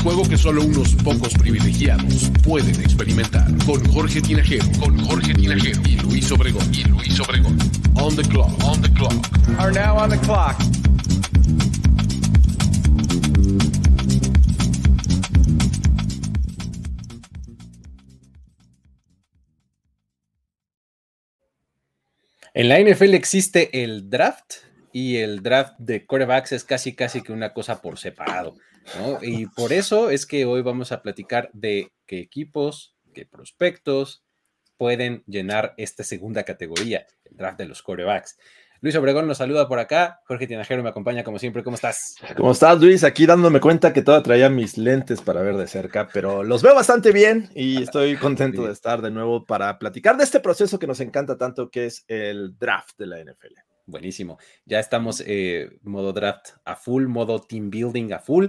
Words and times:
El 0.00 0.04
juego 0.04 0.26
que 0.26 0.38
solo 0.38 0.64
unos 0.64 0.94
pocos 0.94 1.34
privilegiados 1.34 2.30
pueden 2.42 2.74
experimentar. 2.80 3.46
Con 3.66 3.84
Jorge 3.92 4.22
Tinajero 4.22 4.64
con 4.80 4.98
Jorge 5.04 5.34
Tinajero 5.34 5.82
y 5.86 5.96
Luis 5.98 6.32
Obregón 6.32 6.74
y 6.74 6.84
Luis 6.84 7.20
Obregón. 7.20 7.58
On 7.96 8.16
the 8.16 8.22
clock, 8.22 8.50
on 8.64 8.80
the 8.80 8.90
clock. 8.94 9.12
Are 9.58 9.70
now 9.70 9.98
on 9.98 10.08
the 10.08 10.16
clock. 10.20 10.56
En 22.54 22.70
la 22.70 22.80
NFL 22.80 23.12
existe 23.12 23.84
el 23.84 24.08
draft 24.08 24.54
y 24.92 25.16
el 25.16 25.42
draft 25.42 25.74
de 25.78 26.06
quarterbacks 26.06 26.52
es 26.52 26.64
casi 26.64 26.94
casi 26.94 27.20
que 27.20 27.32
una 27.32 27.52
cosa 27.52 27.82
por 27.82 27.98
separado, 27.98 28.56
¿no? 28.98 29.18
Y 29.22 29.46
por 29.46 29.72
eso 29.72 30.10
es 30.10 30.26
que 30.26 30.44
hoy 30.44 30.62
vamos 30.62 30.92
a 30.92 31.02
platicar 31.02 31.50
de 31.52 31.92
qué 32.06 32.18
equipos, 32.20 32.94
qué 33.14 33.26
prospectos, 33.26 34.24
pueden 34.76 35.22
llenar 35.26 35.74
esta 35.76 36.04
segunda 36.04 36.44
categoría, 36.44 37.06
el 37.24 37.36
draft 37.36 37.58
de 37.58 37.66
los 37.66 37.82
corebacks. 37.82 38.36
Luis 38.82 38.96
Obregón 38.96 39.26
nos 39.26 39.36
saluda 39.36 39.68
por 39.68 39.78
acá. 39.78 40.22
Jorge 40.24 40.46
Tinajero 40.46 40.82
me 40.82 40.88
acompaña 40.88 41.22
como 41.22 41.38
siempre. 41.38 41.62
¿Cómo 41.62 41.74
estás? 41.74 42.14
¿Cómo 42.34 42.52
estás, 42.52 42.80
Luis? 42.80 43.04
Aquí 43.04 43.26
dándome 43.26 43.60
cuenta 43.60 43.92
que 43.92 44.00
todavía 44.00 44.22
traía 44.22 44.48
mis 44.48 44.78
lentes 44.78 45.20
para 45.20 45.42
ver 45.42 45.56
de 45.56 45.66
cerca, 45.66 46.08
pero 46.14 46.42
los 46.42 46.62
veo 46.62 46.74
bastante 46.74 47.12
bien 47.12 47.50
y 47.54 47.82
estoy 47.82 48.16
contento 48.16 48.64
de 48.64 48.72
estar 48.72 49.02
de 49.02 49.10
nuevo 49.10 49.44
para 49.44 49.78
platicar 49.78 50.16
de 50.16 50.24
este 50.24 50.40
proceso 50.40 50.78
que 50.78 50.86
nos 50.86 51.00
encanta 51.00 51.36
tanto, 51.36 51.68
que 51.68 51.84
es 51.84 52.06
el 52.08 52.56
draft 52.58 52.96
de 52.96 53.06
la 53.06 53.18
NFL. 53.22 53.69
Buenísimo. 53.90 54.38
Ya 54.64 54.78
estamos 54.78 55.22
eh, 55.26 55.78
modo 55.82 56.12
draft 56.12 56.50
a 56.64 56.76
full, 56.76 57.06
modo 57.06 57.40
team 57.40 57.70
building 57.70 58.12
a 58.12 58.18
full 58.20 58.46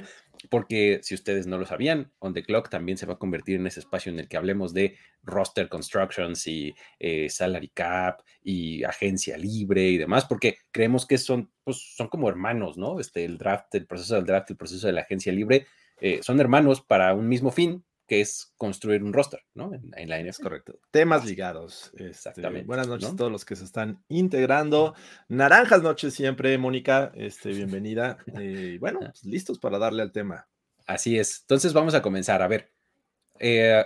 porque 0.49 0.99
si 1.03 1.13
ustedes 1.13 1.47
no 1.47 1.57
lo 1.57 1.65
sabían, 1.65 2.11
On 2.19 2.33
the 2.33 2.43
Clock 2.43 2.69
también 2.69 2.97
se 2.97 3.05
va 3.05 3.13
a 3.13 3.19
convertir 3.19 3.57
en 3.57 3.67
ese 3.67 3.79
espacio 3.79 4.11
en 4.11 4.19
el 4.19 4.27
que 4.27 4.37
hablemos 4.37 4.73
de 4.73 4.97
roster 5.23 5.69
constructions 5.69 6.47
y 6.47 6.73
eh, 6.99 7.29
salary 7.29 7.69
cap 7.69 8.21
y 8.41 8.83
agencia 8.83 9.37
libre 9.37 9.89
y 9.89 9.97
demás, 9.97 10.25
porque 10.25 10.57
creemos 10.71 11.05
que 11.05 11.17
son, 11.17 11.51
pues, 11.63 11.95
son 11.95 12.07
como 12.07 12.29
hermanos, 12.29 12.77
¿no? 12.77 12.99
Este, 12.99 13.23
el 13.23 13.37
draft, 13.37 13.75
el 13.75 13.85
proceso 13.85 14.15
del 14.15 14.25
draft, 14.25 14.49
el 14.49 14.57
proceso 14.57 14.87
de 14.87 14.93
la 14.93 15.01
agencia 15.01 15.31
libre, 15.31 15.67
eh, 15.99 16.19
son 16.23 16.39
hermanos 16.39 16.81
para 16.81 17.13
un 17.13 17.27
mismo 17.27 17.51
fin, 17.51 17.83
que 18.11 18.19
es 18.19 18.53
construir 18.57 19.05
un 19.05 19.13
roster, 19.13 19.39
¿no? 19.53 19.71
En, 19.73 20.09
la 20.09 20.19
NFL. 20.19 20.43
Correcto. 20.43 20.79
Temas 20.91 21.23
ligados. 21.23 21.91
Este, 21.93 22.07
Exactamente. 22.07 22.67
buenas 22.67 22.89
noches 22.89 23.07
a 23.07 23.15
todos 23.15 23.31
los 23.31 23.45
que 23.45 23.55
se 23.55 23.63
están 23.63 24.03
integrando. 24.09 24.95
Naranjas 25.29 25.81
noches 25.81 26.13
siempre, 26.13 26.57
Mónica. 26.57 27.13
Este, 27.15 27.51
bienvenida. 27.53 28.17
Y 28.37 28.77
bueno, 28.79 28.99
pues, 28.99 29.23
listos 29.23 29.59
para 29.59 29.79
darle 29.79 30.01
al 30.01 30.11
tema. 30.11 30.49
Así 30.85 31.17
es. 31.17 31.39
Entonces 31.43 31.71
vamos 31.71 31.93
a 31.93 32.01
comenzar. 32.01 32.41
A 32.41 32.49
ver, 32.49 32.73
eh, 33.39 33.85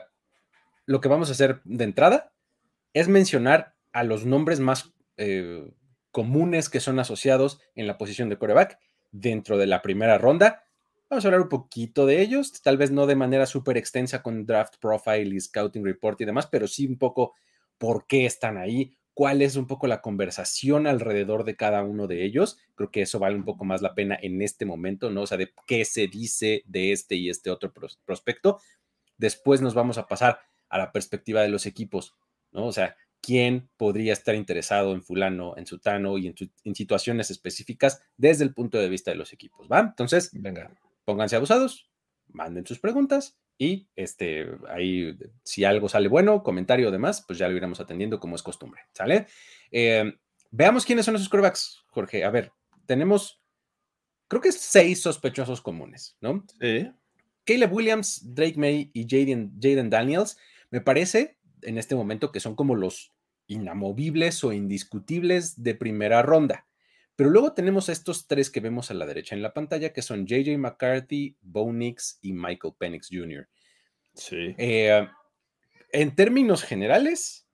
lo 0.87 1.01
que 1.01 1.07
vamos 1.07 1.29
a 1.29 1.33
hacer 1.33 1.61
de 1.63 1.83
entrada 1.83 2.33
es 2.93 3.07
mencionar 3.07 3.75
a 3.93 4.03
los 4.03 4.25
nombres 4.25 4.59
más 4.59 4.91
eh, 5.17 5.71
comunes 6.09 6.69
que 6.69 6.79
son 6.79 6.97
asociados 6.97 7.61
en 7.75 7.85
la 7.85 7.99
posición 7.99 8.29
de 8.29 8.39
coreback 8.39 8.79
dentro 9.11 9.59
de 9.59 9.67
la 9.67 9.83
primera 9.83 10.17
ronda 10.17 10.64
Vamos 11.07 11.23
a 11.23 11.27
hablar 11.27 11.41
un 11.41 11.49
poquito 11.49 12.07
de 12.07 12.19
ellos, 12.21 12.51
tal 12.63 12.77
vez 12.77 12.89
no 12.89 13.05
de 13.05 13.15
manera 13.15 13.45
súper 13.45 13.77
extensa 13.77 14.23
con 14.23 14.45
draft 14.47 14.77
profile 14.79 15.35
y 15.35 15.39
scouting 15.39 15.85
report 15.85 16.19
y 16.21 16.25
demás, 16.25 16.47
pero 16.47 16.67
sí 16.67 16.87
un 16.87 16.97
poco 16.97 17.35
por 17.77 18.07
qué 18.07 18.25
están 18.25 18.57
ahí, 18.57 18.97
cuál 19.13 19.43
es 19.43 19.55
un 19.55 19.67
poco 19.67 19.85
la 19.85 20.01
conversación 20.01 20.87
alrededor 20.87 21.43
de 21.43 21.55
cada 21.55 21.83
uno 21.83 22.07
de 22.07 22.25
ellos. 22.25 22.57
Creo 22.73 22.89
que 22.89 23.03
eso 23.03 23.19
vale 23.19 23.35
un 23.35 23.45
poco 23.45 23.65
más 23.65 23.83
la 23.83 23.93
pena 23.93 24.17
en 24.19 24.41
este 24.41 24.65
momento, 24.65 25.11
¿no? 25.11 25.21
O 25.21 25.27
sea, 25.27 25.37
de 25.37 25.53
qué 25.67 25.85
se 25.85 26.07
dice 26.07 26.63
de 26.65 26.91
este 26.91 27.15
y 27.15 27.29
este 27.29 27.51
otro 27.51 27.71
prospecto. 28.05 28.59
Después 29.17 29.61
nos 29.61 29.75
vamos 29.75 29.99
a 29.99 30.07
pasar 30.07 30.39
a 30.69 30.79
la 30.79 30.91
perspectiva 30.91 31.43
de 31.43 31.49
los 31.49 31.67
equipos, 31.67 32.15
¿no? 32.51 32.65
O 32.65 32.71
sea, 32.71 32.97
quién 33.21 33.69
podría 33.77 34.13
estar 34.13 34.33
interesado 34.33 34.93
en 34.93 35.03
fulano, 35.03 35.55
en 35.55 35.67
sutano 35.67 36.17
y 36.17 36.27
en, 36.27 36.35
en 36.63 36.73
situaciones 36.73 37.29
específicas 37.29 38.01
desde 38.17 38.43
el 38.43 38.55
punto 38.55 38.79
de 38.79 38.89
vista 38.89 39.11
de 39.11 39.17
los 39.17 39.33
equipos, 39.33 39.67
¿va? 39.71 39.81
Entonces, 39.81 40.31
venga 40.33 40.71
pónganse 41.05 41.35
abusados, 41.35 41.89
manden 42.27 42.65
sus 42.65 42.79
preguntas 42.79 43.37
y 43.57 43.87
este, 43.95 44.47
ahí, 44.69 45.17
si 45.43 45.63
algo 45.63 45.87
sale 45.87 46.09
bueno, 46.09 46.43
comentario 46.43 46.89
o 46.89 46.91
demás, 46.91 47.23
pues 47.25 47.39
ya 47.39 47.47
lo 47.47 47.55
iremos 47.55 47.79
atendiendo 47.79 48.19
como 48.19 48.35
es 48.35 48.43
costumbre, 48.43 48.81
¿sale? 48.93 49.27
Eh, 49.71 50.13
veamos 50.51 50.85
quiénes 50.85 51.05
son 51.05 51.15
esos 51.15 51.29
corebacks, 51.29 51.85
Jorge. 51.87 52.25
A 52.25 52.29
ver, 52.31 52.51
tenemos, 52.85 53.41
creo 54.27 54.41
que 54.41 54.51
seis 54.51 55.01
sospechosos 55.01 55.61
comunes, 55.61 56.17
¿no? 56.19 56.45
Sí. 56.59 56.91
Caleb 57.45 57.73
Williams, 57.73 58.21
Drake 58.35 58.57
May 58.57 58.89
y 58.93 59.03
Jaden, 59.07 59.53
Jaden 59.61 59.89
Daniels, 59.89 60.37
me 60.71 60.81
parece 60.81 61.37
en 61.61 61.77
este 61.77 61.95
momento 61.95 62.31
que 62.31 62.39
son 62.39 62.55
como 62.55 62.75
los 62.75 63.13
inamovibles 63.47 64.43
o 64.43 64.51
indiscutibles 64.51 65.61
de 65.61 65.75
primera 65.75 66.21
ronda. 66.23 66.67
Pero 67.15 67.29
luego 67.29 67.53
tenemos 67.53 67.87
a 67.87 67.93
estos 67.93 68.27
tres 68.27 68.49
que 68.49 68.59
vemos 68.59 68.91
a 68.91 68.93
la 68.93 69.05
derecha 69.05 69.35
en 69.35 69.41
la 69.41 69.53
pantalla, 69.53 69.93
que 69.93 70.01
son 70.01 70.25
JJ 70.25 70.57
McCarthy, 70.57 71.37
Bo 71.41 71.71
Nix 71.71 72.19
y 72.21 72.33
Michael 72.33 72.73
Penix 72.77 73.07
Jr. 73.09 73.47
Sí. 74.13 74.53
Eh, 74.57 75.07
en 75.93 76.15
términos 76.15 76.63
generales, 76.63 77.47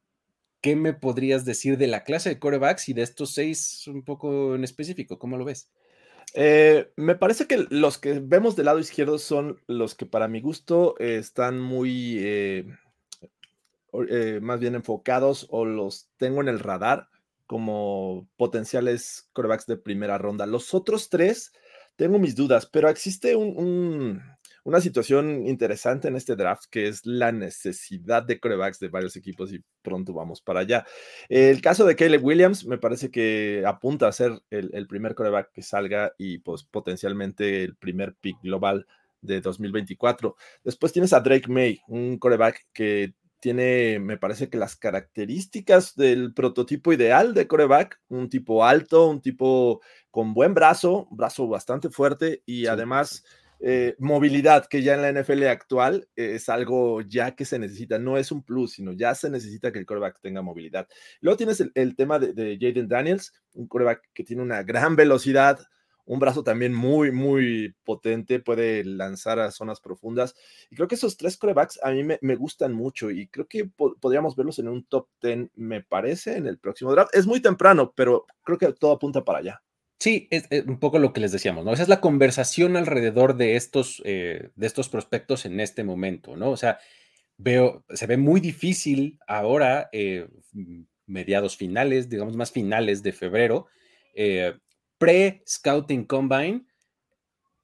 ¿qué 0.61 0.75
me 0.75 0.93
podrías 0.93 1.45
decir 1.45 1.77
de 1.77 1.87
la 1.87 2.03
clase 2.03 2.29
de 2.29 2.39
corebacks 2.39 2.89
y 2.89 2.93
de 2.93 3.03
estos 3.03 3.33
seis 3.33 3.87
un 3.87 4.03
poco 4.03 4.55
en 4.55 4.63
específico? 4.63 5.19
¿Cómo 5.19 5.37
lo 5.37 5.45
ves? 5.45 5.69
Eh, 6.33 6.91
me 6.95 7.15
parece 7.15 7.45
que 7.45 7.67
los 7.69 7.99
que 7.99 8.19
vemos 8.19 8.55
del 8.55 8.65
lado 8.65 8.79
izquierdo 8.79 9.19
son 9.19 9.61
los 9.67 9.93
que 9.93 10.07
para 10.07 10.27
mi 10.27 10.41
gusto 10.41 10.97
están 10.97 11.59
muy 11.59 12.17
eh, 12.19 12.65
más 14.41 14.59
bien 14.59 14.73
enfocados 14.73 15.45
o 15.51 15.65
los 15.65 16.09
tengo 16.17 16.41
en 16.41 16.47
el 16.47 16.59
radar 16.59 17.10
como 17.51 18.29
potenciales 18.37 19.27
corebacks 19.33 19.65
de 19.65 19.75
primera 19.75 20.17
ronda. 20.17 20.45
Los 20.45 20.73
otros 20.73 21.09
tres, 21.09 21.51
tengo 21.97 22.17
mis 22.17 22.33
dudas, 22.33 22.65
pero 22.65 22.87
existe 22.87 23.35
una 23.35 24.79
situación 24.79 25.45
interesante 25.45 26.07
en 26.07 26.15
este 26.15 26.37
draft 26.37 26.63
que 26.71 26.87
es 26.87 27.05
la 27.05 27.33
necesidad 27.33 28.23
de 28.23 28.39
corebacks 28.39 28.79
de 28.79 28.87
varios 28.87 29.17
equipos 29.17 29.51
y 29.51 29.61
pronto 29.81 30.13
vamos 30.13 30.39
para 30.39 30.61
allá. 30.61 30.85
El 31.27 31.59
caso 31.59 31.85
de 31.85 31.97
Caleb 31.97 32.23
Williams 32.23 32.65
me 32.65 32.77
parece 32.77 33.11
que 33.11 33.65
apunta 33.67 34.07
a 34.07 34.13
ser 34.13 34.31
el, 34.49 34.87
primer 34.87 35.13
coreback 35.13 35.51
que 35.51 35.61
salga 35.61 36.13
y 36.17 36.37
pues 36.37 36.63
potencialmente 36.63 37.65
el 37.65 37.75
primer 37.75 38.15
pick 38.15 38.37
global 38.41 38.87
de 39.19 39.41
2024. 39.41 40.37
Después 40.63 40.93
tienes 40.93 41.11
a 41.11 41.19
Drake 41.19 41.51
May, 41.51 41.81
un 41.89 42.17
coreback 42.17 42.65
que 42.71 43.13
tiene, 43.41 43.99
me 43.99 44.17
parece 44.17 44.49
que 44.49 44.57
las 44.57 44.77
características 44.77 45.95
del 45.95 46.33
prototipo 46.33 46.93
ideal 46.93 47.33
de 47.33 47.47
coreback, 47.47 47.99
un 48.07 48.29
tipo 48.29 48.63
alto, 48.63 49.09
un 49.09 49.19
tipo 49.19 49.81
con 50.11 50.33
buen 50.33 50.53
brazo, 50.53 51.07
brazo 51.11 51.47
bastante 51.47 51.89
fuerte 51.89 52.43
y 52.45 52.67
además 52.67 53.25
eh, 53.59 53.95
movilidad, 53.97 54.67
que 54.67 54.83
ya 54.83 54.93
en 54.93 55.01
la 55.01 55.21
NFL 55.21 55.43
actual 55.47 56.07
es 56.15 56.49
algo 56.49 57.01
ya 57.01 57.35
que 57.35 57.45
se 57.45 57.57
necesita, 57.57 57.97
no 57.97 58.17
es 58.17 58.31
un 58.31 58.43
plus, 58.43 58.73
sino 58.73 58.93
ya 58.93 59.15
se 59.15 59.29
necesita 59.29 59.71
que 59.71 59.79
el 59.79 59.85
coreback 59.87 60.21
tenga 60.21 60.43
movilidad. 60.43 60.87
Luego 61.19 61.37
tienes 61.37 61.63
el, 61.73 61.95
tema 61.95 62.19
de, 62.19 62.33
de 62.33 62.57
Jaden 62.61 62.87
Daniels, 62.87 63.33
un 63.53 63.67
coreback 63.67 64.03
que 64.13 64.23
tiene 64.23 64.43
una 64.43 64.61
gran 64.61 64.95
velocidad, 64.95 65.59
un 66.05 66.19
brazo 66.19 66.43
también 66.43 66.73
muy, 66.73 67.11
muy 67.11 67.75
potente, 67.83 68.39
puede 68.39 68.83
lanzar 68.83 69.39
a 69.39 69.51
zonas 69.51 69.79
profundas. 69.79 70.35
Y 70.69 70.75
creo 70.75 70.87
que 70.87 70.95
esos 70.95 71.17
tres 71.17 71.37
corebacks 71.37 71.79
a 71.83 71.91
mí 71.91 72.03
me, 72.03 72.35
gustan 72.35 72.73
mucho 72.73 73.11
y 73.11 73.27
creo 73.27 73.47
que 73.47 73.69
podríamos 73.99 74.35
verlos 74.35 74.59
en 74.59 74.67
un 74.67 74.83
top 74.85 75.07
10, 75.21 75.51
me 75.55 75.83
parece, 75.83 76.37
en 76.37 76.47
el 76.47 76.57
próximo 76.57 76.91
draft. 76.91 77.15
Es 77.15 77.27
muy 77.27 77.41
temprano, 77.41 77.93
pero 77.95 78.25
creo 78.43 78.57
que 78.57 78.71
todo 78.73 78.93
apunta 78.93 79.23
para 79.23 79.39
allá. 79.39 79.61
Sí, 79.99 80.27
es, 80.31 80.47
un 80.65 80.79
poco 80.79 80.97
lo 80.97 81.13
que 81.13 81.21
les 81.21 81.31
decíamos, 81.31 81.63
¿no? 81.63 81.73
Esa 81.73 81.83
es 81.83 81.89
la 81.89 82.01
conversación 82.01 82.75
alrededor 82.75 83.37
de 83.37 83.55
estos, 83.55 84.01
eh, 84.03 84.49
de 84.55 84.67
estos 84.67 84.89
prospectos 84.89 85.45
en 85.45 85.59
este 85.59 85.83
momento, 85.83 86.35
¿no? 86.35 86.49
O 86.49 86.57
sea, 86.57 86.79
veo, 87.37 87.85
se 87.89 88.07
ve 88.07 88.17
muy 88.17 88.39
difícil 88.39 89.19
ahora, 89.27 89.89
eh, 89.91 90.27
mediados 91.05 91.55
finales, 91.55 92.09
digamos 92.09 92.35
más 92.35 92.51
finales 92.51 93.03
de 93.03 93.11
febrero, 93.11 93.67
eh, 94.15 94.53
pre-Scouting 95.01 96.05
Combine, 96.05 96.67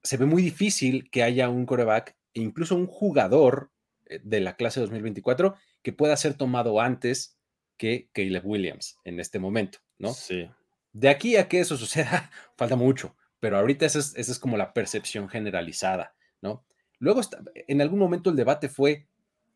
se 0.02 0.18
ve 0.18 0.26
muy 0.26 0.42
difícil 0.42 1.08
que 1.12 1.22
haya 1.22 1.50
un 1.50 1.68
coreback 1.68 2.18
e 2.34 2.42
incluso 2.42 2.76
un 2.76 2.88
jugador 2.88 3.72
eh, 4.08 4.20
de 4.24 4.40
la 4.40 4.56
clase 4.56 4.80
2024 4.80 5.54
que 5.84 5.94
pueda 5.94 6.18
ser 6.18 6.34
tomado 6.34 6.82
antes 6.82 7.38
que 7.78 8.10
Caleb 8.12 8.44
Williams 8.44 8.98
en 9.04 9.20
este 9.20 9.38
momento, 9.38 9.78
¿no? 10.00 10.14
Sí. 10.14 10.50
De 10.94 11.10
aquí 11.10 11.36
a 11.36 11.48
que 11.48 11.60
eso 11.60 11.78
suceda, 11.78 12.32
falta 12.58 12.76
mucho, 12.76 13.16
pero 13.40 13.60
ahorita 13.60 13.86
esa 13.86 14.00
es, 14.00 14.16
esa 14.16 14.32
es 14.32 14.40
como 14.40 14.58
la 14.58 14.74
percepción 14.74 15.30
generalizada, 15.30 16.16
¿no? 16.42 16.66
Luego, 16.98 17.22
en 17.54 17.82
algún 17.82 18.00
momento 18.00 18.32
el 18.32 18.36
debate 18.36 18.68
fue, 18.68 19.08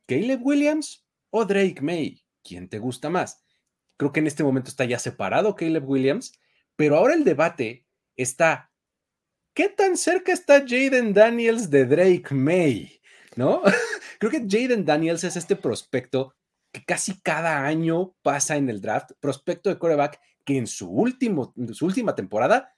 ¿Caleb 0.05 0.45
Williams 0.45 1.03
o 1.31 1.45
Drake 1.45 1.81
May? 1.81 2.23
¿Quién 2.43 2.69
te 2.69 2.77
gusta 2.77 3.09
más? 3.09 3.43
Creo 3.97 4.11
que 4.11 4.19
en 4.19 4.27
este 4.27 4.43
momento 4.43 4.69
está 4.69 4.85
ya 4.85 4.99
separado 4.99 5.55
Caleb 5.55 5.89
Williams, 5.89 6.39
pero 6.81 6.97
ahora 6.97 7.13
el 7.13 7.23
debate 7.23 7.85
está, 8.15 8.71
¿qué 9.53 9.69
tan 9.69 9.95
cerca 9.95 10.33
está 10.33 10.65
Jaden 10.67 11.13
Daniels 11.13 11.69
de 11.69 11.85
Drake 11.85 12.33
May? 12.33 12.99
¿No? 13.35 13.61
Creo 14.19 14.31
que 14.31 14.47
Jaden 14.49 14.83
Daniels 14.83 15.23
es 15.23 15.35
este 15.35 15.55
prospecto 15.55 16.33
que 16.71 16.83
casi 16.83 17.21
cada 17.21 17.67
año 17.67 18.15
pasa 18.23 18.57
en 18.57 18.67
el 18.67 18.81
draft, 18.81 19.11
prospecto 19.19 19.69
de 19.69 19.77
coreback 19.77 20.19
que 20.43 20.57
en 20.57 20.65
su, 20.65 20.89
último, 20.89 21.53
su 21.71 21.85
última 21.85 22.15
temporada 22.15 22.75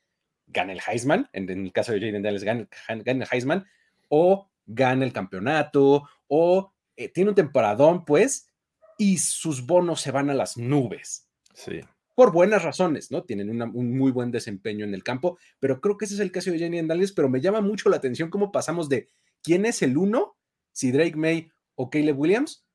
gana 0.47 0.73
el 0.73 0.81
Heisman, 0.85 1.29
en, 1.31 1.49
el 1.49 1.71
caso 1.71 1.93
de 1.93 2.01
Jaden 2.01 2.23
Daniels 2.23 2.43
gana, 2.43 2.67
el 2.89 3.27
Heisman, 3.31 3.65
o 4.09 4.51
gana 4.65 5.05
el 5.05 5.13
campeonato, 5.13 6.09
o 6.27 6.73
eh, 6.97 7.07
tiene 7.07 7.29
un 7.29 7.35
temporadón, 7.35 8.03
pues, 8.03 8.49
y 8.97 9.19
sus 9.19 9.65
bonos 9.65 10.01
se 10.01 10.11
van 10.11 10.29
a 10.29 10.33
las 10.33 10.57
nubes. 10.57 11.29
Sí. 11.53 11.79
Por 12.15 12.31
buenas 12.31 12.63
razones, 12.63 13.09
¿no? 13.11 13.23
Tienen 13.23 13.49
un 13.49 13.97
muy 13.97 14.11
buen 14.11 14.31
desempeño 14.31 14.85
en 14.85 14.93
el 14.93 15.03
campo, 15.03 15.37
pero 15.59 15.81
creo 15.81 15.97
que 15.97 16.05
ese 16.05 16.13
es 16.13 16.19
el 16.19 16.31
caso 16.31 16.51
de 16.51 16.59
Jenny 16.59 16.81
Daniels, 16.81 17.11
pero 17.11 17.29
me 17.29 17.41
llama 17.41 17.61
mucho 17.61 17.89
la 17.89 17.97
atención 17.97 18.29
cómo 18.29 18.51
pasamos 18.51 18.87
de 18.87 19.09
quién 19.41 19.65
es 19.65 19.81
el 19.81 19.97
uno, 19.97 20.37
si 20.71 20.91
Drake 20.91 21.15
May 21.15 21.49
o 21.75 21.89
Caleb 21.89 22.19
Williams, 22.19 22.65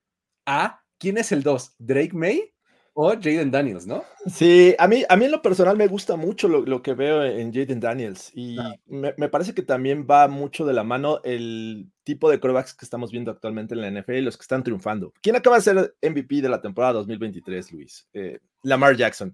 a 0.45 0.83
quién 0.97 1.17
es 1.17 1.31
el 1.31 1.43
dos, 1.43 1.75
Drake 1.77 2.13
May 2.13 2.53
o 3.01 3.11
Jaden 3.11 3.49
Daniels, 3.49 3.87
¿no? 3.87 4.03
Sí, 4.25 4.75
a 4.77 4.85
mí, 4.85 5.05
a 5.07 5.15
mí 5.15 5.23
en 5.23 5.31
lo 5.31 5.41
personal 5.41 5.77
me 5.77 5.87
gusta 5.87 6.17
mucho 6.17 6.49
lo, 6.49 6.81
que 6.81 6.93
veo 6.93 7.23
en 7.23 7.53
Jaden 7.53 7.79
Daniels 7.79 8.29
y 8.35 8.57
me, 8.87 9.13
parece 9.29 9.53
que 9.53 9.61
también 9.61 10.05
va 10.05 10.27
mucho 10.27 10.65
de 10.65 10.73
la 10.73 10.83
mano 10.83 11.21
el 11.23 11.87
tipo 12.03 12.29
de 12.29 12.41
corebacks 12.41 12.73
que 12.73 12.83
estamos 12.83 13.09
viendo 13.09 13.31
actualmente 13.31 13.73
en 13.73 13.79
la 13.79 13.89
NFL 13.89 14.15
y 14.15 14.21
los 14.21 14.35
que 14.35 14.41
están 14.41 14.63
triunfando. 14.63 15.13
¿Quién 15.21 15.37
acaba 15.37 15.55
de 15.55 15.61
ser 15.61 15.95
MVP 16.01 16.41
de 16.41 16.49
la 16.49 16.61
temporada 16.61 16.91
2023, 16.95 17.71
Luis? 17.71 18.05
Eh, 18.11 18.39
Lamar 18.63 18.97
Jackson. 18.97 19.33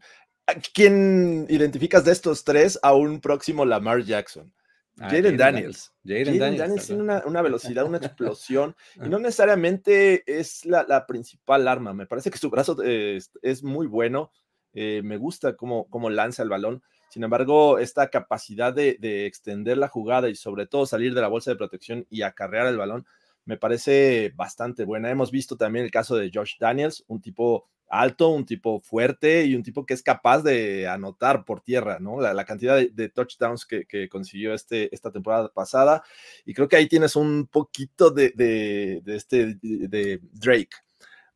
¿Quién 0.71 1.47
identificas 1.49 2.05
de 2.05 2.11
estos 2.11 2.43
tres 2.43 2.77
a 2.83 2.93
un 2.93 3.19
próximo 3.19 3.65
Lamar 3.65 4.03
Jackson? 4.03 4.53
Ah, 4.99 5.09
Jaden 5.09 5.35
Daniels. 5.35 5.93
Jaden 6.05 6.39
Daniels, 6.39 6.87
tiene 6.87 7.03
una, 7.03 7.41
velocidad, 7.41 7.85
una 7.85 7.97
explosión, 7.97 8.75
y 9.05 9.09
no 9.09 9.19
necesariamente 9.19 10.23
es 10.25 10.65
la, 10.65 11.05
principal 11.05 11.67
arma. 11.67 11.93
Me 11.93 12.05
parece 12.05 12.31
que 12.31 12.37
su 12.37 12.49
brazo 12.49 12.77
es, 12.81 13.63
muy 13.63 13.87
bueno. 13.87 14.31
Eh, 14.73 15.01
me 15.03 15.17
gusta 15.17 15.55
cómo, 15.55 15.89
cómo, 15.89 16.09
lanza 16.09 16.43
el 16.43 16.49
balón. 16.49 16.81
Sin 17.09 17.23
embargo, 17.23 17.79
esta 17.79 18.09
capacidad 18.09 18.73
de, 18.73 18.97
de, 18.99 19.25
extender 19.25 19.77
la 19.77 19.87
jugada 19.87 20.27
y 20.29 20.35
sobre 20.35 20.65
todo 20.65 20.85
salir 20.85 21.13
de 21.13 21.21
la 21.21 21.29
bolsa 21.29 21.51
de 21.51 21.57
protección 21.57 22.05
y 22.09 22.23
acarrear 22.23 22.67
el 22.67 22.77
balón, 22.77 23.05
me 23.45 23.57
parece 23.57 24.33
bastante 24.35 24.83
buena. 24.83 25.09
Hemos 25.09 25.31
visto 25.31 25.55
también 25.55 25.85
el 25.85 25.91
caso 25.91 26.15
de 26.15 26.31
Josh 26.33 26.55
Daniels, 26.59 27.03
un 27.07 27.21
tipo 27.21 27.69
alto, 27.87 28.29
un 28.29 28.45
tipo 28.45 28.81
fuerte 28.81 29.45
y 29.45 29.55
un 29.55 29.63
tipo 29.63 29.85
que 29.85 29.93
es 29.93 30.01
capaz 30.01 30.41
de 30.41 30.87
anotar 30.87 31.45
por 31.45 31.61
tierra, 31.61 31.99
¿no? 31.99 32.19
La, 32.19 32.45
cantidad 32.45 32.77
de, 32.77 33.09
touchdowns 33.09 33.65
que, 33.65 34.09
consiguió 34.09 34.53
este, 34.53 34.93
esta 34.93 35.11
temporada 35.11 35.49
pasada. 35.53 36.03
Y 36.45 36.53
creo 36.53 36.67
que 36.67 36.75
ahí 36.75 36.87
tienes 36.87 37.15
un 37.15 37.47
poquito 37.47 38.11
de, 38.11 39.01
este, 39.05 39.57
de 39.61 40.19
Drake. 40.33 40.75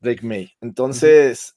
Drake 0.00 0.24
May. 0.24 0.50
Entonces, 0.62 1.54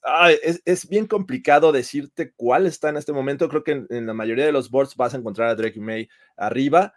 es, 0.66 0.88
bien 0.88 1.06
complicado 1.06 1.72
decirte 1.72 2.32
cuál 2.36 2.66
está 2.66 2.90
en 2.90 2.98
este 2.98 3.12
momento. 3.12 3.48
Creo 3.48 3.64
que 3.64 3.86
en, 3.88 4.06
la 4.06 4.12
mayoría 4.12 4.44
de 4.44 4.52
los 4.52 4.70
boards 4.70 4.96
vas 4.96 5.14
a 5.14 5.16
encontrar 5.16 5.48
a 5.48 5.54
Drake 5.54 5.80
May 5.80 6.08
arriba, 6.36 6.92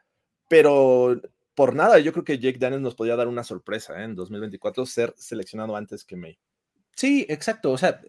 pero 0.49 1.21
por 1.57 1.73
nada, 1.73 1.97
yo 1.97 2.13
creo 2.13 2.23
que 2.23 2.37
Jake 2.37 2.59
Daniels 2.59 2.83
nos 2.83 2.93
podía 2.93 3.15
dar 3.15 3.27
una 3.27 3.43
sorpresa 3.43 3.99
¿eh? 3.99 4.03
en 4.03 4.13
2024 4.13 4.85
ser 4.85 5.15
seleccionado 5.17 5.75
antes 5.75 6.05
que 6.05 6.15
May. 6.15 6.37
Sí, 6.95 7.25
exacto. 7.29 7.71
O 7.71 7.79
sea, 7.79 7.99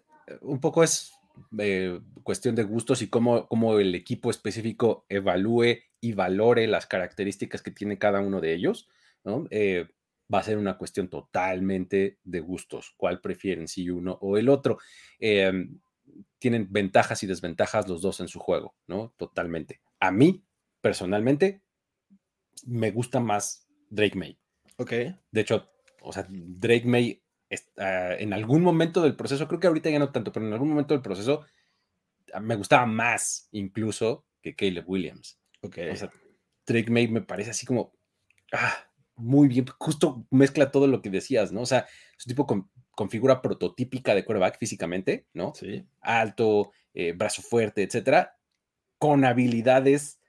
un 0.42 0.60
poco 0.60 0.84
es 0.84 1.14
eh, 1.58 1.98
cuestión 2.22 2.54
de 2.54 2.64
gustos 2.64 3.00
y 3.00 3.08
cómo, 3.08 3.48
cómo, 3.48 3.78
el 3.78 3.94
equipo 3.94 4.30
específico 4.30 5.06
evalúe 5.08 5.78
y 5.98 6.12
valore 6.12 6.66
las 6.66 6.86
características 6.86 7.62
que 7.62 7.70
tiene 7.70 7.96
cada 7.96 8.20
uno 8.20 8.42
de 8.42 8.52
ellos. 8.52 8.86
¿no? 9.24 9.46
Eh, 9.48 9.88
va 10.32 10.40
a 10.40 10.44
ser 10.44 10.58
una 10.58 10.76
cuestión 10.76 11.08
totalmente 11.08 12.18
de 12.24 12.40
gustos, 12.40 12.92
cuál 12.98 13.22
prefieren, 13.22 13.66
si 13.66 13.88
uno 13.88 14.18
o 14.20 14.36
el 14.36 14.50
otro. 14.50 14.76
Em, 15.18 15.80
tienen 16.38 16.66
ventajas 16.70 17.22
y 17.22 17.26
desventajas 17.26 17.88
los 17.88 18.02
dos 18.02 18.20
en 18.20 18.28
su 18.28 18.40
juego, 18.40 18.74
¿no? 18.86 19.14
Totalmente. 19.16 19.80
A 20.00 20.10
mí, 20.10 20.44
personalmente, 20.82 21.62
me 22.66 22.90
gusta 22.90 23.20
más 23.20 23.66
Drake 23.90 24.16
May. 24.16 24.38
Ok. 24.76 24.90
De 25.30 25.40
hecho, 25.40 25.70
o 26.02 26.12
sea, 26.12 26.26
Drake 26.28 26.86
May 26.86 27.22
Ah, 27.78 28.14
en 28.18 28.32
algún 28.32 28.62
momento 28.62 29.00
del 29.02 29.16
proceso, 29.16 29.48
creo 29.48 29.60
que 29.60 29.66
ahorita 29.68 29.88
ya 29.88 29.98
no 29.98 30.12
tanto, 30.12 30.32
pero 30.32 30.46
en 30.46 30.52
algún 30.52 30.68
momento 30.68 30.94
del 30.94 31.02
proceso 31.02 31.46
ah, 32.34 32.40
me 32.40 32.56
gustaba 32.56 32.84
más 32.84 33.48
incluso 33.52 34.26
que 34.42 34.54
Caleb 34.54 34.88
Williams. 34.88 35.40
Ok. 35.62 35.78
O 35.92 35.96
sea, 35.96 36.12
Drake 36.66 36.90
May 36.90 37.08
me 37.08 37.22
parece 37.22 37.50
así 37.50 37.64
como, 37.64 37.94
ah, 38.52 38.76
muy 39.16 39.48
bien, 39.48 39.64
justo 39.78 40.26
mezcla 40.30 40.70
todo 40.70 40.86
lo 40.86 41.00
que 41.00 41.10
decías, 41.10 41.52
¿no? 41.52 41.62
O 41.62 41.66
sea, 41.66 41.86
es 42.18 42.26
un 42.26 42.30
tipo 42.30 42.46
con, 42.46 42.70
figura 43.10 43.40
prototípica 43.40 44.12
de 44.12 44.24
quarterback 44.24 44.58
físicamente, 44.58 45.28
¿no? 45.32 45.54
Sí. 45.54 45.86
Alto, 46.00 46.72
eh, 46.92 47.12
brazo 47.12 47.42
fuerte, 47.42 47.84
etcétera, 47.84 48.36
con 48.98 49.24
habilidades 49.24 50.20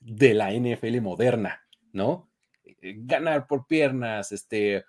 de 0.00 0.34
la 0.34 0.52
NFL 0.52 1.00
moderna, 1.00 1.65
¿no? 1.96 2.30
Eh, 2.64 2.94
ganar 2.98 3.46
por 3.46 3.66
piernas, 3.66 4.30
este, 4.30 4.84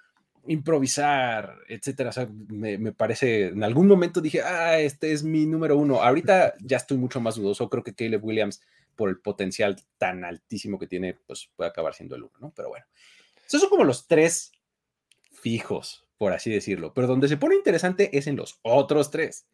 improvisar, 0.45 1.56
etcétera. 1.68 2.09
O 2.09 2.13
sea, 2.13 2.30
me, 2.50 2.92
parece, 2.92 3.48
en 3.48 3.63
algún 3.63 3.88
momento 3.88 4.21
dije, 4.21 4.42
ah, 4.42 4.80
este 4.80 5.13
es 5.13 5.24
mi 5.24 5.45
número 5.45 5.77
uno. 5.77 6.04
Ahorita 6.04 6.54
ya 6.59 6.77
estoy 6.77 6.98
mucho 6.98 7.19
más 7.19 7.36
dudoso. 7.36 7.69
Creo 7.69 7.83
que 7.83 7.95
Caleb 7.95 8.24
Williams, 8.24 8.62
por 8.95 9.09
el 9.09 9.19
potencial 9.19 9.77
tan 9.98 10.24
altísimo 10.24 10.77
que 10.77 10.88
tiene, 10.88 11.18
pues 11.25 11.50
puede 11.56 11.69
acabar 11.69 11.94
siendo 11.94 12.15
el 12.15 12.24
uno, 12.24 12.33
¿no? 12.39 12.54
Pero 12.56 12.69
bueno, 12.69 12.86
esos 13.45 13.62
son 13.62 13.69
como 13.69 13.83
los 13.83 14.07
tres 14.07 14.51
fijos, 15.31 16.06
por 16.18 16.33
así 16.33 16.51
decirlo. 16.51 16.94
Pero 16.94 17.07
donde 17.07 17.27
se 17.27 17.38
pone 17.38 17.56
interesante 17.56 18.18
es 18.18 18.27
en 18.27 18.36
los 18.36 18.59
otros 18.64 19.11
tres, 19.11 19.47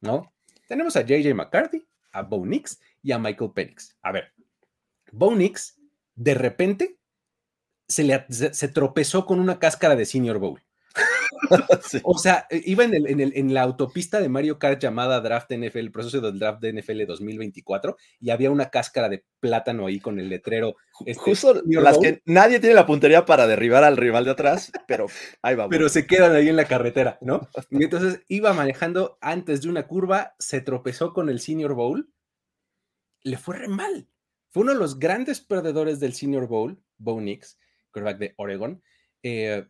¿no? 0.00 0.32
Tenemos 0.68 0.96
a 0.96 1.02
JJ 1.02 1.34
McCarthy, 1.34 1.84
a 2.12 2.22
Bo 2.22 2.46
Nix 2.46 2.80
y 3.02 3.12
a 3.12 3.18
Michael 3.18 3.52
Penix. 3.52 3.96
A 4.02 4.12
ver, 4.12 4.32
Bo 5.12 5.34
Nix, 5.34 5.80
de 6.14 6.34
repente, 6.34 6.99
se, 7.90 8.04
le, 8.04 8.24
se, 8.28 8.68
tropezó 8.68 9.26
con 9.26 9.40
una 9.40 9.58
cáscara 9.58 9.96
de 9.96 10.06
Senior 10.06 10.38
Bowl. 10.38 10.60
O 12.04 12.18
sea, 12.18 12.46
e, 12.50 12.62
iba 12.66 12.84
en, 12.84 12.94
el, 12.94 13.32
en, 13.34 13.54
la 13.54 13.62
autopista 13.62 14.20
de 14.20 14.28
Mario 14.28 14.58
Kart 14.58 14.80
llamada 14.80 15.20
Draft 15.20 15.50
NFL, 15.52 15.78
el 15.78 15.90
proceso 15.90 16.20
del 16.20 16.38
Draft 16.38 16.60
de 16.60 16.72
NFL 16.72 17.06
2024, 17.06 17.96
y 18.20 18.30
había 18.30 18.50
una 18.50 18.70
cáscara 18.70 19.08
de 19.08 19.24
plátano 19.40 19.86
ahí 19.86 19.98
con 19.98 20.20
el 20.20 20.28
letrero. 20.28 20.76
Este, 21.06 21.22
Justo 21.22 21.62
las 21.64 21.98
que 21.98 22.22
nadie 22.24 22.60
tiene 22.60 22.74
la 22.74 22.86
puntería 22.86 23.24
para 23.24 23.46
derribar 23.46 23.82
al 23.82 23.96
rival 23.96 24.24
de 24.24 24.30
atrás, 24.32 24.70
pero 24.86 25.06
ahí 25.42 25.56
va. 25.56 25.68
Pero 25.68 25.88
se 25.88 26.06
quedan 26.06 26.34
ahí 26.36 26.48
en 26.48 26.56
la 26.56 26.66
carretera, 26.66 27.18
¿no? 27.20 27.48
Y 27.70 27.84
entonces 27.84 28.22
iba 28.28 28.52
manejando 28.52 29.18
antes 29.20 29.62
de 29.62 29.70
una 29.70 29.86
curva, 29.86 30.34
se 30.38 30.60
tropezó 30.60 31.12
con 31.12 31.28
el 31.30 31.40
Senior 31.40 31.74
Bowl, 31.74 32.12
le 33.22 33.38
fue 33.38 33.58
re 33.58 33.68
mal. 33.68 34.08
Fue 34.50 34.62
uno 34.62 34.72
de 34.72 34.78
los 34.78 34.98
grandes 34.98 35.40
perdedores 35.40 36.00
del 36.00 36.12
Senior 36.12 36.46
Bowl, 36.46 36.80
Bo 36.98 37.20
Nix 37.20 37.56
quarterback 37.90 38.18
de 38.18 38.34
Oregon, 38.36 38.82
eh, 39.22 39.66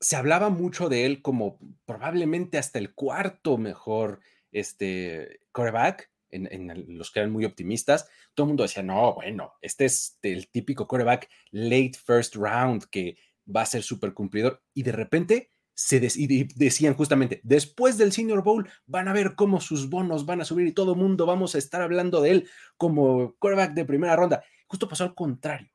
se 0.00 0.16
hablaba 0.16 0.50
mucho 0.50 0.88
de 0.88 1.06
él 1.06 1.22
como 1.22 1.58
probablemente 1.84 2.58
hasta 2.58 2.78
el 2.78 2.94
cuarto 2.94 3.58
mejor 3.58 4.20
este, 4.52 5.40
quarterback, 5.52 6.10
en, 6.30 6.98
los 6.98 7.10
que 7.10 7.20
eran 7.20 7.32
muy 7.32 7.44
optimistas. 7.44 8.08
Todo 8.34 8.44
el 8.44 8.48
mundo 8.48 8.64
decía, 8.64 8.82
no, 8.82 9.14
bueno, 9.14 9.54
este 9.62 9.86
es 9.86 10.18
el 10.22 10.48
típico 10.50 10.86
quarterback 10.86 11.28
late 11.50 11.92
first 12.04 12.36
round 12.36 12.84
que 12.90 13.16
va 13.54 13.62
a 13.62 13.66
ser 13.66 13.82
súper 13.82 14.12
cumplidor. 14.12 14.62
Y 14.74 14.82
de 14.82 14.92
repente 14.92 15.50
se 15.74 16.00
decían 16.00 16.94
justamente, 16.94 17.40
después 17.44 17.98
del 17.98 18.12
Senior 18.12 18.42
Bowl 18.42 18.68
van 18.86 19.08
a 19.08 19.12
ver 19.12 19.34
cómo 19.34 19.60
sus 19.60 19.90
bonos 19.90 20.24
van 20.24 20.40
a 20.40 20.44
subir 20.44 20.66
y 20.66 20.72
todo 20.72 20.92
el 20.92 20.98
mundo 20.98 21.26
vamos 21.26 21.54
a 21.54 21.58
estar 21.58 21.82
hablando 21.82 22.22
de 22.22 22.30
él 22.30 22.48
como 22.78 23.34
quarterback 23.38 23.74
de 23.74 23.84
primera 23.84 24.16
ronda. 24.16 24.42
Justo 24.66 24.88
pasó 24.88 25.04
al 25.04 25.14
contrario. 25.14 25.68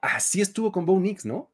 Así 0.00 0.40
estuvo 0.40 0.72
con 0.72 0.86
Bo 0.86 0.98
Nix, 0.98 1.24
¿no? 1.24 1.50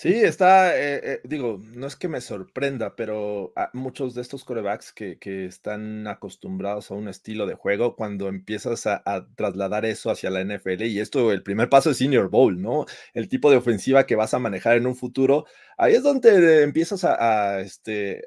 Sí, 0.00 0.14
está, 0.14 0.78
eh, 0.78 1.00
eh, 1.04 1.20
digo, 1.24 1.60
no 1.62 1.86
es 1.86 1.94
que 1.94 2.08
me 2.08 2.22
sorprenda, 2.22 2.96
pero 2.96 3.52
muchos 3.74 4.14
de 4.14 4.22
estos 4.22 4.44
corebacks 4.44 4.94
que, 4.94 5.18
están 5.44 6.06
acostumbrados 6.06 6.90
a 6.90 6.94
un 6.94 7.06
estilo 7.06 7.44
de 7.44 7.54
juego, 7.54 7.96
cuando 7.96 8.28
empiezas 8.28 8.86
a, 8.86 9.02
trasladar 9.34 9.84
eso 9.84 10.10
hacia 10.10 10.30
la 10.30 10.40
NFL, 10.40 10.84
y 10.86 11.00
esto, 11.00 11.32
el 11.32 11.42
primer 11.42 11.68
paso 11.68 11.90
es 11.90 11.98
Senior 11.98 12.30
Bowl, 12.30 12.62
¿no? 12.62 12.86
El 13.12 13.28
tipo 13.28 13.50
de 13.50 13.58
ofensiva 13.58 14.06
que 14.06 14.16
vas 14.16 14.32
a 14.32 14.38
manejar 14.38 14.78
en 14.78 14.86
un 14.86 14.96
futuro, 14.96 15.44
ahí 15.76 15.94
es 15.96 16.02
donde 16.02 16.62
empiezas 16.62 17.04
a, 17.04 17.60
este, 17.60 18.26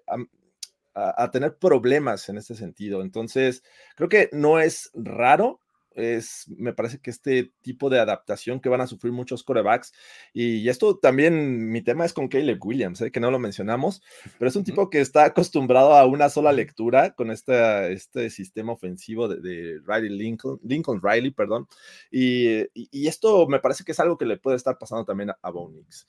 a 0.93 1.31
tener 1.31 1.57
problemas 1.57 2.29
en 2.29 2.37
este 2.37 2.53
sentido. 2.53 3.01
Entonces, 3.01 3.63
creo 3.95 4.09
que 4.09 4.29
no 4.31 4.59
es 4.59 4.91
raro 4.93 5.62
es, 5.95 6.45
me 6.57 6.73
parece 6.73 6.99
que 6.99 7.09
este 7.09 7.51
tipo 7.61 7.89
de 7.89 7.99
adaptación 7.99 8.59
que 8.59 8.69
van 8.69 8.81
a 8.81 8.87
sufrir 8.87 9.13
muchos 9.13 9.43
corebacks, 9.43 9.93
y, 10.33 10.67
esto 10.69 10.97
también, 10.97 11.69
mi 11.71 11.81
tema 11.81 12.05
es 12.05 12.13
con 12.13 12.27
Caleb 12.27 12.63
Williams, 12.63 13.01
¿eh? 13.01 13.11
que 13.11 13.19
no 13.19 13.31
lo 13.31 13.39
mencionamos, 13.39 14.01
pero 14.37 14.49
es 14.49 14.55
un 14.55 14.63
tipo 14.63 14.89
que 14.89 15.01
está 15.01 15.25
acostumbrado 15.25 15.93
a 15.95 16.05
una 16.05 16.29
sola 16.29 16.51
lectura 16.51 17.13
con 17.15 17.31
esta, 17.31 17.89
este 17.89 18.29
sistema 18.29 18.73
ofensivo 18.73 19.27
de, 19.27 19.79
Riley 19.85 20.09
Lincoln, 20.09 20.59
Lincoln 20.63 21.01
Riley, 21.01 21.31
perdón, 21.31 21.67
y, 22.11 22.63
esto 23.07 23.47
me 23.47 23.59
parece 23.59 23.83
que 23.83 23.91
es 23.91 23.99
algo 23.99 24.17
que 24.17 24.25
le 24.25 24.37
puede 24.37 24.57
estar 24.57 24.77
pasando 24.77 25.05
también 25.05 25.29
a, 25.31 25.37
a 25.41 25.51
Bonix. 25.51 26.07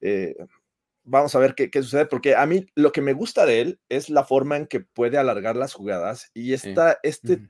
Eh, 0.00 0.34
vamos 1.06 1.34
a 1.34 1.38
ver 1.38 1.54
qué, 1.54 1.70
sucede, 1.82 2.06
porque 2.06 2.34
a 2.34 2.44
mí 2.46 2.66
lo 2.74 2.92
que 2.92 3.00
me 3.00 3.12
gusta 3.12 3.46
de 3.46 3.60
él 3.60 3.80
es 3.88 4.10
la 4.10 4.24
forma 4.24 4.56
en 4.56 4.66
que 4.66 4.80
puede 4.80 5.16
alargar 5.16 5.56
las 5.56 5.72
jugadas 5.72 6.30
y 6.34 6.52
esta, 6.52 6.98
este 7.02 7.48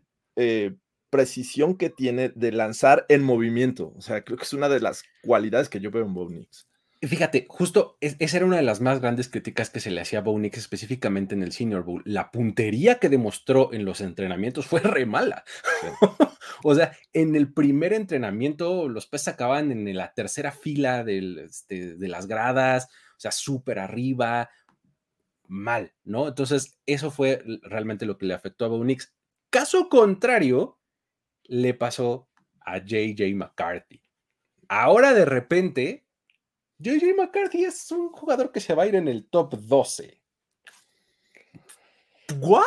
precisión 1.11 1.77
que 1.77 1.91
tiene 1.91 2.31
de 2.31 2.53
lanzar 2.53 3.07
en 3.09 3.23
movimiento. 3.23 3.93
O 3.97 4.01
sea, 4.01 4.23
creo 4.23 4.39
que 4.39 4.45
es 4.45 4.53
una 4.53 4.69
de 4.69 4.81
las 4.81 5.05
cualidades 5.23 5.69
que 5.69 5.81
yo 5.81 5.91
veo 5.91 6.05
en 6.05 6.15
Bo 6.15 6.29
Fíjate, 7.03 7.47
justo 7.49 7.99
esa 8.01 8.37
era 8.39 8.47
una 8.47 8.57
de 8.57 8.63
las 8.63 8.81
más 8.81 9.01
grandes 9.01 9.29
críticas 9.29 9.69
que 9.69 9.81
se 9.81 9.91
le 9.91 10.01
hacía 10.01 10.21
a 10.21 10.23
Bo 10.23 10.41
específicamente 10.41 11.35
en 11.35 11.43
el 11.43 11.53
Senior 11.53 11.85
Bowl. 11.85 12.03
La 12.07 12.31
puntería 12.31 12.99
que 12.99 13.11
demostró 13.11 13.73
en 13.73 13.85
los 13.85 14.01
entrenamientos 14.01 14.67
fue 14.67 14.81
re 14.81 15.05
mala. 15.05 15.45
o 16.65 16.75
sea, 16.75 16.97
en 17.13 17.37
el 17.37 17.53
primer 17.53 17.93
entrenamiento 17.93 18.89
los 18.89 19.07
peces 19.07 19.29
acaban 19.29 19.71
en 19.71 19.95
la 19.95 20.15
tercera 20.15 20.53
fila 20.53 21.05
este, 21.07 21.97
de 21.97 22.09
las 22.09 22.27
gradas, 22.27 22.89
o 23.17 23.21
sea, 23.21 23.31
súper 23.31 23.79
arriba, 23.79 24.49
mal, 25.49 25.93
¿no? 26.05 26.29
Entonces, 26.29 26.79
eso 26.87 27.11
fue 27.11 27.43
realmente 27.63 28.07
lo 28.07 28.19
que 28.19 28.27
le 28.27 28.35
afectó 28.35 28.65
a 28.65 28.69
Bo 28.69 28.85
Caso 29.51 29.89
contrario, 29.89 30.79
le 31.49 31.75
pasó 31.75 32.29
a 32.61 32.79
JJ 32.79 33.35
McCarthy. 33.35 34.03
Ahora 34.69 35.15
de 35.15 35.25
repente, 35.25 36.07
JJ 36.79 37.15
McCarthy 37.17 37.65
es 37.65 37.91
un 37.91 38.11
jugador 38.11 38.53
que 38.53 38.61
se 38.61 38.75
va 38.75 38.85
a 38.85 38.87
ir 38.87 38.97
en 38.97 39.09
el 39.09 39.29
top 39.29 39.55
12. 39.55 40.23
¿What? 42.41 42.65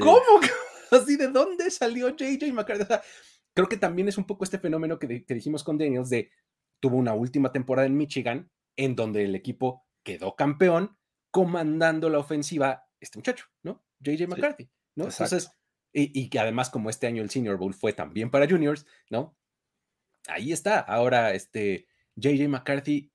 ¿Cómo? 0.00 0.40
Así, 0.90 1.16
¿de 1.16 1.28
dónde 1.28 1.70
salió 1.70 2.10
JJ 2.10 2.52
McCarthy? 2.52 2.84
creo 3.54 3.68
que 3.68 3.76
también 3.76 4.06
es 4.06 4.16
un 4.16 4.24
poco 4.24 4.44
este 4.44 4.60
fenómeno 4.60 5.00
que, 5.00 5.24
que, 5.24 5.34
dijimos 5.34 5.64
con 5.64 5.78
Daniels 5.78 6.10
de 6.10 6.30
tuvo 6.78 6.96
una 6.96 7.14
última 7.14 7.50
temporada 7.50 7.88
en 7.88 7.96
Michigan 7.96 8.48
en 8.76 8.94
donde 8.94 9.24
el 9.24 9.34
equipo 9.34 9.84
quedó 10.04 10.36
campeón 10.36 10.96
comandando 11.32 12.08
la 12.08 12.18
ofensiva 12.18 12.84
este 13.00 13.18
muchacho, 13.18 13.46
¿no? 13.62 13.84
JJ 14.00 14.28
McCarthy, 14.28 14.70
¿no? 14.94 15.04
Entonces, 15.06 15.50
y, 15.92 16.28
que 16.28 16.38
además 16.38 16.70
como 16.70 16.90
este 16.90 17.06
año 17.06 17.22
el 17.22 17.30
Senior 17.30 17.56
Bowl 17.56 17.74
fue 17.74 17.92
también 17.92 18.30
para 18.30 18.48
juniors, 18.48 18.86
¿no? 19.10 19.36
Ahí 20.26 20.52
está, 20.52 20.80
ahora 20.80 21.32
este 21.34 21.88
JJ 22.16 22.48
McCarthy 22.48 23.10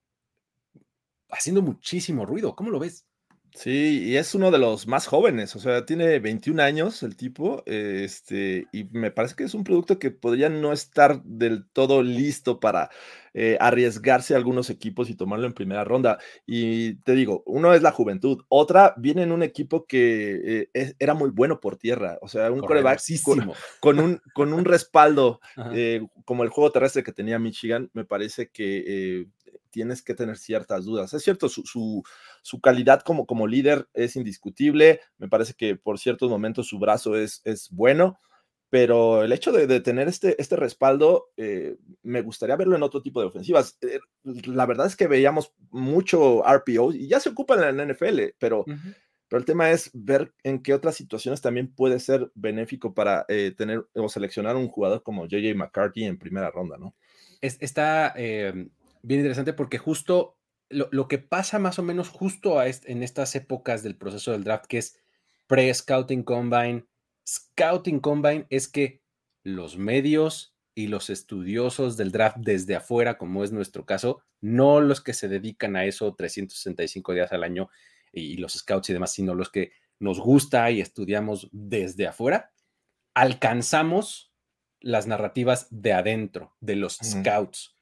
haciendo 1.29 1.61
muchísimo 1.61 2.25
ruido, 2.25 2.55
¿cómo 2.55 2.69
lo 2.71 2.79
ves? 2.79 3.07
Sí, 3.55 4.03
y 4.03 4.17
es 4.17 4.33
uno 4.33 4.49
de 4.49 4.57
los 4.57 4.87
más 4.87 5.05
jóvenes, 5.05 5.55
o 5.55 5.59
sea, 5.59 5.85
tiene 5.85 6.17
21 6.19 6.59
años 6.59 7.03
el 7.03 7.15
tipo, 7.15 7.61
este, 7.67 8.67
y 8.71 8.85
me 8.85 9.11
parece 9.11 9.35
que 9.35 9.43
es 9.43 9.53
un 9.53 9.63
producto 9.63 9.99
que 9.99 10.09
podría 10.09 10.49
no 10.49 10.73
estar 10.73 11.21
del 11.23 11.65
todo 11.71 12.01
listo 12.01 12.59
para 12.59 12.89
eh, 13.35 13.57
arriesgarse 13.59 14.33
a 14.33 14.37
algunos 14.37 14.71
equipos 14.71 15.09
y 15.09 15.15
tomarlo 15.15 15.45
en 15.45 15.53
primera 15.53 15.83
ronda. 15.83 16.17
Y 16.47 16.95
te 17.01 17.13
digo, 17.13 17.43
uno 17.45 17.75
es 17.75 17.83
la 17.83 17.91
juventud, 17.91 18.43
otra 18.49 18.95
viene 18.97 19.21
en 19.21 19.31
un 19.31 19.43
equipo 19.43 19.85
que 19.85 20.67
eh, 20.73 20.95
era 20.97 21.13
muy 21.13 21.29
bueno 21.29 21.59
por 21.59 21.77
tierra, 21.77 22.17
o 22.21 22.27
sea, 22.27 22.51
un 22.51 22.61
coreback 22.61 23.01
con, 23.79 23.99
un, 23.99 24.19
con 24.33 24.51
un 24.51 24.65
respaldo 24.65 25.41
eh, 25.73 26.01
como 26.25 26.43
el 26.43 26.49
juego 26.49 26.71
terrestre 26.71 27.03
que 27.03 27.11
tenía 27.11 27.37
Michigan, 27.37 27.91
me 27.93 28.03
parece 28.03 28.49
que 28.49 29.27
tienes 29.73 30.03
que 30.03 30.13
tener 30.13 30.37
ciertas 30.37 30.85
dudas. 30.85 31.13
Es 31.13 31.23
cierto, 31.23 31.49
su, 31.49 32.03
calidad 32.61 33.01
como, 33.01 33.25
como 33.25 33.47
líder 33.47 33.89
es 33.93 34.15
indiscutible. 34.15 35.01
Me 35.17 35.27
parece 35.27 35.55
que 35.55 35.75
por 35.75 35.99
ciertos 35.99 36.29
momentos 36.29 36.67
su 36.67 36.77
brazo 36.77 37.17
es, 37.17 37.41
es 37.43 37.69
bueno, 37.71 38.19
pero 38.69 39.23
el 39.23 39.31
hecho 39.31 39.51
de, 39.51 39.79
tener 39.81 40.07
este, 40.07 40.39
este 40.39 40.55
respaldo, 40.55 41.31
eh, 41.37 41.75
me 42.03 42.21
gustaría 42.21 42.55
verlo 42.55 42.75
en 42.75 42.83
otro 42.83 43.01
tipo 43.01 43.19
de 43.19 43.27
ofensivas. 43.27 43.79
Eh, 43.81 43.99
la 44.45 44.67
verdad 44.67 44.85
es 44.85 44.95
que 44.95 45.07
veíamos 45.07 45.53
mucho 45.71 46.43
RPO 46.43 46.93
y 46.93 47.07
ya 47.07 47.19
se 47.19 47.29
ocupa 47.29 47.55
en 47.55 47.77
la 47.77 47.85
NFL, 47.85 48.19
pero... 48.37 48.63
Pero 49.29 49.39
el 49.39 49.45
tema 49.45 49.71
es 49.71 49.89
ver 49.93 50.31
en 50.43 50.61
qué 50.61 50.75
otras 50.75 50.95
situaciones 50.95 51.41
también 51.41 51.73
puede 51.73 51.99
ser 51.99 52.31
benéfico 52.35 52.93
para 52.93 53.25
eh, 53.27 53.51
tener 53.57 53.83
o 53.95 54.07
seleccionar 54.07 54.55
un 54.55 54.67
jugador 54.67 55.01
como 55.01 55.25
JJ 55.25 55.55
McCarthy 55.55 56.03
en 56.03 56.19
primera 56.19 56.51
ronda, 56.51 56.77
¿no? 56.77 56.93
está, 57.41 58.13
bien 59.03 59.19
interesante 59.19 59.53
porque 59.53 59.77
justo 59.77 60.37
lo, 60.69 61.07
que 61.07 61.19
pasa 61.19 61.59
más 61.59 61.77
o 61.77 61.83
menos 61.83 62.09
justo 62.09 62.63
en 62.63 63.03
estas 63.03 63.35
épocas 63.35 63.83
del 63.83 63.95
proceso 63.95 64.31
del 64.31 64.43
draft, 64.43 64.65
que 64.65 64.79
es 64.79 64.97
pre-scouting 65.47 66.23
combine, 66.23 66.85
scouting 67.27 67.99
combine, 67.99 68.47
es 68.49 68.67
que 68.67 69.03
los 69.43 69.77
medios 69.77 70.55
y 70.73 70.87
los 70.87 71.11
estudiosos 71.11 71.97
del 71.97 72.11
draft 72.11 72.37
desde 72.39 72.75
afuera, 72.75 73.17
como 73.17 73.43
es 73.43 73.51
nuestro 73.51 73.85
caso, 73.85 74.23
no 74.41 74.81
los 74.81 75.01
que 75.01 75.13
se 75.13 75.27
dedican 75.27 75.75
a 75.75 75.85
eso 75.85 76.15
365 76.15 77.13
días 77.13 77.31
al 77.31 77.43
año 77.43 77.69
y 78.11 78.37
los 78.37 78.53
scouts 78.53 78.89
y 78.89 78.93
demás, 78.93 79.11
sino 79.11 79.35
los 79.35 79.51
que 79.51 79.73
nos 79.99 80.19
gusta 80.19 80.71
y 80.71 80.81
estudiamos 80.81 81.49
desde 81.51 82.07
afuera, 82.07 82.51
alcanzamos 83.13 84.33
las 84.79 85.07
narrativas 85.07 85.67
de 85.69 85.93
adentro, 85.93 86.55
de 86.59 86.75
los 86.75 86.97
scouts, 87.01 87.72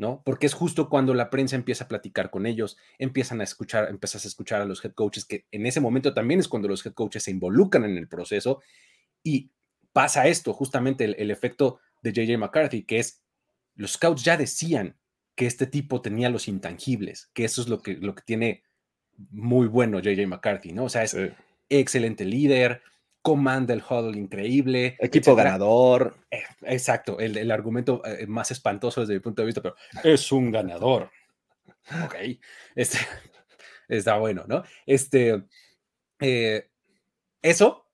¿no? 0.00 0.22
Porque 0.24 0.46
es 0.46 0.54
justo 0.54 0.88
cuando 0.88 1.12
la 1.12 1.28
prensa 1.28 1.56
empieza 1.56 1.84
a 1.84 1.88
platicar 1.88 2.30
con 2.30 2.46
ellos, 2.46 2.78
empiezan 2.98 3.42
a 3.42 3.44
escuchar, 3.44 3.90
empiezas 3.90 4.24
a 4.24 4.28
escuchar 4.28 4.62
a 4.62 4.64
los 4.64 4.82
head 4.82 4.92
coaches, 4.92 5.26
que 5.26 5.44
en 5.52 5.66
ese 5.66 5.80
momento 5.80 6.14
también 6.14 6.40
es 6.40 6.48
cuando 6.48 6.68
los 6.68 6.84
head 6.84 6.94
coaches 6.94 7.22
se 7.22 7.30
involucran 7.30 7.84
en 7.84 7.98
el 7.98 8.08
proceso 8.08 8.62
y 9.22 9.50
pasa 9.92 10.26
esto, 10.26 10.54
justamente 10.54 11.04
el, 11.04 11.30
efecto 11.30 11.80
de 12.02 12.12
JJ 12.12 12.38
McCarthy, 12.38 12.84
que 12.84 12.98
es, 12.98 13.22
los 13.74 13.92
scouts 13.92 14.24
ya 14.24 14.38
decían 14.38 14.96
que 15.34 15.44
este 15.44 15.66
tipo 15.66 16.00
tenía 16.00 16.30
los 16.30 16.48
intangibles, 16.48 17.30
que 17.34 17.44
eso 17.44 17.60
es 17.60 17.68
lo 17.68 17.82
que, 17.82 17.98
lo 17.98 18.14
que 18.14 18.22
tiene 18.22 18.62
muy 19.30 19.66
bueno 19.66 20.00
JJ 20.00 20.26
McCarthy, 20.26 20.72
¿no? 20.72 20.84
O 20.84 20.88
sea, 20.88 21.02
es 21.02 21.14
excelente 21.68 22.24
líder, 22.24 22.80
comanda 23.22 23.74
el 23.74 23.82
huddle 23.82 24.18
increíble. 24.18 24.96
Equipo 24.98 25.34
ganador. 25.34 26.16
Eh, 26.30 26.42
exacto, 26.62 27.18
el, 27.18 27.50
argumento 27.50 28.02
eh, 28.04 28.26
más 28.26 28.50
espantoso 28.50 29.00
desde 29.00 29.14
mi 29.14 29.20
punto 29.20 29.42
de 29.42 29.46
vista, 29.46 29.62
pero 29.62 29.74
es 30.04 30.32
un 30.32 30.50
ganador. 30.50 31.10
Ok, 32.04 32.14
este, 32.74 32.98
está 33.88 34.16
bueno, 34.18 34.44
¿no? 34.46 34.62
Este, 34.86 35.44
eh, 36.20 36.70
eso 37.42 37.86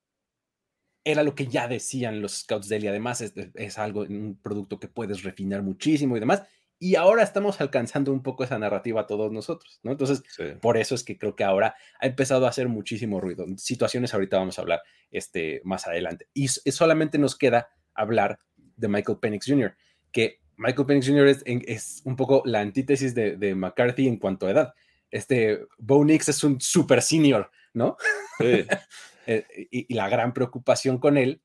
era 1.05 1.23
lo 1.23 1.37
que 1.37 1.47
ya 1.47 1.69
decían 1.69 2.21
los 2.21 2.41
scouts 2.41 2.69
de 2.69 2.77
él 2.77 2.85
y 2.85 2.89
además 2.89 3.21
es, 3.21 3.33
es, 3.55 3.79
algo, 3.79 4.01
un 4.01 4.41
producto 4.43 4.81
que 4.81 4.89
puedes 4.89 5.23
refinar 5.23 5.63
muchísimo 5.63 6.17
y 6.17 6.21
demás 6.21 6.43
y 6.79 6.97
ahora 6.97 7.23
estamos 7.23 7.61
alcanzando 7.61 8.13
un 8.13 8.23
poco 8.23 8.45
esa 8.45 8.59
narrativa 8.59 9.07
todos 9.07 9.33
nosotros, 9.33 9.81
¿no? 9.83 9.93
Entonces, 9.93 10.23
por 10.61 10.77
eso 10.77 10.95
es 10.95 11.05
que 11.05 11.17
creo 11.17 11.35
que 11.35 11.45
ahora 11.45 11.75
ha 12.01 12.07
empezado 12.07 12.45
a 12.47 12.51
hacer 12.51 12.69
muchísimo 12.69 13.21
ruido. 13.21 13.47
Situaciones 13.57 14.13
ahorita 14.13 14.39
vamos 14.39 14.59
a 14.59 14.63
hablar 14.63 14.83
este, 15.11 15.63
más 15.65 15.87
adelante. 15.87 16.29
Y 16.35 16.49
solamente 16.49 17.19
nos 17.19 17.37
queda 17.37 17.71
hablar 17.95 18.39
de 18.77 18.89
Michael 18.89 19.19
Penix 19.19 19.47
Jr., 19.47 19.75
que 20.13 20.41
Michael 20.57 20.87
Penix 20.87 21.07
Jr. 21.07 21.29
es, 21.67 22.03
un 22.05 22.17
poco 22.17 22.43
la 22.45 22.61
antítesis 22.61 23.15
de, 23.15 23.55
McCarthy 23.55 24.09
en 24.09 24.19
cuanto 24.19 24.47
a 24.47 24.51
edad. 24.51 24.75
Este, 25.11 25.61
Bo 25.79 26.05
Nix 26.05 26.29
es 26.29 26.45
un 26.45 26.61
super 26.61 27.03
senior, 27.03 27.51
¿no? 27.73 27.97
Eh, 29.29 29.45
y, 29.73 29.93
la 29.93 30.09
gran 30.09 30.33
preocupación 30.33 30.99
con 30.99 31.19
él 31.19 31.43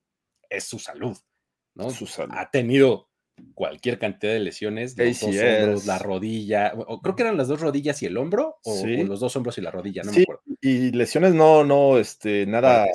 es 0.52 0.66
su 0.66 0.78
salud, 0.78 1.18
¿no? 1.74 1.90
Su 1.90 2.06
salud. 2.06 2.32
Ha 2.38 2.52
tenido 2.52 3.10
cualquier 3.53 4.00
cantidad 4.00 4.33
de 4.33 4.39
lesiones, 4.39 4.98
los 4.98 5.19
dos 5.19 5.24
hombros, 5.24 5.86
la 5.86 6.00
rodilla, 6.00 6.74
o, 6.75 7.01
creo 7.01 7.15
que 7.15 7.24
eran 7.24 7.38
las 7.38 7.48
dos 7.48 7.62
rodillas 7.62 8.01
y 8.01 8.05
el 8.05 8.17
hombro, 8.17 8.57
o, 8.63 8.86
los 8.86 9.19
dos 9.19 9.36
hombros 9.36 9.57
y 9.57 9.62
la 9.62 9.71
rodilla, 9.71 10.03
no 10.03 10.12
me 10.12 10.21
acuerdo. 10.21 10.41
Y 10.62 10.91
lesiones 10.91 11.33
no, 11.33 11.63
no, 11.63 11.98
este, 11.98 12.45
nada 12.45 12.88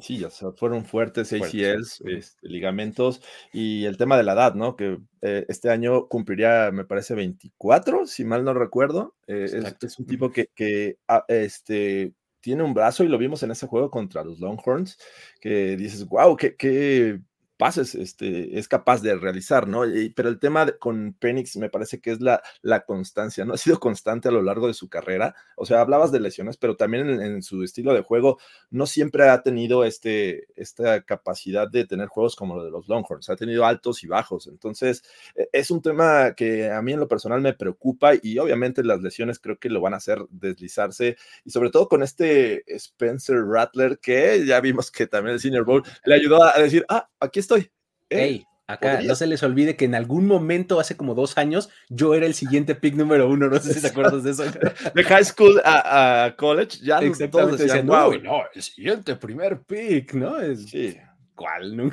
Sí, 0.00 0.24
fueron 0.56 0.86
fuertes 0.86 1.32
ACLs, 1.34 2.02
este, 2.06 2.48
ligamentos 2.48 3.20
y 3.52 3.84
el 3.84 3.98
tema 3.98 4.16
de 4.16 4.22
la 4.22 4.32
edad, 4.32 4.54
¿no? 4.54 4.74
Que 4.74 4.98
eh, 5.20 5.44
este 5.48 5.68
año 5.68 6.08
cumpliría, 6.08 6.70
me 6.72 6.86
parece, 6.86 7.14
24, 7.14 8.06
si 8.06 8.24
mal 8.24 8.42
no 8.42 8.54
recuerdo. 8.54 9.14
Eh, 9.26 9.44
es, 9.82 9.98
un 9.98 10.06
tipo 10.06 10.30
que, 10.30 10.48
que 10.54 10.96
ah, 11.08 11.26
este, 11.28 12.14
tiene 12.40 12.62
un 12.62 12.72
brazo 12.72 13.04
y 13.04 13.08
lo 13.08 13.18
vimos 13.18 13.42
en 13.42 13.50
ese 13.50 13.66
juego 13.66 13.90
contra 13.90 14.24
los 14.24 14.40
Longhorns, 14.40 14.96
que 15.40 15.76
dices, 15.76 16.06
wow, 16.06 16.36
qué, 16.36 16.56
qué 16.56 17.20
pases 17.62 17.94
este, 17.94 18.58
es 18.58 18.66
capaz 18.66 19.02
de 19.02 19.14
realizar, 19.14 19.68
¿no? 19.68 19.82
pero 20.16 20.28
el 20.28 20.40
tema 20.40 20.66
con 20.80 21.14
Penix 21.16 21.56
me 21.58 21.70
parece 21.70 22.00
que 22.00 22.10
es 22.10 22.20
la, 22.20 22.42
la 22.60 22.84
constancia, 22.84 23.44
¿no? 23.44 23.52
Ha 23.54 23.56
sido 23.56 23.78
constante 23.78 24.28
a 24.28 24.32
lo 24.32 24.42
largo 24.42 24.66
de 24.66 24.74
su 24.74 24.88
carrera. 24.88 25.36
O 25.54 25.64
sea, 25.64 25.80
hablabas 25.80 26.10
de 26.10 26.18
lesiones, 26.18 26.56
pero 26.56 26.74
también 26.74 27.08
en, 27.08 27.40
su 27.40 27.62
estilo 27.62 27.94
de 27.94 28.00
juego 28.02 28.38
no 28.70 28.86
siempre 28.86 29.28
ha 29.28 29.44
tenido 29.44 29.84
este, 29.84 30.48
esta 30.56 31.02
capacidad 31.02 31.70
de 31.70 31.84
tener 31.84 32.08
juegos 32.08 32.34
como 32.34 32.56
lo 32.56 32.64
de 32.64 32.72
los 32.72 32.88
Longhorns. 32.88 33.30
Ha 33.30 33.36
tenido 33.36 33.64
altos 33.64 34.02
y 34.02 34.08
bajos. 34.08 34.48
Entonces, 34.48 35.04
e, 35.36 35.48
es 35.52 35.70
un 35.70 35.82
tema 35.82 36.34
que 36.34 36.68
a 36.68 36.82
mí 36.82 36.94
en 36.94 36.98
lo 36.98 37.06
personal 37.06 37.40
me 37.40 37.52
preocupa 37.52 38.14
y 38.20 38.38
obviamente 38.38 38.82
las 38.82 39.00
lesiones 39.00 39.38
creo 39.38 39.60
que 39.60 39.70
lo 39.70 39.80
van 39.80 39.94
a 39.94 39.98
hacer 39.98 40.18
deslizarse 40.30 41.16
y 41.44 41.50
sobre 41.50 41.70
todo 41.70 41.86
con 41.86 42.02
este 42.02 42.64
Spencer 42.74 43.44
Rattler 43.44 44.00
que 44.00 44.44
ya 44.44 44.60
vimos 44.60 44.90
que 44.90 45.06
también 45.06 45.34
el 45.34 45.40
Senior 45.40 45.64
Bowl 45.64 45.84
le 46.04 46.14
ayudó 46.16 46.42
a 46.42 46.58
decir, 46.58 46.84
ah, 46.88 47.08
aquí 47.20 47.38
está 47.38 47.51
estoy. 47.56 48.46
acá 48.66 49.02
no 49.02 49.14
se 49.14 49.26
les 49.26 49.42
olvide 49.42 49.76
que 49.76 49.84
en 49.84 49.94
algún 49.94 50.26
momento, 50.26 50.80
hace 50.80 50.96
como 50.96 51.14
dos 51.14 51.36
años, 51.38 51.70
yo 51.88 52.14
era 52.14 52.26
el 52.26 52.34
siguiente 52.34 52.74
pick 52.74 52.94
número 52.94 53.28
uno. 53.28 53.48
No 53.48 53.58
sé 53.58 53.74
si 53.74 53.80
te 53.80 53.88
acuerdas 53.88 54.24
de 54.24 54.30
eso. 54.30 54.44
de 54.94 55.04
high 55.04 55.24
school 55.24 55.60
a, 55.64 56.34
college, 56.36 56.78
ya 56.82 57.00
todos 57.30 57.58
decían, 57.58 57.86
no, 57.86 58.12
no, 58.18 58.42
el 58.54 58.62
siguiente 58.62 59.16
primer 59.16 59.62
pick, 59.62 60.14
¿no? 60.14 60.40
Es, 60.40 60.70
sí. 60.70 60.96
¿Cuál? 61.34 61.92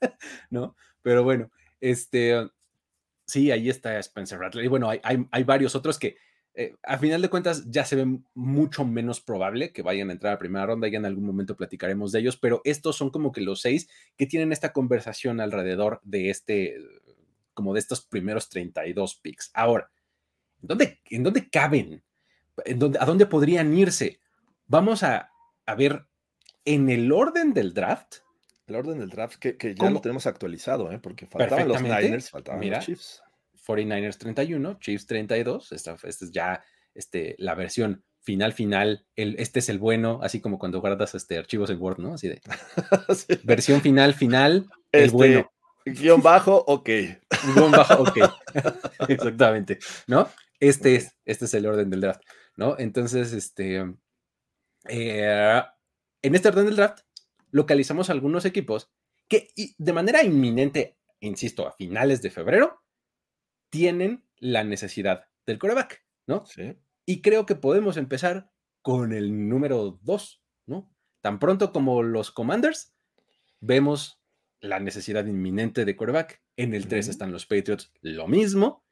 ¿No? 0.50 0.76
Pero 1.02 1.24
bueno, 1.24 1.50
este. 1.80 2.48
Sí, 3.28 3.50
ahí 3.50 3.68
está 3.68 3.98
Spencer 3.98 4.38
Rattler. 4.38 4.64
Y 4.64 4.68
bueno, 4.68 4.88
hay, 4.88 5.00
hay 5.02 5.42
varios 5.42 5.74
otros 5.74 5.98
que 5.98 6.16
eh, 6.58 6.74
a 6.82 6.96
final 6.96 7.20
de 7.20 7.28
cuentas 7.28 7.70
ya 7.70 7.84
se 7.84 7.96
ve 7.96 8.18
mucho 8.32 8.86
menos 8.86 9.20
probable 9.20 9.72
que 9.72 9.82
vayan 9.82 10.08
a 10.08 10.14
entrar 10.14 10.32
a 10.32 10.38
primera 10.38 10.64
ronda, 10.64 10.88
ya 10.88 10.96
en 10.96 11.04
algún 11.04 11.26
momento 11.26 11.54
platicaremos 11.54 12.12
de 12.12 12.20
ellos, 12.20 12.38
pero 12.38 12.62
estos 12.64 12.96
son 12.96 13.10
como 13.10 13.30
que 13.30 13.42
los 13.42 13.60
seis 13.60 13.90
que 14.16 14.24
tienen 14.24 14.52
esta 14.52 14.72
conversación 14.72 15.40
alrededor 15.40 16.00
de 16.02 16.30
este, 16.30 16.78
como 17.52 17.74
de 17.74 17.80
estos 17.80 18.06
primeros 18.06 18.48
32 18.48 19.16
picks. 19.16 19.50
Ahora, 19.52 19.90
¿en 20.62 20.68
dónde, 20.68 21.00
en 21.10 21.22
dónde 21.24 21.50
caben? 21.50 22.02
¿En 22.64 22.78
dónde, 22.78 22.98
¿A 23.02 23.04
dónde 23.04 23.26
podrían 23.26 23.76
irse? 23.76 24.18
Vamos 24.66 25.02
a, 25.02 25.30
ver 25.76 26.06
en 26.64 26.88
el 26.88 27.12
orden 27.12 27.52
del 27.52 27.74
draft. 27.74 28.20
El 28.66 28.76
orden 28.76 28.98
del 28.98 29.10
draft 29.10 29.36
que, 29.36 29.74
ya 29.74 29.90
lo 29.90 30.00
tenemos 30.00 30.26
actualizado, 30.26 30.90
¿eh? 30.90 30.98
porque 30.98 31.26
faltaban 31.26 31.68
los 31.68 31.82
Niners, 31.82 32.30
faltaban 32.30 32.70
los 32.70 32.82
Chiefs. 32.82 33.22
49ers 33.66 34.18
31, 34.18 34.78
Chiefs 34.80 35.06
32. 35.06 35.72
Esta, 35.72 35.96
esta 36.02 36.24
es 36.24 36.30
ya 36.30 36.62
este, 36.94 37.34
la 37.38 37.54
versión 37.54 38.04
final, 38.20 38.52
final. 38.52 39.06
El, 39.14 39.36
este 39.38 39.60
es 39.60 39.68
el 39.68 39.78
bueno, 39.78 40.20
así 40.22 40.40
como 40.40 40.58
cuando 40.58 40.80
guardas 40.80 41.14
este, 41.14 41.38
archivos 41.38 41.70
en 41.70 41.80
Word, 41.80 41.98
¿no? 41.98 42.14
Así 42.14 42.28
de 42.28 42.40
versión 43.44 43.80
final, 43.80 44.14
final, 44.14 44.68
el 44.92 45.04
este, 45.04 45.16
bueno. 45.16 45.52
Guión 45.84 46.20
bajo, 46.20 46.64
ok. 46.66 46.90
Guión 47.54 47.70
bajo, 47.70 48.02
ok. 48.02 48.18
Exactamente, 49.08 49.78
¿no? 50.08 50.28
Este 50.58 50.96
es, 50.96 51.16
este 51.24 51.44
es 51.44 51.54
el 51.54 51.66
orden 51.66 51.90
del 51.90 52.00
draft, 52.00 52.22
¿no? 52.56 52.76
Entonces, 52.78 53.32
este, 53.32 53.84
eh, 54.88 55.62
en 56.22 56.34
este 56.34 56.48
orden 56.48 56.66
del 56.66 56.76
draft, 56.76 57.00
localizamos 57.52 58.10
algunos 58.10 58.44
equipos 58.44 58.90
que 59.28 59.48
de 59.78 59.92
manera 59.92 60.24
inminente, 60.24 60.96
insisto, 61.20 61.68
a 61.68 61.72
finales 61.72 62.22
de 62.22 62.30
febrero, 62.30 62.82
tienen 63.76 64.24
la 64.38 64.64
necesidad 64.64 65.26
del 65.44 65.58
coreback, 65.58 66.02
¿no? 66.26 66.46
Sí. 66.46 66.78
Y 67.04 67.20
creo 67.20 67.44
que 67.44 67.56
podemos 67.56 67.98
empezar 67.98 68.50
con 68.80 69.12
el 69.12 69.50
número 69.50 69.98
dos, 70.02 70.42
¿no? 70.64 70.90
Tan 71.20 71.38
pronto 71.38 71.72
como 71.72 72.02
los 72.02 72.30
Commanders, 72.30 72.94
vemos 73.60 74.18
la 74.60 74.80
necesidad 74.80 75.26
inminente 75.26 75.84
de 75.84 75.94
coreback. 75.94 76.42
En 76.56 76.72
el 76.72 76.88
3 76.88 77.08
están 77.08 77.32
los 77.32 77.44
Patriots, 77.44 77.92
lo 78.00 78.28
mismo. 78.28 78.82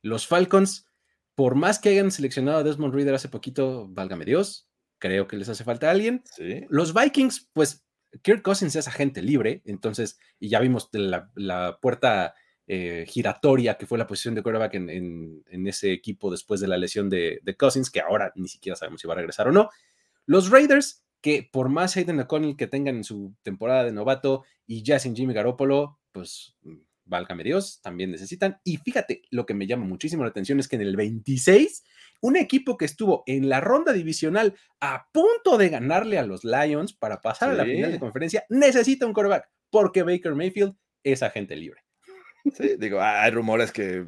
Los 0.00 0.28
Falcons, 0.28 0.86
por 1.34 1.56
más 1.56 1.80
que 1.80 1.88
hayan 1.88 2.12
seleccionado 2.12 2.58
a 2.58 2.62
Desmond 2.62 2.94
Reader 2.94 3.14
hace 3.14 3.28
poquito, 3.28 3.88
válgame 3.88 4.24
Dios, 4.24 4.70
creo 4.98 5.26
que 5.26 5.36
les 5.36 5.48
hace 5.48 5.64
falta 5.64 5.90
alguien. 5.90 6.22
Sí. 6.36 6.66
Los 6.68 6.94
Vikings, 6.94 7.50
pues 7.52 7.84
Kirk 8.22 8.42
Cousins 8.42 8.76
es 8.76 8.86
agente 8.86 9.22
libre, 9.22 9.60
entonces, 9.64 10.20
y 10.38 10.50
ya 10.50 10.60
vimos 10.60 10.88
la, 10.92 11.32
la 11.34 11.80
puerta 11.80 12.34
eh, 12.72 13.04
giratoria 13.04 13.76
que 13.76 13.84
fue 13.84 13.98
la 13.98 14.06
posición 14.06 14.36
de 14.36 14.44
quarterback 14.44 14.74
en, 14.74 15.42
ese 15.66 15.90
equipo 15.90 16.30
después 16.30 16.60
de 16.60 16.68
la 16.68 16.78
lesión 16.78 17.10
de, 17.10 17.40
Cousins, 17.58 17.90
que 17.90 18.00
ahora 18.00 18.30
ni 18.36 18.46
siquiera 18.46 18.76
sabemos 18.76 19.00
si 19.00 19.08
va 19.08 19.14
a 19.14 19.16
regresar 19.16 19.48
o 19.48 19.50
no. 19.50 19.70
Los 20.24 20.50
Raiders, 20.50 21.04
que 21.20 21.48
por 21.50 21.68
más 21.68 21.96
Hayden 21.96 22.20
O'Connell 22.20 22.56
que 22.56 22.68
tengan 22.68 22.94
en 22.94 23.02
su 23.02 23.34
temporada 23.42 23.82
de 23.82 23.90
novato 23.90 24.44
y 24.68 24.84
ya 24.84 25.00
sin 25.00 25.16
Jimmy 25.16 25.34
Garoppolo, 25.34 25.98
pues 26.12 26.54
válgame 27.04 27.42
Dios, 27.42 27.80
también 27.82 28.12
necesitan. 28.12 28.60
Y 28.62 28.76
fíjate, 28.76 29.22
lo 29.30 29.46
que 29.46 29.54
me 29.54 29.66
llama 29.66 29.84
muchísimo 29.84 30.22
la 30.22 30.30
atención 30.30 30.60
es 30.60 30.68
que 30.68 30.76
en 30.76 30.82
el 30.82 30.94
26, 30.94 31.82
un 32.20 32.36
equipo 32.36 32.76
que 32.76 32.84
estuvo 32.84 33.24
en 33.26 33.48
la 33.48 33.60
ronda 33.60 33.92
divisional 33.92 34.54
a 34.78 35.08
punto 35.10 35.58
de 35.58 35.70
ganarle 35.70 36.20
a 36.20 36.24
los 36.24 36.44
Lions 36.44 36.92
para 36.92 37.20
pasar 37.20 37.50
a 37.50 37.54
la 37.54 37.64
final 37.64 37.90
de 37.90 37.98
conferencia, 37.98 38.44
necesita 38.48 39.06
un 39.06 39.12
quarterback, 39.12 39.50
porque 39.70 40.04
Baker 40.04 40.36
Mayfield 40.36 40.76
es 41.02 41.24
agente 41.24 41.56
libre. 41.56 41.82
Sí, 42.54 42.76
digo, 42.78 43.00
hay 43.00 43.30
rumores 43.30 43.72
que 43.72 44.06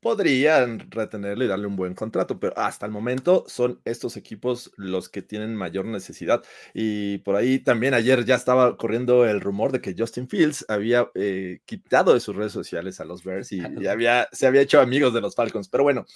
podrían 0.00 0.90
retenerle 0.90 1.44
y 1.44 1.48
darle 1.48 1.66
un 1.66 1.76
buen 1.76 1.94
contrato, 1.94 2.38
pero 2.38 2.56
hasta 2.56 2.86
el 2.86 2.92
momento 2.92 3.44
son 3.48 3.80
estos 3.84 4.16
equipos 4.16 4.72
los 4.76 5.08
que 5.08 5.22
tienen 5.22 5.54
mayor 5.54 5.84
necesidad. 5.84 6.42
Y 6.72 7.18
por 7.18 7.36
ahí 7.36 7.58
también 7.58 7.94
ayer 7.94 8.24
ya 8.24 8.36
estaba 8.36 8.76
corriendo 8.76 9.26
el 9.26 9.40
rumor 9.40 9.72
de 9.72 9.80
que 9.80 9.94
Justin 9.96 10.28
Fields 10.28 10.64
había 10.68 11.10
eh, 11.14 11.60
quitado 11.64 12.14
de 12.14 12.20
sus 12.20 12.34
redes 12.34 12.52
sociales 12.52 13.00
a 13.00 13.04
los 13.04 13.24
Bears 13.24 13.52
y, 13.52 13.60
había, 13.86 14.28
se 14.32 14.46
había 14.46 14.62
hecho 14.62 14.80
amigos 14.80 15.12
de 15.14 15.20
los 15.20 15.34
Falcons. 15.34 15.68
Pero 15.68 15.84
bueno, 15.84 16.06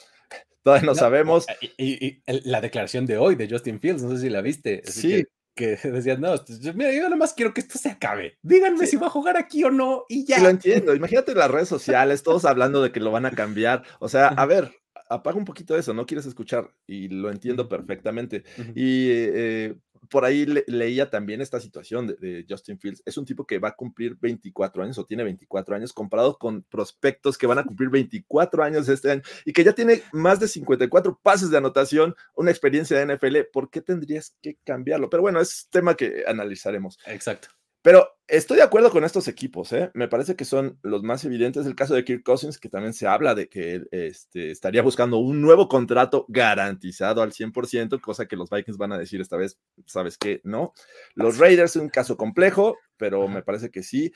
todavía 0.63 0.87
no, 0.87 0.95
sabemos. 0.95 1.47
Y, 1.77 2.23
la 2.27 2.61
declaración 2.61 3.07
de 3.07 3.19
hoy 3.19 3.35
de 3.35 3.49
Justin 3.49 3.81
Fields, 3.81 4.03
no 4.03 4.11
sé 4.11 4.23
si 4.23 4.31
la 4.31 4.43
viste. 4.43 4.83
sí, 4.85 5.25
que 5.25 5.36
decían, 5.83 6.21
no, 6.21 6.35
mira, 6.75 6.93
yo 6.93 7.03
nada 7.03 7.17
más 7.17 7.35
quiero 7.35 7.55
que 7.55 7.61
esto 7.61 7.79
se 7.79 7.89
acabe. 7.89 8.39
Díganme 8.43 8.87
si 8.87 8.97
va 8.97 9.07
a 9.07 9.11
jugar 9.11 9.37
aquí 9.37 9.65
o 9.65 9.71
no 9.71 10.05
y 10.09 10.25
ya. 10.25 10.39
lo 10.41 10.49
entiendo. 10.49 10.95
Imagínate 10.95 11.35
las 11.35 11.51
redes 11.51 11.69
sociales, 11.69 12.23
todos 12.23 12.45
hablando 12.45 12.83
de 12.83 12.93
que 12.93 13.01
lo 13.01 13.11
van 13.11 13.27
a 13.27 13.31
cambiar. 13.31 13.83
O 13.99 14.09
sea, 14.09 14.29
a 14.37 14.47
ver, 14.47 14.73
apaga 15.09 15.37
un 15.37 15.45
poquito 15.45 15.77
eso, 15.77 15.95
no 15.95 16.07
quieres 16.07 16.27
escuchar 16.27 16.71
y 16.87 17.09
lo 17.09 17.31
entiendo 17.31 17.69
perfectamente. 17.69 18.45
Y 18.75 19.09
eh, 19.11 19.75
por 20.09 20.25
ahí 20.25 20.47
leía 20.67 21.11
también 21.11 21.41
esta 21.41 21.61
situación 21.61 22.07
de, 22.07 22.45
Justin 22.49 22.79
Fields. 22.79 23.03
Es 23.05 23.17
un 23.17 23.25
tipo 23.25 23.47
que 23.47 23.59
va 23.59 23.69
a 23.69 23.75
cumplir 23.75 24.17
24 24.21 24.83
años 24.83 24.99
o 24.99 25.05
tiene 25.05 25.25
24 25.25 25.77
años 25.77 25.93
comparado 25.93 26.39
con 26.39 26.63
prospectos 26.63 27.37
que 27.39 27.47
van 27.47 27.59
a 27.59 27.65
cumplir 27.65 27.91
24 27.91 28.63
años 28.63 28.89
este 28.89 29.11
año 29.11 29.23
y 29.45 29.53
que 29.53 29.65
ya 29.65 29.73
tiene 29.73 30.03
más 30.13 30.41
de 30.41 30.49
54 30.49 31.19
pases 31.23 31.51
de 31.51 31.59
anotación, 31.59 32.15
una 32.35 32.51
experiencia 32.51 32.99
de 32.99 33.15
NFL. 33.15 33.37
¿Por 33.53 33.71
qué 33.71 33.81
tendrías 33.81 34.37
que 34.43 34.59
cambiarlo? 34.65 35.11
Pero 35.11 35.23
bueno, 35.23 35.41
es 35.41 35.69
tema 35.71 35.95
que 35.95 36.25
analizaremos. 36.27 36.99
Exacto. 37.07 37.49
Pero 37.87 38.19
estoy 38.27 38.57
de 38.57 38.65
acuerdo 38.65 38.91
con 38.91 39.05
estos 39.05 39.29
equipos, 39.29 39.73
¿eh? 39.73 39.93
me 39.95 40.09
parece 40.09 40.35
que 40.35 40.45
son 40.45 40.77
los 40.83 41.05
más 41.05 41.25
evidentes. 41.25 41.67
El 41.67 41.77
caso 41.77 41.95
de 41.95 42.05
Kirk 42.05 42.25
Cousins, 42.25 42.59
que 42.59 42.69
también 42.69 42.93
se 42.93 43.07
habla 43.07 43.37
de 43.37 43.49
que 43.49 43.85
este, 43.93 44.51
estaría 44.51 44.83
buscando 44.83 45.19
un 45.19 45.41
nuevo 45.41 45.69
contrato 45.69 46.27
garantizado 46.27 47.23
al 47.23 47.31
100%, 47.31 48.01
cosa 48.01 48.27
que 48.27 48.35
los 48.35 48.51
Vikings 48.51 48.77
van 48.77 48.91
a 48.91 48.99
decir 48.99 49.21
esta 49.21 49.37
vez, 49.37 49.61
¿sabes 49.85 50.19
qué? 50.19 50.41
No. 50.43 50.75
Los 51.15 51.39
Raiders 51.39 51.77
es 51.77 51.83
un 51.83 51.89
caso 51.89 52.17
complejo, 52.17 52.77
pero 52.97 53.29
me 53.29 53.45
parece 53.45 53.71
que 53.71 53.85
sí. 53.85 54.13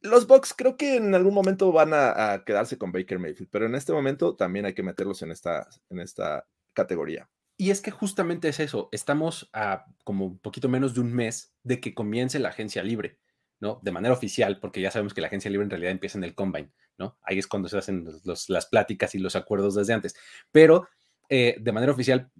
Los 0.00 0.26
Bucks 0.26 0.54
creo 0.56 0.78
que 0.78 0.96
en 0.96 1.14
algún 1.14 1.34
momento 1.34 1.70
van 1.70 1.90
a, 1.92 2.42
quedarse 2.46 2.78
con 2.78 2.90
Baker 2.90 3.18
Mayfield, 3.18 3.50
pero 3.50 3.66
en 3.66 3.74
este 3.74 3.92
momento 3.92 4.34
también 4.34 4.64
hay 4.64 4.72
que 4.72 4.82
meterlos 4.82 5.20
en 5.20 5.30
esta, 5.30 5.68
en 5.90 5.98
esta 6.00 6.46
categoría. 6.72 7.28
Y 7.60 7.70
es 7.70 7.80
que 7.80 7.90
justamente 7.90 8.48
es 8.48 8.60
eso, 8.60 8.88
estamos 8.92 9.50
a 9.52 9.84
como 10.04 10.26
un 10.26 10.38
poquito 10.38 10.68
menos 10.68 10.94
de 10.94 11.00
un 11.00 11.12
mes 11.12 11.56
de 11.64 11.80
que 11.80 11.92
comience 11.92 12.38
la 12.38 12.50
agencia 12.50 12.84
libre, 12.84 13.18
¿no? 13.58 13.80
De 13.82 13.90
manera 13.90 14.14
oficial, 14.14 14.60
porque 14.60 14.80
ya 14.80 14.92
sabemos 14.92 15.12
que 15.12 15.20
la 15.20 15.26
agencia 15.26 15.50
libre 15.50 15.64
en 15.64 15.70
realidad 15.70 15.90
empieza 15.90 16.18
en 16.18 16.24
el 16.24 16.36
combine, 16.36 16.72
¿no? 16.98 17.18
Ahí 17.20 17.36
es 17.36 17.48
cuando 17.48 17.68
se 17.68 17.76
hacen 17.76 18.08
las 18.24 18.66
pláticas 18.66 19.16
y 19.16 19.18
los 19.18 19.34
acuerdos 19.34 19.74
desde 19.74 19.92
antes. 19.92 20.14
Pero 20.52 20.88
eh, 21.28 21.56
de 21.60 21.72
manera 21.72 21.92
oficial, 21.92 22.30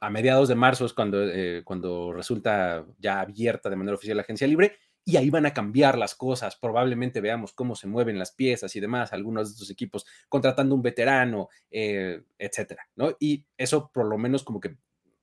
a 0.00 0.08
mediados 0.08 0.48
de 0.48 0.54
marzo 0.54 0.86
es 0.86 0.94
cuando, 0.94 1.22
eh, 1.22 1.60
cuando 1.62 2.14
resulta 2.14 2.86
ya 2.98 3.20
abierta 3.20 3.68
de 3.68 3.76
manera 3.76 3.96
oficial 3.96 4.16
la 4.16 4.22
agencia 4.22 4.46
libre 4.46 4.78
y 5.04 5.16
ahí 5.16 5.28
van 5.30 5.46
a 5.46 5.52
cambiar 5.52 5.98
las 5.98 6.14
cosas. 6.14 6.56
Probablemente 6.56 7.20
veamos 7.20 7.52
cómo 7.52 7.76
se 7.76 7.86
mueven 7.86 8.18
las 8.18 8.32
piezas 8.32 8.74
y 8.74 8.80
demás, 8.80 9.12
algunos 9.12 9.48
de 9.48 9.52
estos 9.52 9.70
equipos 9.70 10.06
contratando 10.28 10.74
un 10.74 10.82
veterano, 10.82 11.48
eh, 11.70 12.22
etcétera, 12.38 12.88
¿no? 12.96 13.14
Y 13.20 13.46
eso 13.56 13.90
por 13.92 14.06
lo 14.06 14.16
menos 14.16 14.44
como 14.44 14.60
que 14.60 14.76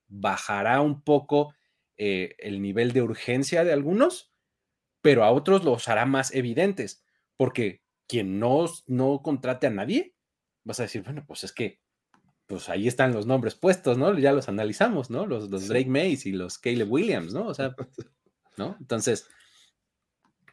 bajará 0.07 0.81
un 0.81 1.01
poco 1.03 1.53
eh, 1.97 2.35
el 2.39 2.61
nivel 2.61 2.91
de 2.91 3.01
urgencia 3.01 3.63
de 3.63 3.73
algunos, 3.73 4.33
pero 5.01 5.23
a 5.23 5.31
otros 5.31 5.63
los 5.63 5.87
hará 5.87 6.05
más 6.05 6.33
evidentes, 6.35 7.03
porque 7.37 7.81
quien 8.07 8.39
no, 8.39 8.65
no 8.87 9.21
contrate 9.23 9.67
a 9.67 9.71
nadie, 9.71 10.15
vas 10.63 10.79
a 10.79 10.83
decir, 10.83 11.01
bueno, 11.01 11.23
pues 11.27 11.43
es 11.43 11.53
que 11.53 11.79
pues 12.45 12.67
ahí 12.67 12.87
están 12.87 13.13
los 13.13 13.25
nombres 13.25 13.55
puestos, 13.55 13.97
¿no? 13.97 14.17
Ya 14.19 14.33
los 14.33 14.49
analizamos, 14.49 15.09
¿no? 15.09 15.25
Los, 15.25 15.49
los 15.49 15.69
Drake 15.69 15.89
Mays 15.89 16.25
y 16.25 16.33
los 16.33 16.57
Caleb 16.57 16.91
Williams, 16.91 17.33
¿no? 17.33 17.47
O 17.47 17.53
sea, 17.53 17.73
¿no? 18.57 18.75
Entonces, 18.77 19.29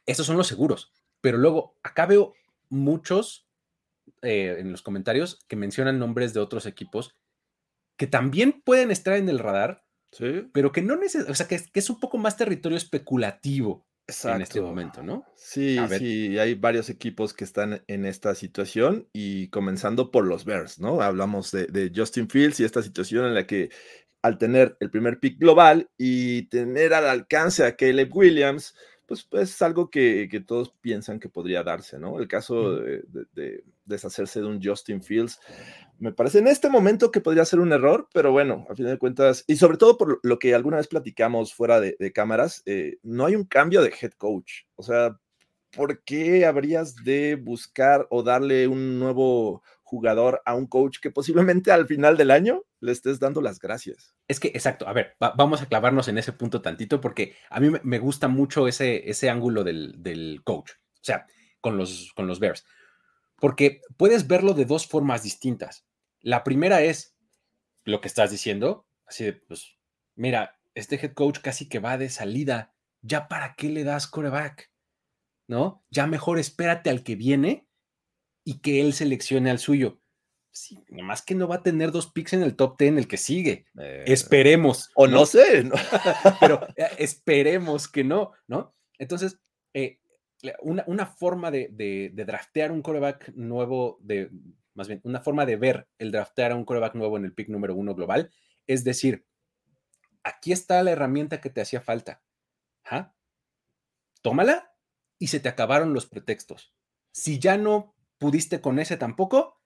esos 0.08 0.26
son 0.26 0.36
los 0.36 0.48
seguros. 0.48 0.92
Pero 1.20 1.38
luego, 1.38 1.76
acá 1.82 2.06
veo 2.06 2.34
muchos 2.68 3.48
eh, 4.22 4.56
en 4.58 4.72
los 4.72 4.82
comentarios 4.82 5.44
que 5.46 5.56
mencionan 5.56 5.98
nombres 5.98 6.34
de 6.34 6.40
otros 6.40 6.66
equipos 6.66 7.16
que 7.96 8.06
también 8.06 8.62
pueden 8.64 8.90
estar 8.90 9.14
en 9.14 9.28
el 9.28 9.38
radar, 9.38 9.84
pero 10.52 10.72
que 10.72 10.82
no 10.82 10.96
necesariamente, 10.96 11.32
o 11.32 11.34
sea, 11.34 11.48
que, 11.48 11.60
que, 11.70 11.80
es 11.80 11.90
un 11.90 12.00
poco 12.00 12.16
más 12.16 12.36
territorio 12.36 12.78
especulativo 12.78 13.86
en 14.24 14.40
este 14.40 14.60
momento, 14.60 15.02
¿no? 15.02 15.26
Sí, 15.36 15.76
sí, 15.98 16.38
hay 16.38 16.54
varios 16.54 16.88
equipos 16.88 17.34
que 17.34 17.44
están 17.44 17.82
en 17.88 18.06
esta 18.06 18.34
situación 18.34 19.08
y 19.12 19.48
comenzando 19.48 20.10
por 20.10 20.26
los 20.26 20.44
Bears, 20.44 20.78
¿no? 20.78 21.02
Hablamos 21.02 21.50
de, 21.50 21.66
de 21.66 21.92
Justin 21.94 22.30
Fields 22.30 22.60
y 22.60 22.64
esta 22.64 22.82
situación 22.82 23.26
en 23.26 23.34
la 23.34 23.46
que 23.46 23.70
al 24.22 24.38
tener 24.38 24.76
el 24.80 24.90
primer 24.90 25.20
pick 25.20 25.38
global 25.38 25.90
y 25.98 26.48
tener 26.48 26.94
al 26.94 27.06
alcance 27.06 27.64
a 27.64 27.76
Caleb 27.76 28.14
Williams, 28.16 28.74
pues, 29.08 29.24
pues, 29.24 29.50
es 29.50 29.62
algo 29.62 29.90
que, 29.90 30.28
todos 30.46 30.74
piensan 30.82 31.18
que 31.18 31.30
podría 31.30 31.62
darse, 31.62 31.98
¿no? 31.98 32.20
El 32.20 32.28
caso 32.28 32.76
de, 32.76 33.64
deshacerse 33.86 34.40
de 34.40 34.46
un 34.46 34.62
Justin 34.62 35.02
Fields, 35.02 35.40
me 35.98 36.12
parece 36.12 36.40
en 36.40 36.46
este 36.46 36.68
momento 36.68 37.10
que 37.10 37.22
podría 37.22 37.46
ser 37.46 37.60
un 37.60 37.72
error, 37.72 38.06
pero 38.12 38.32
bueno, 38.32 38.66
a 38.68 38.74
fin 38.74 38.84
de 38.84 38.98
cuentas, 38.98 39.44
y 39.46 39.56
sobre 39.56 39.78
todo 39.78 39.96
por 39.96 40.20
lo 40.22 40.38
que 40.38 40.54
alguna 40.54 40.76
vez 40.76 40.88
platicamos 40.88 41.54
fuera 41.54 41.80
de, 41.80 42.12
cámaras, 42.12 42.62
eh, 42.66 42.98
no 43.02 43.24
hay 43.24 43.34
un 43.34 43.44
cambio 43.44 43.80
de 43.80 43.94
head 43.98 44.12
coach. 44.12 44.64
O 44.76 44.82
sea, 44.82 45.18
¿por 45.74 46.04
qué 46.04 46.44
habrías 46.44 46.94
de 46.96 47.36
buscar 47.36 48.06
o 48.10 48.22
darle 48.22 48.68
un 48.68 48.98
nuevo 48.98 49.62
jugador 49.88 50.42
a 50.44 50.54
un 50.54 50.66
coach 50.66 50.98
que 51.00 51.10
posiblemente 51.10 51.72
al 51.72 51.86
final 51.86 52.18
del 52.18 52.30
año 52.30 52.64
le 52.80 52.92
estés 52.92 53.18
dando 53.18 53.40
las 53.40 53.58
gracias. 53.58 54.14
Es 54.28 54.38
que, 54.38 54.48
exacto, 54.48 54.86
a 54.86 54.92
ver, 54.92 55.16
vamos 55.18 55.62
a 55.62 55.66
clavarnos 55.66 56.08
en 56.08 56.18
ese 56.18 56.34
punto 56.34 56.60
tantito 56.60 57.00
porque 57.00 57.34
a 57.48 57.58
mí 57.58 57.70
me, 57.82 57.98
gusta 57.98 58.28
mucho 58.28 58.68
ese, 58.68 59.08
ese 59.08 59.30
ángulo 59.30 59.64
del, 59.64 60.42
coach, 60.44 60.72
o 60.72 61.04
sea, 61.04 61.26
con 61.62 61.78
los, 61.78 62.12
con 62.14 62.26
los 62.26 62.38
Bears, 62.38 62.66
porque 63.36 63.80
puedes 63.96 64.28
verlo 64.28 64.52
de 64.52 64.66
dos 64.66 64.86
formas 64.86 65.22
distintas. 65.22 65.86
La 66.20 66.44
primera 66.44 66.82
es 66.82 67.16
lo 67.84 68.02
que 68.02 68.08
estás 68.08 68.30
diciendo, 68.30 68.86
así 69.06 69.24
de, 69.24 69.32
pues, 69.32 69.78
mira, 70.16 70.60
este 70.74 70.96
head 70.96 71.14
coach 71.14 71.38
casi 71.38 71.66
que 71.66 71.78
va 71.78 71.96
de 71.96 72.10
salida, 72.10 72.74
¿ya 73.00 73.26
para 73.26 73.54
qué 73.54 73.70
le 73.70 73.84
das 73.84 74.06
coreback? 74.06 74.70
¿No? 75.46 75.82
Ya 75.88 76.06
mejor 76.06 76.38
espérate 76.38 76.90
al 76.90 77.02
que 77.02 77.16
viene 77.16 77.67
y 78.48 78.60
que 78.60 78.80
él 78.80 78.94
seleccione 78.94 79.50
al 79.50 79.58
suyo. 79.58 80.00
Sí, 80.50 80.82
más 81.02 81.20
que 81.20 81.34
no 81.34 81.46
va 81.46 81.56
a 81.56 81.62
tener 81.62 81.92
dos 81.92 82.10
picks 82.10 82.32
en 82.32 82.42
el 82.42 82.56
top 82.56 82.78
10 82.78 82.96
el 82.96 83.06
que 83.06 83.18
sigue. 83.18 83.66
Eh, 83.78 84.04
esperemos. 84.06 84.88
O 84.94 85.06
no, 85.06 85.26
sé, 85.26 85.68
pero 86.40 86.66
eh, 86.76 86.88
esperemos 86.96 87.88
que 87.88 88.04
no, 88.04 88.32
¿no? 88.46 88.74
Entonces, 88.98 89.38
eh, 89.74 90.00
una, 90.62 91.04
forma 91.04 91.50
de, 91.50 92.10
draftear 92.14 92.72
un 92.72 92.80
coreback 92.80 93.34
nuevo, 93.34 93.98
de, 94.00 94.30
más 94.72 94.88
bien, 94.88 95.02
una 95.04 95.20
forma 95.20 95.44
de 95.44 95.56
ver 95.56 95.86
el 95.98 96.10
draftear 96.10 96.52
a 96.52 96.56
un 96.56 96.64
coreback 96.64 96.94
nuevo 96.94 97.18
en 97.18 97.26
el 97.26 97.34
pick 97.34 97.50
número 97.50 97.74
uno 97.74 97.94
global, 97.94 98.30
es 98.66 98.82
decir, 98.82 99.26
aquí 100.22 100.52
está 100.52 100.82
la 100.82 100.92
herramienta 100.92 101.42
que 101.42 101.50
te 101.50 101.60
hacía 101.60 101.82
falta. 101.82 102.22
Tómala 104.22 104.72
y 105.18 105.26
se 105.26 105.38
te 105.38 105.50
acabaron 105.50 105.92
los 105.92 106.06
pretextos. 106.06 106.72
Si 107.12 107.38
ya 107.38 107.58
no 107.58 107.94
pudiste 108.18 108.60
con 108.60 108.78
ese 108.78 108.96
tampoco, 108.96 109.60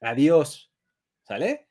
adiós, 0.00 0.72
¿sale? 1.22 1.68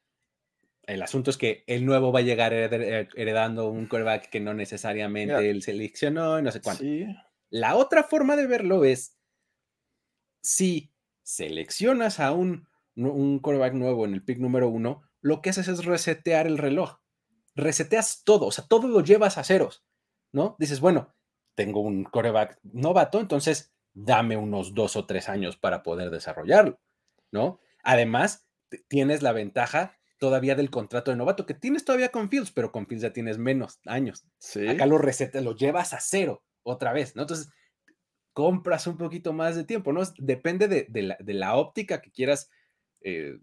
El 0.83 1.01
asunto 1.01 1.31
es 1.31 1.37
que 1.37 1.63
el 1.67 1.85
nuevo 1.85 2.13
va 2.13 2.19
a 2.19 2.23
llegar 2.23 2.53
heredando 2.53 3.69
un 3.69 3.87
quarterback 3.87 4.29
que 4.29 4.39
no 4.39 4.53
necesariamente 4.53 5.49
él 5.49 5.61
seleccionó 5.61 6.39
y 6.39 6.43
no 6.43 6.51
sé 6.51 6.61
cuánto. 6.61 6.85
La 7.49 7.75
otra 7.75 8.03
forma 8.03 8.37
de 8.37 8.47
verlo 8.47 8.85
es 8.85 9.17
si 10.41 10.93
seleccionas 11.23 12.21
a 12.21 12.31
un, 12.31 12.69
un 12.95 13.39
quarterback 13.39 13.73
nuevo 13.73 14.05
en 14.05 14.13
el 14.13 14.23
pick 14.23 14.39
número 14.39 14.69
uno, 14.69 15.01
lo 15.19 15.41
que 15.41 15.49
haces 15.49 15.67
es 15.67 15.83
resetear 15.83 16.47
el 16.47 16.57
reloj. 16.57 16.99
Reseteas 17.53 18.23
todo, 18.23 18.45
o 18.45 18.51
sea, 18.51 18.65
todo 18.65 18.87
lo 18.87 19.01
llevas 19.01 19.37
a 19.37 19.43
ceros, 19.43 19.83
¿no? 20.31 20.55
Dices, 20.57 20.79
bueno, 20.79 21.15
tengo 21.55 21.81
un 21.81 22.05
quarterback 22.05 22.59
novato, 22.63 23.19
entonces 23.19 23.73
dame 23.97 24.37
unos 24.37 24.75
dos 24.75 24.95
o 24.95 25.05
tres 25.05 25.27
años 25.27 25.57
para 25.57 25.81
poder 25.81 26.11
desarrollarlo, 26.11 26.79
¿no? 27.31 27.59
Además, 27.83 28.47
tienes 28.87 29.23
la 29.23 29.31
ventaja 29.31 29.97
todavía 30.19 30.55
del 30.55 30.69
contrato 30.69 31.11
de 31.11 31.17
novato 31.17 31.45
que 31.45 31.53
tienes 31.55 31.83
todavía 31.83 32.09
con 32.09 32.29
Fields, 32.29 32.51
pero 32.51 32.71
con 32.71 32.85
Fields 32.85 33.01
ya 33.03 33.13
tienes 33.13 33.37
menos 33.39 33.79
años. 33.85 34.25
Sí. 34.37 34.67
Acá 34.67 34.85
lo 34.85 34.99
recetas, 34.99 35.43
lo 35.43 35.55
llevas 35.55 35.93
a 35.93 35.99
cero 35.99 36.43
otra 36.63 36.93
vez, 36.93 37.15
¿no? 37.15 37.23
Entonces, 37.23 37.49
compras 38.33 38.85
un 38.85 38.97
poquito 38.97 39.33
más 39.33 39.55
de 39.55 39.63
tiempo, 39.63 39.91
¿no? 39.93 40.01
Depende 40.19 40.67
de, 40.67 41.33
la, 41.33 41.55
óptica 41.55 42.01
que 42.01 42.11
quieras 42.11 42.51
eh, 43.01 43.39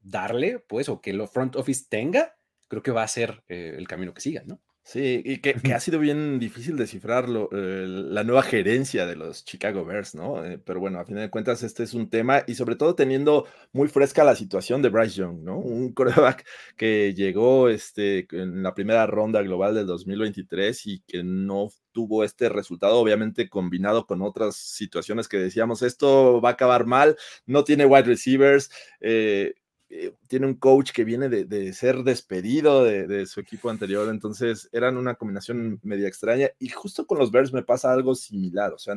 darle, 0.00 0.58
pues, 0.60 0.88
o 0.88 1.02
que 1.02 1.12
lo 1.12 1.26
front 1.26 1.56
office 1.56 1.84
tenga, 1.90 2.34
creo 2.68 2.82
que 2.82 2.92
va 2.92 3.02
a 3.02 3.08
ser 3.08 3.44
eh, 3.48 3.74
el 3.76 3.86
camino 3.86 4.14
que 4.14 4.22
siga, 4.22 4.42
¿no? 4.46 4.62
Sí, 4.88 5.20
y 5.24 5.38
que, 5.38 5.56
ha 5.74 5.80
sido 5.80 5.98
bien 5.98 6.38
difícil 6.38 6.76
descifrarlo, 6.76 7.48
eh, 7.50 7.86
la 7.88 8.22
nueva 8.22 8.44
gerencia 8.44 9.04
de 9.04 9.16
los 9.16 9.44
Chicago 9.44 9.84
Bears, 9.84 10.14
¿no? 10.14 10.44
Eh, 10.44 10.58
pero 10.64 10.78
bueno, 10.78 11.00
a 11.00 11.04
fin 11.04 11.16
de 11.16 11.28
cuentas 11.28 11.64
este 11.64 11.82
es 11.82 11.92
un 11.92 12.08
tema 12.08 12.44
y 12.46 12.54
sobre 12.54 12.76
todo 12.76 12.94
teniendo 12.94 13.46
muy 13.72 13.88
fresca 13.88 14.22
la 14.22 14.36
situación 14.36 14.82
de 14.82 14.90
Bryce 14.90 15.16
Young, 15.16 15.42
¿no? 15.42 15.58
Un 15.58 15.92
quarterback 15.92 16.46
que 16.76 17.14
llegó 17.14 17.68
este, 17.68 18.28
en 18.30 18.62
la 18.62 18.74
primera 18.74 19.08
ronda 19.08 19.42
global 19.42 19.74
del 19.74 19.88
2023 19.88 20.86
y 20.86 21.00
que 21.00 21.24
no 21.24 21.68
tuvo 21.90 22.22
este 22.22 22.48
resultado, 22.48 23.00
obviamente 23.00 23.48
combinado 23.48 24.06
con 24.06 24.22
otras 24.22 24.54
situaciones 24.54 25.26
que 25.26 25.38
decíamos, 25.38 25.82
esto 25.82 26.40
va 26.40 26.50
a 26.50 26.52
acabar 26.52 26.86
mal, 26.86 27.16
no 27.44 27.64
tiene 27.64 27.86
wide 27.86 28.04
receivers, 28.04 28.70
eh, 29.00 29.54
eh, 29.88 30.14
tiene 30.26 30.46
un 30.46 30.54
coach 30.54 30.90
que 30.90 31.04
viene 31.04 31.28
de, 31.28 31.72
ser 31.72 32.02
despedido 32.02 32.82
de, 32.82 33.24
su 33.26 33.38
equipo 33.38 33.70
anterior, 33.70 34.08
entonces 34.08 34.68
eran 34.72 34.96
una 34.96 35.14
combinación 35.14 35.78
media 35.84 36.08
extraña 36.08 36.50
y 36.58 36.70
justo 36.70 37.06
con 37.06 37.18
los 37.18 37.30
Bears 37.30 37.52
me 37.52 37.62
pasa 37.62 37.92
algo 37.92 38.16
similar, 38.16 38.72
o 38.72 38.78
sea, 38.78 38.96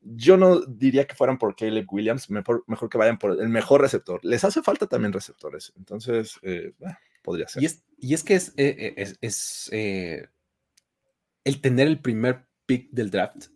yo 0.00 0.36
no 0.36 0.60
diría 0.60 1.06
que 1.06 1.14
fueran 1.14 1.38
por 1.38 1.56
Caleb 1.56 1.86
Williams, 1.90 2.28
mejor, 2.28 2.64
que 2.90 2.98
vayan 2.98 3.18
por 3.18 3.40
el 3.40 3.48
mejor 3.48 3.80
receptor, 3.80 4.20
les 4.22 4.44
hace 4.44 4.62
falta 4.62 4.86
también 4.86 5.12
receptores, 5.12 5.72
entonces 5.76 6.38
eh, 6.42 6.74
podría 7.22 7.48
ser. 7.48 7.62
Y 7.62 8.12
es, 8.12 8.22
que 8.22 8.34
es, 8.34 8.52
eh, 8.58 9.16
es 9.22 9.70
el 9.72 11.60
tener 11.62 11.88
el 11.88 12.00
primer 12.00 12.46
pick 12.66 12.90
del 12.90 13.10
draft, 13.10 13.46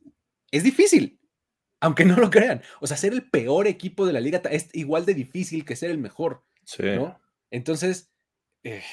es 0.50 0.62
difícil 0.62 1.18
aunque 1.82 2.04
no 2.04 2.16
lo 2.16 2.30
crean. 2.30 2.62
O 2.80 2.86
sea, 2.86 2.96
ser 2.96 3.12
el 3.12 3.28
peor 3.28 3.66
equipo 3.66 4.06
de 4.06 4.12
la 4.12 4.20
liga 4.20 4.40
es 4.50 4.68
igual 4.72 5.04
de 5.04 5.14
difícil 5.14 5.64
que 5.64 5.76
ser 5.76 5.90
el 5.90 5.98
mejor. 5.98 6.44
Sí. 6.64 6.84
¿no? 6.84 7.20
Entonces, 7.50 8.12
eh, 8.62 8.84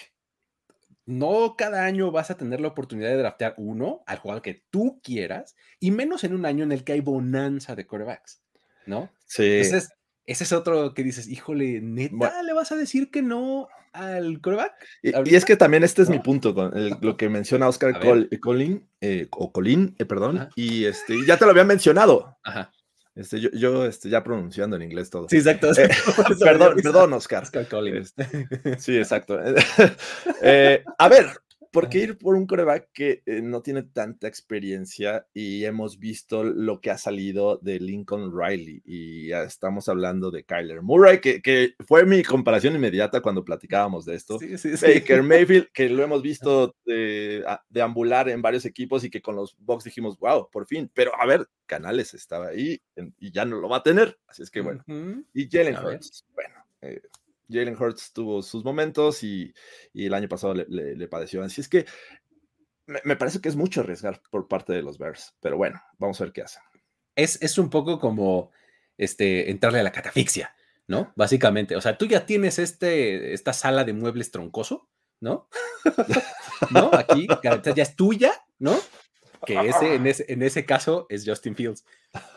no 1.05 1.55
cada 1.55 1.85
año 1.85 2.11
vas 2.11 2.31
a 2.31 2.37
tener 2.37 2.61
la 2.61 2.69
oportunidad 2.69 3.09
de 3.09 3.17
draftear 3.17 3.53
uno 3.57 4.03
al 4.07 4.17
jugador 4.17 4.41
que 4.41 4.63
tú 4.71 4.99
quieras, 5.03 5.55
y 5.79 5.91
menos 5.91 6.23
en 6.23 6.33
un 6.33 6.47
año 6.47 6.63
en 6.63 6.71
el 6.71 6.83
que 6.83 6.93
hay 6.93 7.01
bonanza 7.01 7.75
de 7.75 7.85
corebacks, 7.85 8.41
¿no? 8.87 9.11
Sí. 9.27 9.45
Entonces, 9.45 9.91
ese 10.25 10.43
es 10.43 10.51
otro 10.51 10.95
que 10.95 11.03
dices, 11.03 11.27
híjole, 11.27 11.81
neta, 11.81 12.41
¿le 12.41 12.53
vas 12.53 12.71
a 12.71 12.75
decir 12.75 13.11
que 13.11 13.21
no 13.21 13.67
al 13.93 14.41
coreback? 14.41 14.73
Y, 15.03 15.35
es 15.35 15.45
que 15.45 15.55
también 15.55 15.83
este 15.83 16.01
es 16.01 16.09
mi 16.09 16.19
punto, 16.19 16.55
con 16.55 16.71
lo 17.01 17.17
que 17.17 17.29
menciona 17.29 17.67
Oscar 17.67 17.99
Colin, 18.39 18.89
eh, 18.99 19.27
o 19.31 19.51
Colin, 19.51 19.95
eh, 19.99 20.05
perdón, 20.05 20.49
y 20.55 20.85
este, 20.85 21.15
ya 21.27 21.37
te 21.37 21.45
lo 21.45 21.51
había 21.51 21.65
mencionado. 21.65 22.37
Ajá. 22.43 22.71
Este, 23.15 23.39
yo, 23.39 23.49
yo 23.51 23.85
este, 23.85 24.09
ya 24.09 24.23
pronunciando 24.23 24.75
en 24.75 24.83
inglés 24.83 25.09
todo. 25.09 25.27
Sí, 25.29 25.37
exacto. 25.37 25.71
Eh, 25.71 25.89
perdón, 26.39 26.75
perdón, 26.81 27.13
Oscar. 27.13 27.43
Oscar 27.43 27.67
Collins. 27.67 28.13
Este, 28.17 28.79
sí, 28.79 28.97
exacto. 28.97 29.39
Eh, 30.41 30.83
a 30.97 31.09
ver, 31.09 31.27
¿por 31.71 31.89
qué 31.89 31.99
ir 31.99 32.17
por 32.17 32.35
un 32.35 32.47
coreback 32.47 32.89
que 32.93 33.23
eh, 33.25 33.41
no 33.41 33.61
tiene 33.61 33.83
tanta 33.83 34.27
experiencia 34.27 35.27
y 35.33 35.65
hemos 35.65 35.99
visto 35.99 36.43
lo 36.43 36.81
que 36.81 36.91
ha 36.91 36.97
salido 36.97 37.57
de 37.61 37.79
Lincoln 37.79 38.31
Riley? 38.37 38.81
Y 38.85 39.27
ya 39.29 39.43
estamos 39.43 39.89
hablando 39.89 40.31
de 40.31 40.43
Kyler 40.43 40.81
Murray, 40.81 41.19
que, 41.19 41.41
que 41.41 41.75
fue 41.85 42.05
mi 42.05 42.23
comparación 42.23 42.75
inmediata 42.75 43.21
cuando 43.21 43.45
platicábamos 43.45 44.05
de 44.05 44.15
esto. 44.15 44.39
Sí, 44.39 44.57
sí, 44.57 44.71
Baker 44.81 45.23
Mayfield, 45.23 45.69
que 45.73 45.89
lo 45.89 46.03
hemos 46.03 46.21
visto 46.23 46.75
deambular 47.69 48.29
en 48.29 48.41
varios 48.41 48.65
equipos 48.65 49.03
y 49.03 49.09
que 49.09 49.21
con 49.21 49.35
los 49.35 49.55
Bucks 49.57 49.83
dijimos, 49.83 50.17
wow, 50.19 50.49
por 50.51 50.65
fin. 50.65 50.89
Pero 50.93 51.11
a 51.19 51.25
ver, 51.25 51.47
Canales 51.65 52.13
estaba 52.13 52.47
ahí 52.47 52.81
y 53.19 53.31
ya 53.31 53.45
no 53.45 53.59
lo 53.59 53.69
va 53.69 53.77
a 53.77 53.83
tener. 53.83 54.17
Así 54.27 54.43
es 54.43 54.51
que 54.51 54.61
bueno. 54.61 54.83
Y 55.33 55.49
Jalen 55.49 55.77
Hurts, 55.77 56.25
bueno. 56.33 56.55
Eh, 56.81 57.01
Jalen 57.49 57.75
Hurts 57.75 58.13
tuvo 58.13 58.41
sus 58.41 58.63
momentos 58.63 59.23
y, 59.23 59.53
el 59.93 60.13
año 60.13 60.29
pasado 60.29 60.53
le, 60.53 61.07
padeció. 61.07 61.43
Así 61.43 61.61
es 61.61 61.67
que 61.67 61.85
me, 62.85 63.15
parece 63.15 63.41
que 63.41 63.49
es 63.49 63.55
mucho 63.55 63.81
arriesgar 63.81 64.21
por 64.31 64.47
parte 64.47 64.73
de 64.73 64.81
los 64.81 64.97
Bears, 64.97 65.35
pero 65.41 65.57
bueno, 65.57 65.81
vamos 65.97 66.19
a 66.19 66.25
ver 66.25 66.33
qué 66.33 66.41
hacen. 66.41 66.61
Es, 67.15 67.41
es 67.41 67.57
un 67.57 67.69
poco 67.69 67.99
como 67.99 68.51
este, 68.97 69.51
entrarle 69.51 69.79
a 69.79 69.83
la 69.83 69.91
catafixia, 69.91 70.55
¿no? 70.87 71.13
Básicamente, 71.15 71.75
o 71.75 71.81
sea, 71.81 71.97
tú 71.97 72.05
ya 72.05 72.25
tienes 72.25 72.59
este, 72.59 73.33
esta 73.33 73.53
sala 73.53 73.83
de 73.83 73.93
muebles 73.93 74.31
troncoso, 74.31 74.89
¿no? 75.19 75.49
¿No? 76.71 76.89
Aquí, 76.93 77.27
ya 77.43 77.83
es 77.83 77.95
tuya, 77.95 78.31
¿no? 78.57 78.79
Que 79.45 79.59
ese 79.67 79.95
en, 79.95 80.07
ese, 80.07 80.25
en 80.27 80.43
ese 80.43 80.65
caso 80.65 81.05
es 81.09 81.23
Justin 81.25 81.55
Fields. 81.55 81.85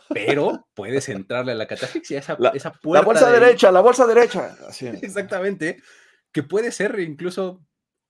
Pero 0.09 0.67
puedes 0.75 1.09
entrarle 1.09 1.53
a 1.53 1.55
la 1.55 1.67
catafixia, 1.67 2.19
esa, 2.19 2.37
la, 2.39 2.51
esa 2.51 2.73
puerta. 2.73 3.01
La 3.01 3.07
bolsa 3.07 3.31
derecha, 3.31 3.73
la 3.73 3.81
bolsa 3.81 4.07
derecha. 4.07 4.57
Así. 4.69 4.87
Exactamente. 5.03 5.83
Que 6.31 6.43
puede 6.43 6.73
ser 6.73 6.99
incluso 7.01 7.63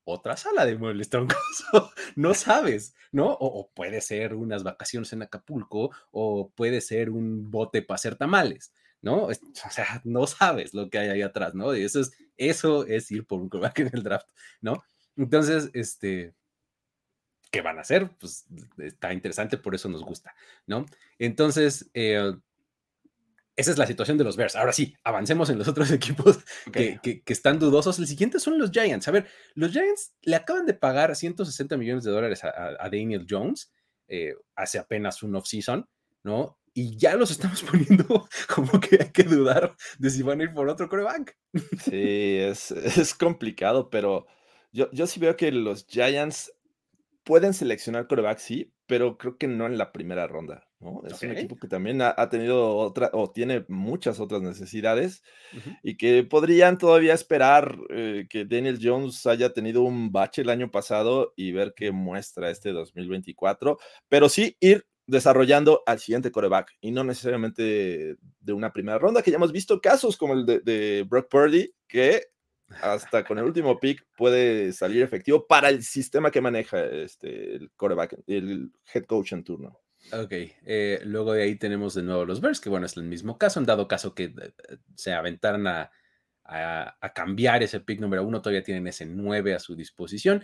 otra 0.05 0.37
sala 0.37 0.67
de 0.67 0.77
muebles 0.77 1.09
troncoso. 1.09 1.93
no 2.17 2.35
sabes, 2.35 2.95
¿no? 3.13 3.37
O, 3.41 3.71
puede 3.73 4.01
ser 4.01 4.35
unas 4.35 4.63
vacaciones 4.63 5.13
en 5.13 5.23
Acapulco, 5.23 5.91
o 6.11 6.51
puede 6.51 6.81
ser 6.81 7.11
un 7.11 7.51
bote 7.51 7.83
para 7.83 7.97
hacer 7.97 8.17
tamales, 8.17 8.73
¿no? 9.01 9.25
O 9.25 9.35
sea, 9.71 10.01
no 10.05 10.27
sabes 10.27 10.75
lo 10.75 10.91
que 10.91 10.99
hay 10.99 11.09
ahí 11.09 11.23
atrás, 11.23 11.55
¿no? 11.55 11.75
Y 11.75 11.85
eso 11.85 12.01
es, 12.01 12.13
eso 12.37 12.87
es 12.87 13.11
ir 13.11 13.27
por 13.27 13.41
un 13.41 13.49
coreback 13.49 13.81
en 13.81 13.91
el 13.93 14.03
draft, 14.03 14.29
¿no? 14.61 14.83
Entonces, 15.17 15.71
este, 15.75 16.35
¿qué 17.53 17.61
van 17.61 17.79
a 17.79 17.83
hacer? 17.83 18.11
Pues 18.19 18.47
está 18.79 19.13
interesante, 19.13 19.59
por 19.59 19.77
eso 19.77 19.89
nos 19.89 20.03
gusta, 20.03 20.35
¿no? 20.67 20.87
Entonces, 21.19 21.91
eh, 21.95 22.33
esa 23.55 23.71
es 23.71 23.79
la 23.79 23.87
situación 23.87 24.17
de 24.17 24.25
los 24.25 24.37
Bears. 24.37 24.57
Ahora 24.57 24.73
sí, 24.73 24.97
avancemos 25.05 25.51
en 25.51 25.59
los 25.59 25.69
otros 25.69 25.91
equipos 25.93 26.41
que, 26.73 27.23
están 27.27 27.59
dudosos. 27.59 27.99
El 27.99 28.07
siguiente 28.07 28.41
son 28.41 28.59
los 28.59 28.71
Giants. 28.71 29.07
A 29.07 29.13
ver, 29.13 29.29
los 29.55 29.71
Giants 29.71 30.15
le 30.23 30.35
acaban 30.35 30.65
de 30.65 30.75
pagar 30.75 31.15
160 31.15 31.77
millones 31.77 32.05
de 32.05 32.11
dólares 32.11 32.43
a, 32.43 32.89
Daniel 32.91 33.27
Jones 33.29 33.71
eh, 34.09 34.35
hace 34.57 34.79
apenas 34.79 35.23
un 35.23 35.37
off-season, 35.37 35.87
¿no? 36.25 36.59
Y 36.73 36.97
ya 36.97 37.17
los 37.17 37.31
estamos 37.31 37.63
poniendo 37.71 38.27
como 38.49 38.81
que 38.81 38.97
hay 38.99 39.13
que 39.13 39.25
dudar 39.25 39.77
de 39.99 40.09
si 40.09 40.23
van 40.23 40.41
a 40.41 40.45
ir 40.45 40.55
por 40.55 40.71
otro 40.71 40.89
coreback. 40.89 41.37
Sí, 41.85 42.39
es, 42.39 42.71
es 42.71 43.15
complicado, 43.15 43.91
pero 43.91 44.27
yo, 44.73 44.91
yo 44.93 45.07
sí 45.07 45.21
veo 45.21 45.37
que 45.37 45.53
los 45.53 45.87
Giants 45.87 46.51
pueden 47.25 47.55
seleccionar 47.55 48.07
coreback, 48.07 48.39
sí, 48.39 48.73
pero 48.87 49.17
creo 49.17 49.39
que 49.39 49.49
no 49.49 49.67
en 49.67 49.79
la 49.79 49.93
primera 49.93 50.27
ronda. 50.27 50.67
Es 51.05 51.23
un 51.23 51.31
equipo 51.31 51.57
que 51.57 51.69
también 51.69 52.03
ha, 52.03 52.29
tenido 52.29 52.77
otra 52.77 53.11
o 53.13 53.31
tiene 53.31 53.65
muchas 53.69 54.19
otras 54.19 54.43
necesidades 54.43 55.23
y 55.83 55.97
que 55.97 56.25
podrían 56.25 56.77
todavía 56.77 57.15
esperar 57.15 57.79
eh, 57.91 58.27
que 58.29 58.45
Daniel 58.45 58.81
Jones 58.83 59.25
haya 59.27 59.53
tenido 59.53 59.83
un 59.83 60.11
bache 60.11 60.43
el 60.43 60.51
año 60.51 60.73
pasado 60.73 61.35
y 61.37 61.53
ver 61.53 61.75
qué 61.77 61.93
muestra 61.93 62.51
este 62.51 62.73
2024, 62.73 63.79
pero 64.09 64.29
sí 64.29 64.57
ir 64.59 64.85
desarrollando 65.07 65.83
al 65.87 66.01
siguiente 66.01 66.33
coreback 66.33 66.73
y 66.81 66.91
no 66.91 67.05
necesariamente 67.05 68.17
de 68.41 68.53
una 68.53 68.73
primera 68.73 68.99
ronda, 68.99 69.23
que 69.23 69.31
ya 69.31 69.37
hemos 69.37 69.53
visto 69.53 69.81
casos 69.81 70.17
como 70.17 70.35
el 70.35 70.47
de, 70.47 70.61
de 70.61 71.07
Brock 71.09 71.29
Purdy, 71.31 71.73
que 71.87 72.32
hasta 72.81 73.25
con 73.25 73.39
el 73.39 73.45
último 73.45 73.79
pick 73.79 74.07
puede 74.17 74.73
salir 74.73 75.03
efectivo 75.03 75.47
para 75.47 75.69
el 75.69 75.83
sistema 75.83 76.31
que 76.31 76.41
maneja 76.41 76.85
este, 76.85 77.57
el 77.57 77.71
coreback, 77.77 78.19
el 78.27 78.73
head 78.93 79.05
coach 79.05 79.33
en 79.33 79.45
turno. 79.45 79.81
Ok, 80.13 80.33
eh, 80.33 81.01
luego 81.05 81.33
de 81.33 81.43
ahí 81.43 81.57
tenemos 81.57 81.95
de 81.95 82.03
nuevo 82.03 82.25
los 82.25 82.41
Bears, 82.41 82.61
que 82.61 82.69
bueno, 82.69 82.87
es 82.87 82.97
el 82.97 83.05
mismo 83.05 83.39
caso, 83.39 83.61
en 83.61 83.67
dado 83.67 83.87
caso 83.87 84.15
que 84.15 84.25
eh, 84.25 84.53
se 84.95 85.13
aventaran 85.13 85.67
a, 85.67 85.91
cambiar 87.15 87.63
ese 87.63 87.81
pick 87.81 88.01
número 88.01 88.27
uno, 88.27 88.43
todavía 88.43 88.63
tienen 88.63 88.87
ese 88.87 89.07
9 89.07 89.55
a 89.55 89.59
su 89.59 89.75
disposición. 89.75 90.43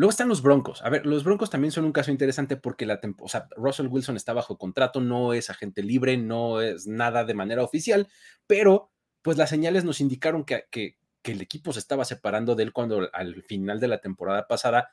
Luego 0.00 0.12
están 0.12 0.28
los 0.28 0.40
Broncos. 0.40 0.80
A 0.82 0.88
ver, 0.88 1.04
los 1.04 1.24
Broncos 1.24 1.50
también 1.50 1.72
son 1.72 1.84
un 1.84 1.92
caso 1.92 2.10
interesante 2.10 2.56
porque 2.56 2.86
la 2.86 2.98
o 3.18 3.28
Russell 3.56 3.88
Wilson 3.88 4.16
está 4.16 4.32
bajo 4.32 4.56
contrato, 4.56 5.02
no 5.02 5.34
es 5.34 5.50
agente 5.50 5.82
libre, 5.82 6.16
no 6.16 6.62
es 6.62 6.86
nada 6.86 7.24
de 7.24 7.34
manera 7.34 7.62
oficial, 7.62 8.08
pero 8.46 8.92
pues 9.22 9.36
las 9.36 9.50
señales 9.50 9.84
nos 9.84 10.00
indicaron 10.00 10.44
que, 10.44 10.66
que 10.70 10.96
el 11.24 11.40
equipo 11.40 11.72
se 11.72 11.78
estaba 11.78 12.04
separando 12.04 12.54
de 12.54 12.62
él 12.64 12.72
cuando 12.72 13.08
al 13.12 13.42
final 13.42 13.80
de 13.80 13.88
la 13.88 14.00
temporada 14.00 14.46
pasada 14.46 14.90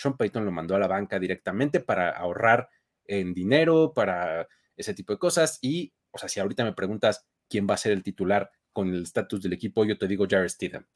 Sean 0.00 0.16
Payton 0.16 0.44
lo 0.44 0.52
mandó 0.52 0.74
a 0.74 0.78
la 0.78 0.88
banca 0.88 1.18
directamente 1.18 1.80
para 1.80 2.10
ahorrar 2.10 2.68
en 3.04 3.34
dinero, 3.34 3.92
para 3.94 4.48
ese 4.76 4.94
tipo 4.94 5.12
de 5.12 5.18
cosas. 5.18 5.58
Y, 5.60 5.92
o 6.10 6.18
sea, 6.18 6.28
si 6.28 6.40
ahorita 6.40 6.64
me 6.64 6.72
preguntas 6.72 7.26
quién 7.48 7.66
va 7.68 7.74
a 7.74 7.78
ser 7.78 7.92
el 7.92 8.02
titular 8.02 8.50
con 8.72 8.88
el 8.88 9.02
estatus 9.02 9.42
del 9.42 9.52
equipo, 9.52 9.84
yo 9.84 9.98
te 9.98 10.06
digo 10.06 10.26
Jared 10.28 10.48
Stidham, 10.48 10.86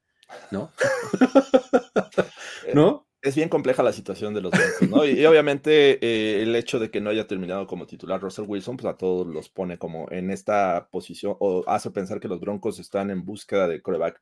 ¿no? 0.50 0.72
¿No? 2.74 3.03
Es 3.24 3.34
bien 3.34 3.48
compleja 3.48 3.82
la 3.82 3.92
situación 3.92 4.34
de 4.34 4.42
los 4.42 4.52
Broncos, 4.52 4.90
¿no? 4.90 5.04
Y, 5.06 5.24
obviamente 5.24 5.98
eh, 6.02 6.42
el 6.42 6.54
hecho 6.54 6.78
de 6.78 6.90
que 6.90 7.00
no 7.00 7.10
haya 7.10 7.26
terminado 7.26 7.66
como 7.66 7.86
titular 7.86 8.20
Russell 8.20 8.44
Wilson, 8.46 8.76
pues 8.76 8.92
a 8.92 8.98
todos 8.98 9.26
los 9.26 9.48
pone 9.48 9.78
como 9.78 10.06
en 10.10 10.30
esta 10.30 10.88
posición 10.90 11.34
o 11.40 11.64
hace 11.66 11.90
pensar 11.90 12.20
que 12.20 12.28
los 12.28 12.38
Broncos 12.38 12.78
están 12.78 13.10
en 13.10 13.24
búsqueda 13.24 13.66
de 13.66 13.80
coreback. 13.80 14.20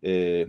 Eh, 0.00 0.46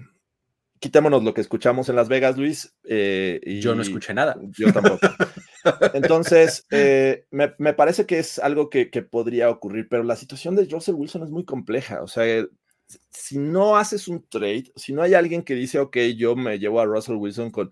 quitémonos 0.80 1.24
lo 1.24 1.34
que 1.34 1.42
escuchamos 1.42 1.90
en 1.90 1.96
Las 1.96 2.08
Vegas, 2.08 2.38
Luis. 2.38 2.76
Eh, 2.84 3.60
yo 3.62 3.76
no 3.76 3.82
escuché 3.82 4.14
nada. 4.14 4.38
Yo 4.58 4.72
tampoco. 4.72 5.00
Entonces, 5.94 6.66
eh, 6.72 7.26
me, 7.32 7.74
parece 7.74 8.06
que 8.06 8.20
es 8.20 8.40
algo 8.40 8.70
que, 8.70 8.88
podría 9.10 9.50
ocurrir, 9.50 9.88
pero 9.90 10.04
la 10.04 10.16
situación 10.16 10.56
de 10.56 10.66
Russell 10.66 10.96
Wilson 10.96 11.24
es 11.24 11.30
muy 11.30 11.46
compleja. 11.46 12.02
O 12.02 12.08
sea, 12.08 12.46
si 13.10 13.38
no 13.38 13.78
haces 13.78 14.08
un 14.08 14.28
trade, 14.28 14.72
si 14.76 14.94
no 14.94 15.02
hay 15.02 15.14
alguien 15.14 15.44
que 15.44 15.56
dice, 15.56 15.80
ok, 15.80 15.98
yo 16.16 16.36
me 16.36 16.60
llevo 16.60 16.80
a 16.80 16.86
Russell 16.86 17.16
Wilson 17.16 17.52
con 17.52 17.72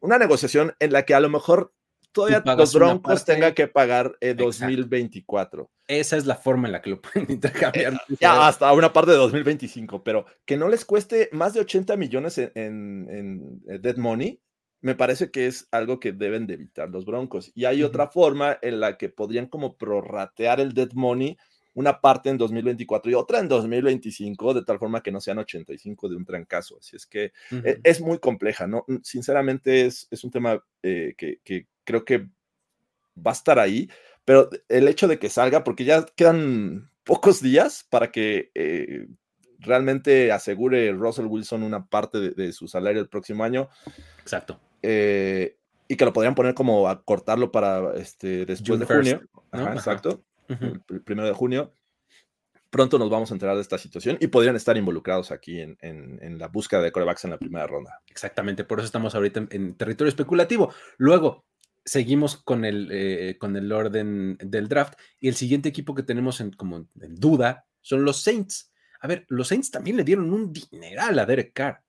una 0.00 0.18
negociación 0.18 0.74
en 0.78 0.92
la 0.92 1.04
que 1.04 1.14
a 1.14 1.20
lo 1.20 1.30
mejor 1.30 1.72
todavía 2.12 2.42
los 2.44 2.74
Broncos 2.74 3.24
tengan 3.24 3.54
que 3.54 3.68
pagar 3.68 4.16
2024. 4.20 5.70
Eh, 5.88 6.00
Esa 6.00 6.16
es 6.16 6.26
la 6.26 6.36
forma 6.36 6.68
en 6.68 6.72
la 6.72 6.82
que 6.82 6.90
lo 6.90 7.00
pueden 7.00 7.26
intercambiar. 7.30 7.94
Eh, 7.94 8.16
ya 8.20 8.46
hasta 8.46 8.72
una 8.72 8.92
parte 8.92 9.12
de 9.12 9.16
2025, 9.16 10.04
pero 10.04 10.26
que 10.44 10.56
no 10.56 10.68
les 10.68 10.84
cueste 10.84 11.30
más 11.32 11.54
de 11.54 11.60
80 11.60 11.96
millones 11.96 12.38
en, 12.38 12.50
en, 12.54 13.62
Dead 13.80 13.96
Money, 13.96 14.40
me 14.80 14.94
parece 14.94 15.30
que 15.30 15.46
es 15.46 15.68
algo 15.70 16.00
que 16.00 16.12
deben 16.12 16.46
de 16.46 16.54
evitar 16.54 16.90
los 16.90 17.04
Broncos. 17.04 17.52
Y 17.54 17.64
hay 17.64 17.82
otra 17.82 18.08
forma 18.08 18.58
en 18.62 18.80
la 18.80 18.98
que 18.98 19.08
podrían 19.08 19.46
como 19.46 19.76
prorratear 19.76 20.60
el 20.60 20.74
Dead 20.74 20.92
Money 20.92 21.38
una 21.74 22.00
parte 22.00 22.30
en 22.30 22.38
2024 22.38 23.10
y 23.10 23.14
otra 23.14 23.38
en 23.38 23.48
2025, 23.48 24.54
de 24.54 24.64
tal 24.64 24.78
forma 24.78 25.02
que 25.02 25.12
no 25.12 25.20
sean 25.20 25.38
85 25.38 26.08
de 26.08 26.16
un 26.16 26.24
trancazo. 26.24 26.78
Así 26.78 26.96
es 26.96 27.06
que 27.06 27.32
eh, 27.50 27.80
es 27.82 28.00
muy 28.00 28.18
compleja, 28.18 28.66
¿no? 28.66 28.84
Sinceramente 29.02 29.86
es, 29.86 30.08
es 30.10 30.24
un 30.24 30.30
tema 30.30 30.62
que, 30.82 31.40
que, 31.44 31.66
creo 31.84 32.04
que 32.04 32.28
va 33.16 33.30
a 33.30 33.32
estar 33.32 33.58
ahí, 33.58 33.88
pero 34.24 34.48
el 34.68 34.88
hecho 34.88 35.08
de 35.08 35.18
que 35.18 35.28
salga, 35.28 35.64
porque 35.64 35.84
ya 35.84 36.04
quedan 36.16 36.90
pocos 37.04 37.42
días 37.42 37.86
para 37.88 38.10
que 38.10 38.50
eh, 38.54 39.06
realmente 39.58 40.32
asegure 40.32 40.92
Russell 40.92 41.26
Wilson 41.26 41.62
una 41.62 41.86
parte 41.86 42.30
de, 42.30 42.52
su 42.52 42.68
salario 42.68 43.00
el 43.00 43.08
próximo 43.08 43.44
año. 43.44 43.68
Exacto. 44.20 44.60
Eh, 44.82 45.56
y 45.88 45.96
que 45.96 46.04
lo 46.04 46.12
podrían 46.12 46.34
poner 46.34 46.54
como 46.54 46.88
a 46.88 47.02
cortarlo 47.02 47.52
para 47.52 47.94
este, 47.94 48.46
después 48.46 48.80
de 48.80 48.86
junio. 48.86 49.22
Exacto. 49.52 50.22
El, 50.60 51.02
primero 51.02 51.28
de 51.28 51.34
junio. 51.34 51.74
Pronto 52.70 52.98
nos 52.98 53.10
vamos 53.10 53.30
a 53.30 53.34
enterar 53.34 53.56
de 53.56 53.60
esta 53.60 53.76
situación 53.76 54.16
y 54.18 54.28
podrían 54.28 54.56
estar 54.56 54.76
involucrados 54.78 55.30
aquí 55.30 55.60
en, 55.60 55.76
en, 55.80 56.38
la 56.38 56.48
búsqueda 56.48 56.80
de 56.80 56.90
corebacks 56.90 57.24
en 57.24 57.30
la 57.30 57.38
primera 57.38 57.66
ronda. 57.66 58.00
Exactamente, 58.06 58.64
por 58.64 58.78
eso 58.78 58.86
estamos 58.86 59.14
ahorita 59.14 59.46
en 59.50 59.74
territorio 59.74 60.08
especulativo. 60.08 60.72
Luego, 60.96 61.44
seguimos 61.84 62.36
con 62.36 62.64
el, 62.64 62.88
eh, 62.90 63.36
con 63.38 63.56
el 63.56 63.70
orden 63.72 64.38
del 64.40 64.68
draft 64.68 64.94
y 65.20 65.28
el 65.28 65.34
siguiente 65.34 65.68
equipo 65.68 65.94
que 65.94 66.02
tenemos 66.02 66.40
en, 66.40 66.52
como 66.52 66.76
en 66.78 67.14
duda 67.16 67.66
son 67.80 68.04
los 68.04 68.22
Saints. 68.22 68.72
A 69.00 69.08
ver, 69.08 69.26
los 69.28 69.48
Saints 69.48 69.70
también 69.70 69.96
le 69.96 70.04
dieron 70.04 70.32
un 70.32 70.52
dineral 70.52 71.18
a 71.18 71.26
Derek 71.26 71.52
Carr. 71.52 71.82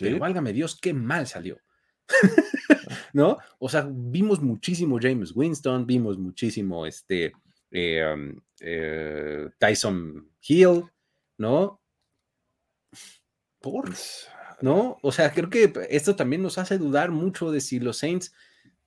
Pero 0.00 0.18
válgame 0.18 0.52
Dios, 0.52 0.78
qué 0.80 0.92
mal 0.92 1.26
salió. 1.26 1.60
¿No? 3.12 3.38
O 3.58 3.68
sea, 3.68 3.88
vimos 3.88 4.42
muchísimo 4.42 4.98
James 5.00 5.32
Winston, 5.34 5.86
vimos 5.86 6.18
muchísimo 6.18 6.86
este 6.86 7.32
eh, 7.70 8.34
eh, 8.60 9.48
Tyson 9.58 10.30
Hill, 10.46 10.84
¿no? 11.38 11.80
Por, 13.60 13.92
¿no? 14.60 14.98
O 15.02 15.12
sea, 15.12 15.32
creo 15.32 15.50
que 15.50 15.72
esto 15.90 16.16
también 16.16 16.42
nos 16.42 16.58
hace 16.58 16.78
dudar 16.78 17.10
mucho 17.10 17.50
de 17.50 17.60
si 17.60 17.80
los 17.80 17.98
Saints 17.98 18.32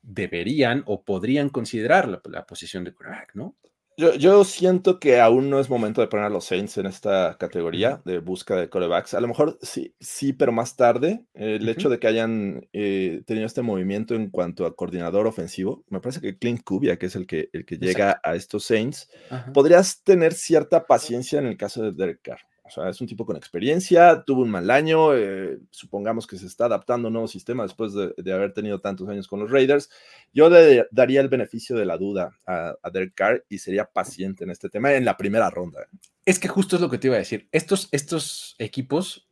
deberían 0.02 0.84
o 0.86 1.04
podrían 1.04 1.50
considerar 1.50 2.22
la, 2.26 2.46
posición 2.46 2.84
de 2.84 2.94
quarterback, 2.94 3.36
¿no? 3.36 3.58
Yo, 4.00 4.46
siento 4.46 4.98
que 4.98 5.20
aún 5.20 5.50
no 5.50 5.60
es 5.60 5.70
momento 5.70 6.00
de 6.00 6.08
poner 6.08 6.26
a 6.26 6.30
los 6.30 6.46
Saints 6.46 6.78
en 6.78 6.86
esta 6.86 7.36
categoría 7.38 8.02
de 8.06 8.20
búsqueda 8.20 8.62
de 8.62 8.70
corebacks. 8.70 9.14
A 9.14 9.20
lo 9.20 9.28
mejor 9.28 9.60
sí, 9.62 9.94
sí, 10.00 10.32
pero 10.32 10.54
más 10.54 10.78
tarde. 10.78 11.26
El 11.34 11.68
hecho 11.68 11.90
de 11.90 12.00
que 12.00 12.08
hayan 12.08 12.66
eh, 12.72 13.24
tenido 13.26 13.46
este 13.46 13.62
movimiento 13.62 14.16
en 14.16 14.30
cuanto 14.30 14.66
a 14.66 14.74
coordinador 14.74 15.28
ofensivo, 15.28 15.84
me 15.90 16.00
parece 16.00 16.22
que 16.22 16.38
Clint 16.38 16.64
Kubia, 16.64 16.98
que 16.98 17.08
es 17.08 17.16
el 17.18 17.28
que, 17.28 17.50
el 17.52 17.66
que 17.66 17.78
llega 17.78 18.22
a 18.24 18.36
estos 18.36 18.64
Saints, 18.64 19.10
podrías 19.54 20.02
tener 20.02 20.34
cierta 20.34 20.88
paciencia 20.88 21.40
en 21.40 21.48
el 21.48 21.58
caso 21.58 21.84
de 21.84 21.92
Derek 21.92 22.22
Carr. 22.22 22.40
O 22.70 22.72
sea, 22.72 22.90
es 22.90 23.02
un 23.02 23.08
tipo 23.08 23.26
con 23.26 23.36
experiencia, 23.36 24.24
tuvo 24.24 24.44
un 24.44 24.52
mal 24.52 24.70
año, 24.70 25.16
eh, 25.16 25.58
supongamos 25.72 26.28
que 26.28 26.38
se 26.38 26.46
está 26.46 26.66
adaptando 26.66 27.08
a 27.08 27.10
un 27.10 27.14
nuevo 27.14 27.28
sistema 27.28 27.64
después 27.64 27.94
de, 27.94 28.32
haber 28.32 28.54
tenido 28.54 28.80
tantos 28.80 29.10
años 29.10 29.28
con 29.28 29.40
los 29.40 29.50
Raiders. 29.50 29.90
Yo 30.34 30.50
le 30.50 30.88
daría 30.92 31.22
el 31.22 31.30
beneficio 31.30 31.76
de 31.76 31.86
la 31.86 31.98
duda 31.98 32.38
a, 32.46 32.76
Derek 32.94 33.16
Carr 33.16 33.46
y 33.50 33.58
sería 33.58 33.86
paciente 33.86 34.44
en 34.44 34.52
este 34.52 34.70
tema 34.70 34.94
en 34.94 35.04
la 35.04 35.18
primera 35.18 35.50
ronda. 35.50 35.88
Es 36.26 36.38
que 36.38 36.48
justo 36.48 36.76
es 36.76 36.82
lo 36.82 36.90
que 36.92 37.00
te 37.00 37.08
iba 37.08 37.16
a 37.16 37.20
decir. 37.20 37.50
Estos, 37.52 37.90
estos 37.92 38.56
equipos 38.60 39.28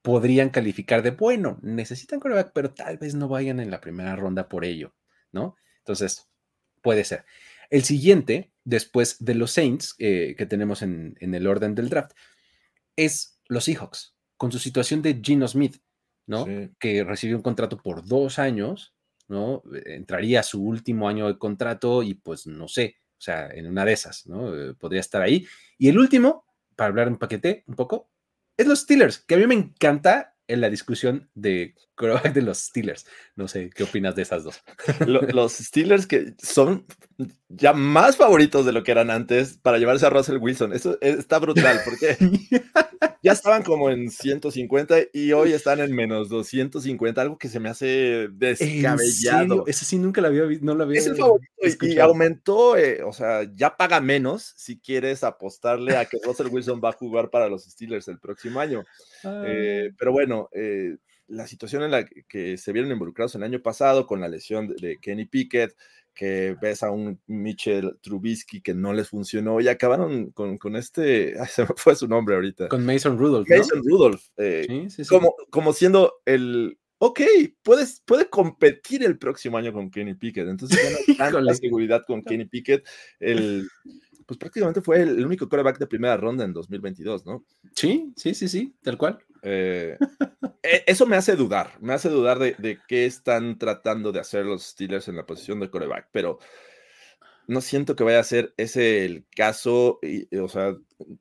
podrían 0.00 0.48
calificar 0.48 1.02
de 1.02 1.10
bueno, 1.10 1.58
necesitan 1.62 2.20
coreback, 2.20 2.52
pero 2.54 2.70
tal 2.70 2.96
vez 2.96 3.14
no 3.14 3.28
vayan 3.28 3.60
en 3.60 3.70
la 3.70 3.82
primera 3.82 4.16
ronda 4.16 4.48
por 4.48 4.64
ello, 4.64 4.94
¿no? 5.30 5.56
Entonces, 5.80 6.28
puede 6.80 7.04
ser. 7.04 7.26
El 7.68 7.82
siguiente, 7.82 8.50
después 8.64 9.16
de 9.22 9.34
los 9.34 9.50
Saints, 9.50 9.94
eh, 9.98 10.34
que 10.38 10.46
tenemos 10.46 10.80
en, 10.82 11.16
en 11.20 11.34
el 11.34 11.46
orden 11.46 11.74
del 11.74 11.88
draft, 11.88 12.12
es 12.96 13.38
los 13.48 13.64
Seahawks, 13.64 14.16
con 14.36 14.50
su 14.50 14.58
situación 14.58 15.02
de 15.02 15.20
Gino 15.22 15.46
Smith, 15.46 15.76
¿no? 16.26 16.46
Que 16.78 17.04
recibió 17.04 17.36
un 17.36 17.42
contrato 17.42 17.76
por 17.76 18.06
dos 18.06 18.38
años, 18.38 18.94
¿no? 19.28 19.62
Entraría 19.84 20.40
a 20.40 20.44
su 20.44 20.62
último 20.62 21.08
año 21.08 21.26
de 21.26 21.38
contrato 21.38 22.02
y 22.02 22.14
pues 22.14 22.46
no 22.46 22.68
sé, 22.68 22.96
o 23.12 23.20
sea, 23.20 23.48
en 23.48 23.66
una 23.66 23.84
de 23.84 23.92
esas, 23.92 24.26
¿no? 24.26 24.54
Eh, 24.54 24.74
podría 24.74 25.00
estar 25.00 25.22
ahí. 25.22 25.46
Y 25.78 25.88
el 25.88 25.98
último, 25.98 26.44
para 26.74 26.88
hablar 26.88 27.08
en 27.08 27.18
paquete 27.18 27.64
un 27.66 27.76
poco, 27.76 28.10
es 28.56 28.66
los 28.66 28.80
Steelers, 28.80 29.18
que 29.18 29.34
a 29.34 29.38
mí 29.38 29.46
me 29.46 29.54
encanta 29.54 30.35
en 30.48 30.60
la 30.60 30.70
discusión 30.70 31.28
de 31.34 31.74
de 32.34 32.42
los 32.42 32.58
Steelers. 32.58 33.06
No 33.36 33.48
sé, 33.48 33.70
¿qué 33.74 33.84
opinas 33.84 34.14
de 34.14 34.22
esas 34.22 34.44
dos? 34.44 34.62
Los 35.06 35.54
Steelers 35.54 36.06
que 36.06 36.34
son 36.42 36.84
ya 37.48 37.72
más 37.72 38.16
favoritos 38.16 38.66
de 38.66 38.72
lo 38.72 38.82
que 38.82 38.92
eran 38.92 39.10
antes 39.10 39.56
para 39.56 39.78
llevarse 39.78 40.04
a 40.04 40.10
Russell 40.10 40.36
Wilson. 40.36 40.74
Eso 40.74 40.98
está 41.00 41.38
brutal 41.38 41.80
porque 41.84 42.18
ya 43.26 43.32
estaban 43.32 43.64
como 43.64 43.90
en 43.90 44.08
150 44.08 44.98
y 45.12 45.32
hoy 45.32 45.52
están 45.52 45.80
en 45.80 45.92
menos 45.92 46.28
250, 46.28 47.20
algo 47.20 47.38
que 47.38 47.48
se 47.48 47.58
me 47.58 47.68
hace 47.68 48.28
descabellado. 48.30 49.64
Ese 49.66 49.84
sí 49.84 49.98
nunca 49.98 50.20
lo 50.20 50.28
había 50.28 50.44
visto, 50.44 50.64
no 50.64 50.76
lo 50.76 50.84
había 50.84 51.00
Es 51.00 51.08
el 51.08 51.16
favorito 51.16 51.50
y, 51.82 51.98
aumentó, 51.98 52.76
eh, 52.76 53.02
o 53.02 53.12
sea, 53.12 53.42
ya 53.52 53.76
paga 53.76 54.00
menos 54.00 54.54
si 54.56 54.78
quieres 54.78 55.24
apostarle 55.24 55.96
a 55.96 56.04
que 56.04 56.18
Russell 56.24 56.46
Wilson 56.52 56.80
va 56.82 56.90
a 56.90 56.92
jugar 56.92 57.28
para 57.28 57.48
los 57.48 57.64
Steelers 57.64 58.06
el 58.06 58.20
próximo 58.20 58.60
año. 58.60 58.84
Eh, 59.24 59.90
pero 59.98 60.12
bueno, 60.12 60.48
eh, 60.52 60.96
la 61.26 61.48
situación 61.48 61.82
en 61.82 61.90
la 61.90 62.06
que 62.28 62.56
se 62.56 62.72
vieron 62.72 62.92
involucrados 62.92 63.34
el 63.34 63.42
año 63.42 63.60
pasado 63.60 64.06
con 64.06 64.20
la 64.20 64.28
lesión 64.28 64.68
de, 64.68 64.98
Kenny 65.02 65.24
Pickett, 65.24 65.74
que 66.16 66.56
ves 66.60 66.82
a 66.82 66.90
un 66.90 67.20
Mitchell 67.26 67.98
Trubisky 68.00 68.62
que 68.62 68.74
no 68.74 68.92
les 68.94 69.10
funcionó 69.10 69.60
y 69.60 69.68
acabaron 69.68 70.30
con, 70.30 70.56
con 70.58 70.74
este, 70.74 71.34
se 71.48 71.62
me 71.62 71.68
fue 71.76 71.94
su 71.94 72.08
nombre 72.08 72.34
ahorita. 72.34 72.68
Con 72.68 72.84
Mason 72.84 73.16
Rudolph. 73.16 73.46
Mason 73.48 73.82
Rudolph, 73.84 74.22
eh, 74.38 74.88
Como, 75.08 75.36
como 75.50 75.72
siendo 75.72 76.14
el, 76.24 76.78
ok, 76.98 77.20
puedes, 77.62 78.02
puede 78.04 78.28
competir 78.28 79.04
el 79.04 79.18
próximo 79.18 79.58
año 79.58 79.72
con 79.72 79.90
Kenny 79.90 80.14
Pickett, 80.14 80.48
entonces 80.48 80.82
ya 80.82 80.90
no 80.90 80.96
hay 81.06 81.16
tanta 81.44 81.54
seguridad 81.54 82.02
con 82.06 82.22
Kenny 82.22 82.46
Pickett, 82.46 82.84
el, 83.20 83.68
pues 84.26 84.38
prácticamente 84.38 84.82
fue 84.82 85.00
el, 85.00 85.24
único 85.24 85.48
quarterback 85.48 85.78
de 85.78 85.86
primera 85.86 86.16
ronda 86.16 86.44
en 86.44 86.52
2022, 86.52 87.24
¿no? 87.24 87.44
Sí, 87.74 88.12
sí, 88.16 88.34
sí, 88.34 88.48
sí, 88.48 88.74
tal 88.82 88.98
cual. 88.98 89.18
Eh, 89.42 89.96
e, 90.62 90.84
eso 90.86 91.06
me 91.06 91.16
hace 91.16 91.36
dudar, 91.36 91.78
me 91.80 91.94
hace 91.94 92.08
dudar 92.08 92.38
de, 92.38 92.78
qué 92.88 93.06
están 93.06 93.56
tratando 93.56 94.10
de 94.10 94.20
hacer 94.20 94.44
los 94.44 94.64
Steelers 94.64 95.06
en 95.08 95.16
la 95.16 95.26
posición 95.26 95.60
de 95.60 95.70
quarterback, 95.70 96.08
pero 96.10 96.38
no 97.46 97.60
siento 97.60 97.94
que 97.94 98.02
vaya 98.02 98.18
a 98.18 98.24
ser 98.24 98.52
ese 98.56 99.04
el 99.04 99.24
caso, 99.34 100.00
o 100.42 100.48
sea, 100.48 100.74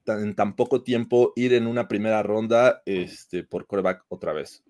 en 0.08 0.36
tan 0.36 0.56
poco 0.56 0.82
tiempo 0.82 1.34
ir 1.36 1.54
en 1.54 1.68
una 1.68 1.88
primera 1.88 2.24
ronda 2.24 2.82
este, 2.86 3.44
por 3.44 3.68
quarterback 3.68 4.06
otra 4.08 4.34
vez. 4.34 4.64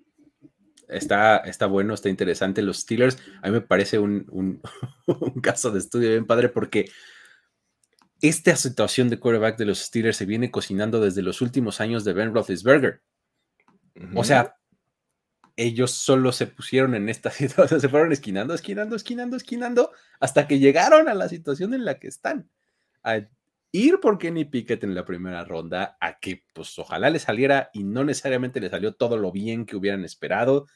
Está, 0.90 1.38
está 1.38 1.66
bueno, 1.66 1.94
está 1.94 2.10
interesante. 2.10 2.62
Los 2.62 2.80
Steelers, 2.80 3.18
a 3.42 3.48
mí 3.48 3.54
me 3.54 3.62
parece 3.62 3.98
un, 3.98 4.26
un, 4.30 4.62
un 5.08 5.42
caso 5.42 5.72
de 5.72 5.80
estudio 5.80 6.10
bien 6.10 6.26
padre 6.26 6.50
porque 6.50 6.90
esta 8.22 8.56
situación 8.56 9.10
de 9.10 9.20
quarterback 9.20 9.58
de 9.58 9.66
los 9.66 9.80
Steelers 9.80 10.18
se 10.18 10.26
viene 10.26 10.52
cocinando 10.52 11.02
desde 11.02 11.22
los 11.22 11.42
últimos 11.42 11.82
años 11.82 12.04
de 12.04 12.14
Ben 12.14 12.34
Roethlisberger. 12.34 13.02
O 14.14 14.24
sea, 14.24 14.56
ellos 15.56 15.92
solo 15.92 16.32
se 16.32 16.48
pusieron 16.48 16.96
en 16.96 17.10
esta 17.10 17.32
situación, 17.32 17.80
se 17.82 17.90
fueron 17.90 18.12
esquinando, 18.12 18.54
esquinando, 18.54 18.96
esquinando, 18.96 19.38
esquinando, 19.38 19.92
hasta 20.20 20.48
que 20.48 20.60
llegaron 20.60 21.08
a 21.10 21.14
la 21.14 21.30
situación 21.30 21.74
en 21.74 21.86
la 21.86 22.00
que 22.00 22.08
están. 22.08 22.50
A 23.04 23.22
ir 23.72 24.00
por 24.00 24.18
Kenny 24.18 24.46
Pickett 24.46 24.84
en 24.84 24.96
la 24.96 25.06
primera 25.06 25.44
ronda, 25.44 25.98
a 26.00 26.20
que 26.20 26.44
pues 26.54 26.78
ojalá 26.80 27.10
le 27.10 27.20
saliera 27.20 27.70
y 27.74 27.84
no 27.84 28.04
necesariamente 28.04 28.60
le 28.60 28.70
salió 28.70 28.96
todo 28.96 29.18
lo 29.18 29.32
bien 29.32 29.66
que 29.66 29.76
hubieran 29.76 30.04
esperado. 30.04 30.68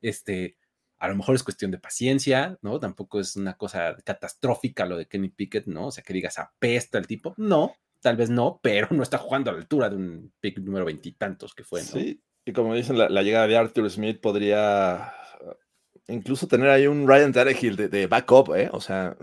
Este, 0.00 0.56
a 0.98 1.08
lo 1.08 1.16
mejor 1.16 1.34
es 1.34 1.42
cuestión 1.42 1.70
de 1.70 1.78
paciencia, 1.78 2.58
¿no? 2.62 2.80
Tampoco 2.80 3.20
es 3.20 3.36
una 3.36 3.56
cosa 3.56 3.96
catastrófica 4.04 4.86
lo 4.86 4.96
de 4.96 5.06
Kenny 5.06 5.28
Pickett, 5.28 5.66
¿no? 5.66 5.88
O 5.88 5.90
sea, 5.90 6.02
que 6.02 6.12
digas 6.12 6.38
apesta 6.38 6.98
el 6.98 7.06
tipo. 7.06 7.34
No, 7.36 7.74
tal 8.00 8.16
vez 8.16 8.30
no, 8.30 8.60
pero 8.62 8.88
no 8.90 9.02
está 9.02 9.18
jugando 9.18 9.50
a 9.50 9.54
la 9.54 9.60
altura 9.60 9.90
de 9.90 9.96
un 9.96 10.32
pick 10.40 10.58
número 10.58 10.84
veintitantos 10.84 11.54
que 11.54 11.64
fue, 11.64 11.80
¿no? 11.80 11.86
Sí, 11.86 12.22
y 12.44 12.52
como 12.52 12.74
dicen, 12.74 12.98
la, 12.98 13.22
llegada 13.22 13.46
de 13.46 13.56
Arthur 13.56 13.90
Smith 13.90 14.20
podría 14.20 15.12
incluso 16.08 16.48
tener 16.48 16.70
ahí 16.70 16.86
un 16.86 17.06
Ryan 17.06 17.32
Tannehill 17.32 17.76
de, 17.76 17.88
de 17.88 18.06
backup, 18.06 18.54
¿eh? 18.54 18.70
O 18.72 18.80
sea, 18.80 19.16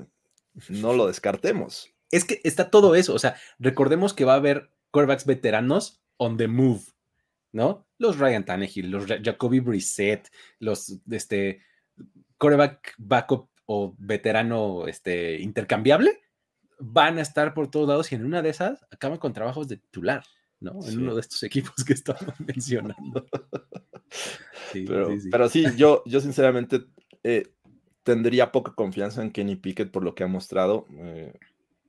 no 0.70 0.94
lo 0.94 1.08
descartemos. 1.08 1.92
Es 2.12 2.24
que 2.24 2.40
está 2.44 2.70
todo 2.70 2.96
eso, 2.96 3.14
o 3.14 3.20
sea, 3.20 3.36
recordemos 3.60 4.14
que 4.14 4.26
va 4.26 4.34
a 4.34 4.38
haber 4.38 4.70
quarterbacks 4.92 5.26
veteranos 5.26 6.02
on 6.18 6.38
the 6.38 6.48
move, 6.48 6.84
¿no? 7.56 7.88
Los 7.98 8.20
Ryan 8.20 8.44
Tannehill, 8.44 8.92
los 8.92 9.06
Jacoby 9.06 9.62
Brissett, 9.62 10.30
los 10.60 11.00
este 11.10 11.62
coreback 12.38 12.94
backup 12.98 13.50
o 13.66 13.96
veterano 13.98 14.88
este, 14.88 15.40
intercambiable, 15.40 16.22
van 16.80 17.18
a 17.18 17.22
estar 17.22 17.54
por 17.54 17.72
todos 17.72 17.88
lados 17.88 18.12
y 18.12 18.16
en 18.16 18.26
una 18.26 18.42
de 18.42 18.50
esas 18.50 18.86
acaban 18.92 19.20
con 19.20 19.32
trabajos 19.32 19.70
de 19.70 19.78
titular, 19.78 20.26
¿no? 20.60 20.86
En 20.86 21.00
uno 21.00 21.16
de 21.16 21.22
estos 21.22 21.42
equipos 21.44 21.86
que 21.86 21.94
estamos 21.94 22.26
mencionando. 22.46 23.26
pero, 25.32 25.48
sí, 25.48 25.66
yo, 25.78 26.04
yo 26.06 26.20
sinceramente 26.20 26.84
eh, 27.24 27.54
tendría 28.04 28.52
poca 28.52 28.74
confianza 28.76 29.22
en 29.24 29.32
Kenny 29.32 29.56
Pickett 29.56 29.92
por 29.92 30.04
lo 30.04 30.14
que 30.14 30.26
ha 30.26 30.28
mostrado. 30.28 30.88
Eh, 30.92 31.32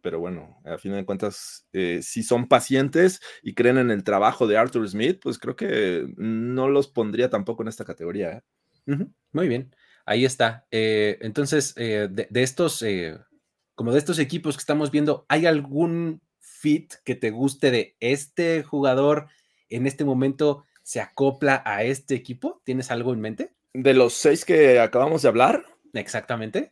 pero 0.07 0.21
bueno, 0.21 0.57
a 0.65 0.79
fin 0.79 0.93
de 0.93 1.05
cuentas, 1.05 1.67
eh, 1.73 1.99
si 2.01 2.23
son 2.23 2.47
pacientes 2.47 3.21
y 3.43 3.55
creen 3.55 3.77
en 3.77 3.91
el 3.91 4.05
trabajo 4.05 4.47
de 4.47 4.57
Arthur 4.57 4.89
Smith, 4.89 5.19
pues 5.21 5.37
creo 5.37 5.57
que 5.57 6.07
no 6.17 6.69
los 6.69 6.87
pondría 6.87 7.29
tampoco 7.29 7.65
en 7.65 7.69
esta 7.71 7.85
categoría. 7.85 8.45
¿eh? 8.87 9.07
Muy 9.33 9.49
bien, 9.49 9.75
ahí 10.05 10.25
está. 10.25 10.65
Eh, 10.71 11.19
entonces, 11.23 11.75
de, 11.75 12.29
estos, 12.35 12.85
como 13.75 13.91
de 13.91 13.99
estos 13.99 14.21
equipos 14.21 14.57
que 14.57 14.61
estamos 14.61 14.93
viendo, 14.93 15.27
¿hay 15.29 15.45
algún 15.45 16.23
fit 16.39 16.95
que 17.05 17.17
te 17.17 17.31
guste 17.31 17.73
de 17.73 17.97
este 17.99 18.63
jugador 18.63 19.27
en 19.69 19.89
este 19.89 20.05
momento? 20.05 20.67
¿Se 20.85 21.01
acopla 21.01 21.65
a 21.67 21.83
este 21.83 22.15
equipo? 22.15 22.63
¿Tienes 22.65 22.93
algo 22.93 23.13
en 23.13 23.21
mente? 23.21 23.55
De 23.75 23.93
los 23.93 24.13
seis 24.13 24.45
que 24.45 24.79
acabamos 24.79 25.23
de 25.23 25.29
hablar. 25.31 25.67
Exactamente. 25.97 26.71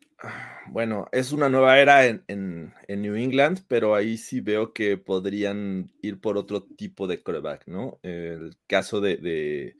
Bueno, 0.68 1.08
es 1.12 1.32
una 1.32 1.48
nueva 1.48 1.78
era 1.78 2.06
en, 2.06 2.74
New 2.88 3.16
England, 3.16 3.60
pero 3.68 3.94
ahí 3.94 4.16
sí 4.16 4.40
veo 4.40 4.72
que 4.72 4.96
podrían 4.96 5.90
ir 6.02 6.20
por 6.20 6.38
otro 6.38 6.62
tipo 6.62 7.06
de 7.06 7.22
quarterback, 7.22 7.66
¿no? 7.66 7.98
El 8.02 8.56
caso 8.66 9.00
de, 9.00 9.16
de 9.18 9.76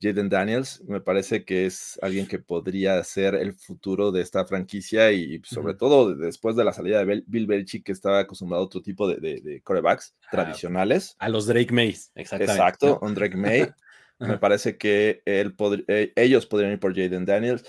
Jaden 0.00 0.28
Daniels 0.28 0.82
me 0.86 1.00
parece 1.00 1.44
que 1.44 1.66
es 1.66 1.98
alguien 2.02 2.26
que 2.26 2.38
podría 2.38 3.02
ser 3.04 3.34
el 3.34 3.54
futuro 3.54 4.12
de 4.12 4.22
esta 4.22 4.44
franquicia 4.44 5.10
y 5.12 5.40
sobre 5.44 5.74
todo 5.74 6.14
después 6.14 6.56
de 6.56 6.64
la 6.64 6.72
salida 6.72 7.04
de 7.04 7.24
Bill 7.26 7.46
Belichick 7.46 7.84
que 7.84 7.92
estaba 7.92 8.20
acostumbrado 8.20 8.62
a 8.62 8.66
otro 8.66 8.82
tipo 8.82 9.08
de, 9.08 9.40
de, 9.40 9.60
quarterbacks 9.62 10.14
tradicionales. 10.30 11.16
A 11.18 11.28
los 11.28 11.46
Drake 11.46 11.72
Mays, 11.72 12.12
exactamente. 12.14 12.52
Exacto, 12.52 12.98
un 13.02 13.14
Drake 13.14 13.36
May. 13.36 13.66
me 14.18 14.38
parece 14.38 14.76
que 14.76 15.22
él 15.24 15.54
eh, 15.88 16.12
ellos 16.16 16.46
podrían 16.46 16.72
ir 16.72 16.78
por 16.78 16.94
Jaden 16.94 17.24
Daniels. 17.24 17.64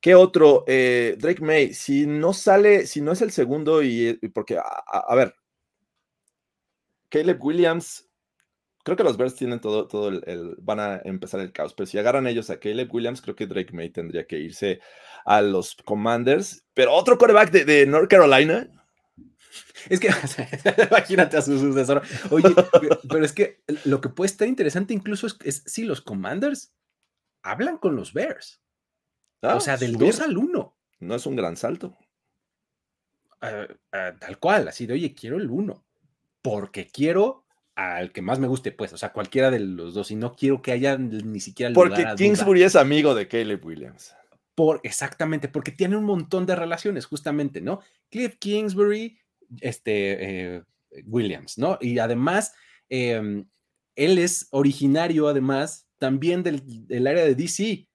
¿Qué 0.00 0.14
otro? 0.14 0.64
Eh, 0.66 1.16
Drake 1.18 1.42
May, 1.42 1.74
si 1.74 2.06
no 2.06 2.32
sale, 2.32 2.86
si 2.86 3.00
no 3.00 3.12
es 3.12 3.22
el 3.22 3.32
segundo, 3.32 3.82
y, 3.82 4.14
porque, 4.34 4.58
a, 4.58 5.14
ver, 5.14 5.34
Caleb 7.08 7.42
Williams, 7.42 8.08
creo 8.84 8.96
que 8.96 9.04
los 9.04 9.16
Bears 9.16 9.34
tienen 9.34 9.60
todo, 9.60 9.88
todo 9.88 10.08
el, 10.08 10.56
van 10.58 10.80
a 10.80 11.00
empezar 11.04 11.40
el 11.40 11.52
caos, 11.52 11.74
pero 11.74 11.86
si 11.86 11.98
agarran 11.98 12.26
ellos 12.26 12.50
a 12.50 12.60
Caleb 12.60 12.92
Williams, 12.94 13.22
creo 13.22 13.34
que 13.34 13.46
Drake 13.46 13.72
May 13.72 13.90
tendría 13.90 14.26
que 14.26 14.38
irse 14.38 14.80
a 15.24 15.40
los 15.42 15.74
Commanders, 15.84 16.64
pero 16.74 16.92
otro 16.92 17.18
quarterback 17.18 17.50
de, 17.50 17.86
North 17.86 18.10
Carolina. 18.10 18.68
Es 19.88 19.98
que, 19.98 20.08
imagínate 20.90 21.36
a 21.36 21.42
su 21.42 21.58
sucesor. 21.58 22.02
Oye, 22.30 22.54
pero 23.08 23.24
es 23.24 23.32
que 23.32 23.62
lo 23.84 24.00
que 24.00 24.08
puede 24.08 24.26
estar 24.26 24.46
interesante 24.46 24.92
incluso 24.92 25.26
es 25.42 25.62
si 25.66 25.84
los 25.84 26.00
Commanders 26.02 26.72
hablan 27.42 27.78
con 27.78 27.96
los 27.96 28.12
Bears 28.12 28.60
o 29.54 29.60
sea, 29.60 29.76
del 29.76 29.96
2 29.96 30.20
al 30.20 30.36
1. 30.36 30.76
No 31.00 31.14
es 31.14 31.26
un 31.26 31.36
gran 31.36 31.56
salto. 31.56 31.96
Ah, 33.40 33.66
ah, 33.92 34.14
tal 34.18 34.38
cual, 34.38 34.68
así 34.68 34.86
de, 34.86 34.94
oye, 34.94 35.14
quiero 35.14 35.36
el 35.36 35.50
1. 35.50 35.84
Porque 36.42 36.88
quiero 36.88 37.46
al 37.76 38.10
que 38.10 38.22
más 38.22 38.38
me 38.38 38.48
guste, 38.48 38.72
pues, 38.72 38.92
o 38.94 38.96
sea, 38.96 39.12
cualquiera 39.12 39.50
de 39.50 39.60
los 39.60 39.92
dos, 39.92 40.10
y 40.10 40.16
no 40.16 40.34
quiero 40.34 40.62
que 40.62 40.72
haya 40.72 40.96
ni 40.96 41.40
siquiera 41.40 41.74
Porque 41.74 42.06
Kingsbury 42.16 42.62
es 42.62 42.74
amigo 42.74 43.14
de 43.14 43.28
Caleb 43.28 43.64
Williams. 43.64 44.14
Por, 44.54 44.80
exactamente, 44.82 45.48
porque 45.48 45.72
tiene 45.72 45.98
un 45.98 46.04
montón 46.04 46.46
de 46.46 46.56
relaciones, 46.56 47.04
justamente, 47.04 47.60
¿no? 47.60 47.80
Cliff 48.08 48.36
Kingsbury, 48.38 49.18
este, 49.60 50.54
eh, 50.56 50.62
Williams, 51.04 51.58
¿no? 51.58 51.76
Y 51.82 51.98
además, 51.98 52.54
em, 52.88 53.46
él 53.94 54.16
es 54.16 54.48
originario, 54.52 55.28
además, 55.28 55.86
también 55.98 56.42
del, 56.42 57.06
área 57.06 57.26
de 57.26 57.34
DC, 57.34 57.86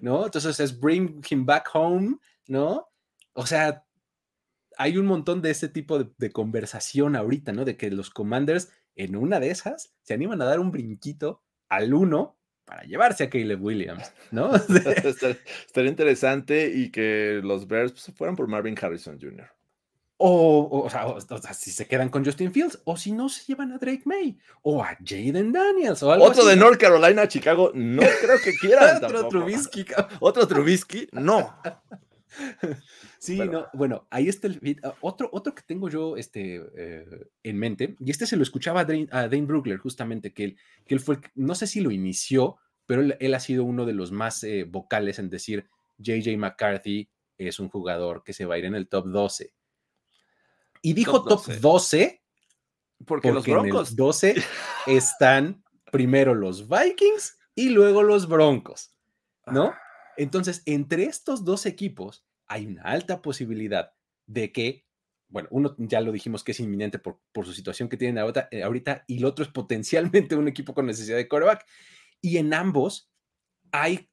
¿no? 0.00 0.24
Entonces 0.24 0.60
es 0.60 0.78
Bring 0.78 1.22
Him 1.28 1.46
Back 1.46 1.70
Home, 1.74 2.18
¿no? 2.46 2.88
O 3.32 3.46
sea, 3.46 3.84
hay 4.76 4.98
un 4.98 5.06
montón 5.06 5.42
de 5.42 5.50
ese 5.50 5.68
tipo 5.68 5.98
de, 5.98 6.10
de 6.18 6.30
conversación 6.30 7.16
ahorita, 7.16 7.52
¿no? 7.52 7.64
De 7.64 7.76
que 7.76 7.90
los 7.90 8.10
Commanders 8.10 8.70
en 8.94 9.16
una 9.16 9.40
de 9.40 9.50
esas 9.50 9.94
se 10.02 10.14
animan 10.14 10.42
a 10.42 10.46
dar 10.46 10.60
un 10.60 10.70
brinquito 10.70 11.42
al 11.68 11.94
uno 11.94 12.38
para 12.64 12.82
llevarse 12.84 13.24
a 13.24 13.30
Caleb 13.30 13.62
Williams, 13.62 14.12
¿no? 14.30 14.54
Estaría 15.66 15.90
interesante 15.90 16.72
y 16.74 16.90
que 16.90 17.40
los 17.42 17.66
Bears 17.66 17.92
pues, 17.92 18.12
fueran 18.16 18.36
por 18.36 18.48
Marvin 18.48 18.76
Harrison 18.80 19.18
Jr. 19.20 19.50
O, 20.24 20.84
o, 20.84 20.88
sea, 20.88 21.52
si 21.52 21.72
se 21.72 21.88
quedan 21.88 22.08
con 22.08 22.24
Justin 22.24 22.52
Fields, 22.52 22.78
o 22.84 22.96
si 22.96 23.10
no 23.10 23.28
se 23.28 23.44
llevan 23.44 23.72
a 23.72 23.78
Drake 23.78 24.02
May, 24.04 24.38
o 24.62 24.80
a 24.80 24.96
Jaden 25.04 25.50
Daniels, 25.50 26.00
o 26.04 26.12
algo 26.12 26.26
Otro 26.26 26.44
de 26.44 26.54
North 26.54 26.78
Carolina, 26.78 27.26
Chicago, 27.26 27.72
no 27.74 28.02
creo 28.22 28.38
que 28.44 28.52
quieran. 28.52 29.04
Otro 29.04 29.26
Trubisky. 29.26 29.84
Otro 30.20 30.46
Trubisky, 30.46 31.08
no. 31.10 31.56
Sí, 33.18 33.38
no, 33.38 33.66
bueno, 33.74 34.08
ahí 34.10 34.28
está 34.28 34.48
el 34.48 34.80
ah, 34.82 34.94
otro, 35.00 35.28
otro 35.32 35.54
que 35.54 35.62
tengo 35.62 35.88
yo 35.88 36.16
este, 36.16 36.62
eh, 36.76 37.04
en 37.42 37.58
mente, 37.58 37.94
y 38.00 38.10
este 38.10 38.26
se 38.26 38.36
lo 38.36 38.42
escuchaba 38.42 38.80
a 38.80 38.84
Dane, 38.84 39.42
Brugler, 39.42 39.78
justamente, 39.78 40.32
que 40.32 40.44
él, 40.44 40.56
que 40.86 40.94
él 40.94 41.00
fue, 41.00 41.18
no 41.34 41.54
sé 41.54 41.66
si 41.66 41.80
lo 41.80 41.90
inició, 41.90 42.56
pero 42.86 43.02
él, 43.02 43.34
ha 43.34 43.38
sido 43.38 43.64
uno 43.64 43.86
de 43.86 43.92
los 43.92 44.12
más 44.12 44.42
eh, 44.44 44.64
vocales 44.64 45.18
en 45.18 45.30
decir, 45.30 45.68
JJ 45.98 46.36
McCarthy 46.36 47.10
es 47.38 47.60
un 47.60 47.68
jugador 47.68 48.24
que 48.24 48.32
se 48.32 48.44
va 48.44 48.54
a 48.54 48.58
ir 48.58 48.64
en 48.64 48.74
el 48.74 48.88
top 48.88 49.06
12. 49.08 49.52
Y 50.82 50.92
dijo 50.94 51.24
top 51.24 51.46
12, 51.46 52.22
porque, 53.06 53.32
los 53.32 53.46
Broncos. 53.46 53.88
En 53.88 53.92
el 53.92 53.96
12 53.96 54.34
están 54.86 55.64
primero 55.90 56.34
los 56.34 56.68
Vikings 56.68 57.38
y 57.54 57.68
luego 57.68 58.02
los 58.02 58.28
Broncos, 58.28 58.90
¿no? 59.46 59.66
Ah. 59.66 59.78
Entonces, 60.16 60.62
entre 60.66 61.04
estos 61.04 61.44
dos 61.44 61.66
equipos, 61.66 62.26
hay 62.46 62.66
una 62.66 62.82
alta 62.82 63.22
posibilidad 63.22 63.92
de 64.26 64.52
que, 64.52 64.86
bueno, 65.28 65.48
uno 65.50 65.74
ya 65.78 66.00
lo 66.00 66.12
dijimos 66.12 66.44
que 66.44 66.52
es 66.52 66.60
inminente 66.60 66.98
por, 66.98 67.20
su 67.44 67.52
situación 67.52 67.88
que 67.88 67.96
tienen 67.96 68.18
ahorita, 68.18 68.48
eh, 68.50 68.62
ahorita, 68.62 69.04
y 69.06 69.18
el 69.18 69.24
otro 69.24 69.44
es 69.44 69.50
potencialmente 69.50 70.36
un 70.36 70.48
equipo 70.48 70.74
con 70.74 70.86
necesidad 70.86 71.16
de 71.16 71.28
quarterback. 71.28 71.64
Y 72.20 72.36
en 72.36 72.52
ambos 72.52 73.10
hay 73.70 74.10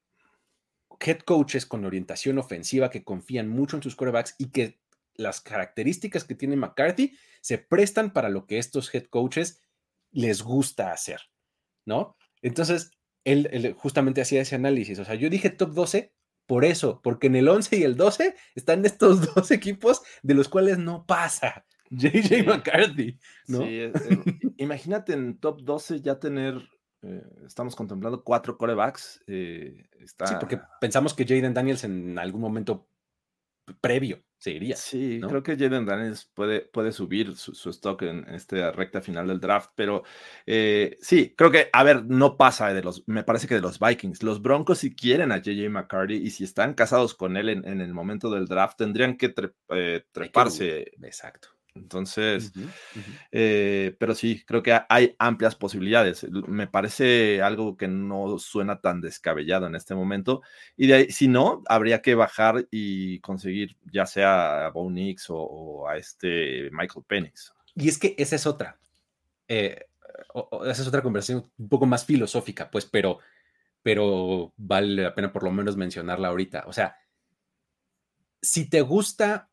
head 0.99 1.19
coaches 1.19 1.65
con 1.65 1.85
orientación 1.85 2.37
ofensiva 2.37 2.89
que 2.89 3.03
confían 3.03 3.49
mucho 3.49 3.75
en 3.75 3.83
sus 3.83 3.95
quarterbacks 3.95 4.35
y 4.37 4.51
que 4.51 4.79
las 5.19 5.41
características 5.41 6.23
que 6.23 6.35
tiene 6.35 6.55
McCarthy 6.55 7.17
se 7.41 7.57
prestan 7.57 8.13
para 8.13 8.29
lo 8.29 8.47
que 8.47 8.57
estos 8.57 8.93
head 8.93 9.05
coaches 9.05 9.61
les 10.11 10.41
gusta 10.41 10.91
hacer, 10.91 11.21
¿no? 11.85 12.15
Entonces, 12.41 12.91
él, 13.23 13.49
él, 13.51 13.73
justamente 13.73 14.21
hacía 14.21 14.41
ese 14.41 14.55
análisis. 14.55 14.97
O 14.99 15.05
sea, 15.05 15.15
yo 15.15 15.29
dije 15.29 15.49
top 15.49 15.73
12 15.73 16.13
por 16.47 16.65
eso, 16.65 16.99
porque 17.03 17.27
en 17.27 17.35
el 17.35 17.47
11 17.47 17.77
y 17.77 17.83
el 17.83 17.95
12 17.95 18.35
están 18.55 18.85
estos 18.85 19.21
dos 19.35 19.51
equipos 19.51 20.01
de 20.23 20.33
los 20.33 20.49
cuales 20.49 20.79
no 20.79 21.05
pasa 21.05 21.65
JJ 21.91 22.43
McCarthy, 22.45 23.19
¿no? 23.47 23.59
Sí, 23.59 23.67
eh, 23.69 23.93
imagínate 24.57 25.13
en 25.13 25.39
top 25.39 25.61
12 25.61 26.01
ya 26.01 26.19
tener, 26.19 26.55
eh, 27.01 27.23
estamos 27.45 27.75
contemplando 27.75 28.23
cuatro 28.23 28.57
corebacks. 28.57 29.21
Eh, 29.27 29.89
sí, 30.05 30.33
porque 30.39 30.59
pensamos 30.79 31.13
que 31.13 31.25
Jaden 31.25 31.53
Daniels 31.53 31.83
en 31.83 32.17
algún 32.17 32.41
momento 32.41 32.87
previo 33.81 34.23
se 34.39 34.51
iría. 34.51 34.77
Sí, 34.77 35.19
creo 35.27 35.43
que 35.43 35.57
Jaden 35.57 35.85
Daniels 35.85 36.31
puede, 36.33 36.61
puede 36.61 36.93
subir 36.93 37.35
su, 37.35 37.69
stock 37.69 38.01
en, 38.03 38.25
esta 38.29 38.71
recta 38.71 39.01
final 39.01 39.27
del 39.27 39.41
draft, 39.41 39.71
pero 39.75 40.03
eh, 40.45 40.97
sí, 41.01 41.33
creo 41.37 41.51
que, 41.51 41.69
a 41.73 41.83
ver, 41.83 42.05
no 42.05 42.37
pasa 42.37 42.73
de 42.73 42.81
los, 42.81 43.03
me 43.05 43.23
parece 43.23 43.47
que 43.47 43.55
de 43.55 43.61
los 43.61 43.79
Vikings. 43.79 44.23
Los 44.23 44.41
Broncos, 44.41 44.79
si 44.79 44.95
quieren 44.95 45.33
a 45.33 45.39
JJ 45.39 45.69
McCarty 45.69 46.15
y 46.15 46.31
si 46.31 46.45
están 46.45 46.73
casados 46.73 47.13
con 47.13 47.35
él 47.35 47.49
en, 47.49 47.81
el 47.81 47.93
momento 47.93 48.31
del 48.31 48.47
draft, 48.47 48.77
tendrían 48.77 49.17
que 49.17 49.33
eh, 49.69 50.03
treparse. 50.11 50.91
Exacto. 51.03 51.58
Entonces, 51.81 52.51
eh, 53.31 53.95
pero 53.99 54.13
sí, 54.13 54.43
creo 54.45 54.61
que 54.61 54.79
hay 54.87 55.15
amplias 55.17 55.55
posibilidades. 55.55 56.27
Me 56.47 56.67
parece 56.67 57.41
algo 57.41 57.77
que 57.77 57.87
no 57.87 58.37
suena 58.37 58.81
tan 58.81 59.01
descabellado 59.01 59.67
en 59.67 59.75
este 59.75 59.95
momento. 59.95 60.41
Y 60.75 60.87
de 60.87 60.93
ahí, 60.93 61.11
si 61.11 61.27
no, 61.27 61.63
habría 61.67 62.01
que 62.01 62.15
bajar 62.15 62.67
y 62.69 63.19
conseguir 63.21 63.77
ya 63.91 64.05
sea 64.05 64.67
a 64.67 64.69
Bo 64.69 64.89
Nix 64.91 65.27
o, 65.29 65.87
a 65.87 65.97
este 65.97 66.69
Michael 66.71 67.05
Penix. 67.07 67.53
Y 67.75 67.87
es 67.87 67.97
que 67.97 68.15
esa 68.17 68.35
es 68.35 68.45
otra. 68.45 68.79
Eh, 69.47 69.85
esa 70.65 70.81
es 70.81 70.87
otra 70.87 71.01
conversación 71.01 71.49
un 71.57 71.69
poco 71.69 71.85
más 71.85 72.05
filosófica, 72.05 72.69
pues, 72.69 72.85
pero, 72.85 73.19
pero 73.81 74.53
vale 74.57 75.03
la 75.03 75.15
pena 75.15 75.31
por 75.31 75.43
lo 75.43 75.51
menos 75.51 75.77
mencionarla 75.77 76.27
ahorita. 76.27 76.65
O 76.67 76.73
sea, 76.73 76.97
si 78.41 78.69
te 78.69 78.81
gusta 78.81 79.48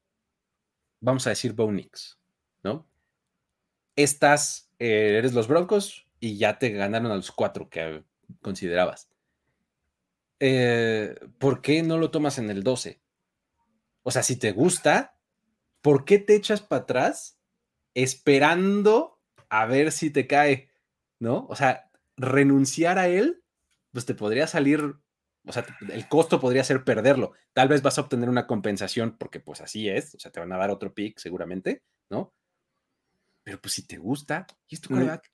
vamos 1.00 1.26
a 1.26 1.30
decir 1.30 1.52
Bo 1.52 1.70
Nix, 1.70 2.18
¿no? 2.62 2.86
Estás, 3.96 4.70
eh, 4.78 5.16
eres 5.18 5.32
los 5.32 5.48
Broncos 5.48 6.06
y 6.20 6.36
ya 6.38 6.58
te 6.58 6.70
ganaron 6.70 7.10
a 7.10 7.16
los 7.16 7.30
cuatro 7.30 7.68
que 7.68 8.04
considerabas. 8.42 9.10
Eh, 10.38 11.14
¿Por 11.38 11.62
qué 11.62 11.82
no 11.82 11.98
lo 11.98 12.10
tomas 12.10 12.38
en 12.38 12.50
el 12.50 12.62
12? 12.62 13.00
O 14.02 14.10
sea, 14.10 14.22
si 14.22 14.36
te 14.36 14.52
gusta, 14.52 15.18
¿por 15.80 16.04
qué 16.04 16.18
te 16.18 16.34
echas 16.34 16.60
para 16.60 16.82
atrás 16.82 17.40
esperando 17.94 19.20
a 19.48 19.66
ver 19.66 19.92
si 19.92 20.10
te 20.10 20.26
cae? 20.26 20.70
¿No? 21.18 21.46
O 21.48 21.56
sea, 21.56 21.90
renunciar 22.16 22.98
a 22.98 23.08
él, 23.08 23.42
pues 23.92 24.04
te 24.04 24.14
podría 24.14 24.46
salir 24.46 24.96
o 25.46 25.52
sea, 25.52 25.64
el 25.92 26.08
costo 26.08 26.40
podría 26.40 26.64
ser 26.64 26.84
perderlo. 26.84 27.32
Tal 27.52 27.68
vez 27.68 27.82
vas 27.82 27.98
a 27.98 28.02
obtener 28.02 28.28
una 28.28 28.46
compensación 28.46 29.16
porque 29.18 29.40
pues 29.40 29.60
así 29.60 29.88
es, 29.88 30.14
o 30.14 30.18
sea, 30.18 30.32
te 30.32 30.40
van 30.40 30.52
a 30.52 30.58
dar 30.58 30.70
otro 30.70 30.92
pick 30.92 31.18
seguramente, 31.18 31.82
¿no? 32.10 32.34
Pero 33.42 33.60
pues 33.60 33.74
si 33.74 33.86
te 33.86 33.96
gusta, 33.96 34.46
y 34.68 34.74
es 34.74 34.80
tu 34.80 34.90
coreback. 34.90 35.30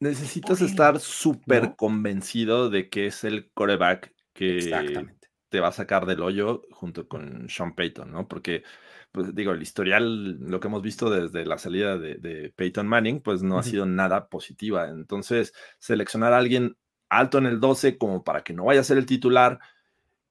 Necesitas 0.00 0.60
estar 0.62 0.98
súper 0.98 1.76
convencido 1.76 2.70
de 2.70 2.88
que 2.88 3.06
es 3.06 3.24
el 3.24 3.52
coreback 3.52 4.12
que 4.32 5.06
te 5.48 5.60
va 5.60 5.68
a 5.68 5.72
sacar 5.72 6.06
del 6.06 6.22
hoyo 6.22 6.62
junto 6.70 7.06
con 7.06 7.48
Sean 7.48 7.74
Payton, 7.74 8.10
¿no? 8.10 8.26
Porque, 8.26 8.64
pues 9.12 9.34
digo, 9.34 9.52
el 9.52 9.60
historial, 9.60 10.40
lo 10.40 10.58
que 10.58 10.68
hemos 10.68 10.82
visto 10.82 11.10
desde 11.10 11.44
la 11.44 11.58
salida 11.58 11.98
de, 11.98 12.52
Peyton 12.56 12.88
Manning, 12.88 13.20
pues 13.20 13.42
no 13.42 13.58
ha 13.58 13.62
sido 13.62 13.84
nada 13.84 14.28
positiva. 14.28 14.88
Entonces, 14.88 15.52
seleccionar 15.78 16.32
a 16.32 16.38
alguien 16.38 16.78
alto 17.12 17.38
en 17.38 17.46
el 17.46 17.60
12 17.60 17.98
como 17.98 18.24
para 18.24 18.42
que 18.42 18.52
no 18.52 18.64
vaya 18.64 18.80
a 18.80 18.84
ser 18.84 18.98
el 18.98 19.06
titular 19.06 19.58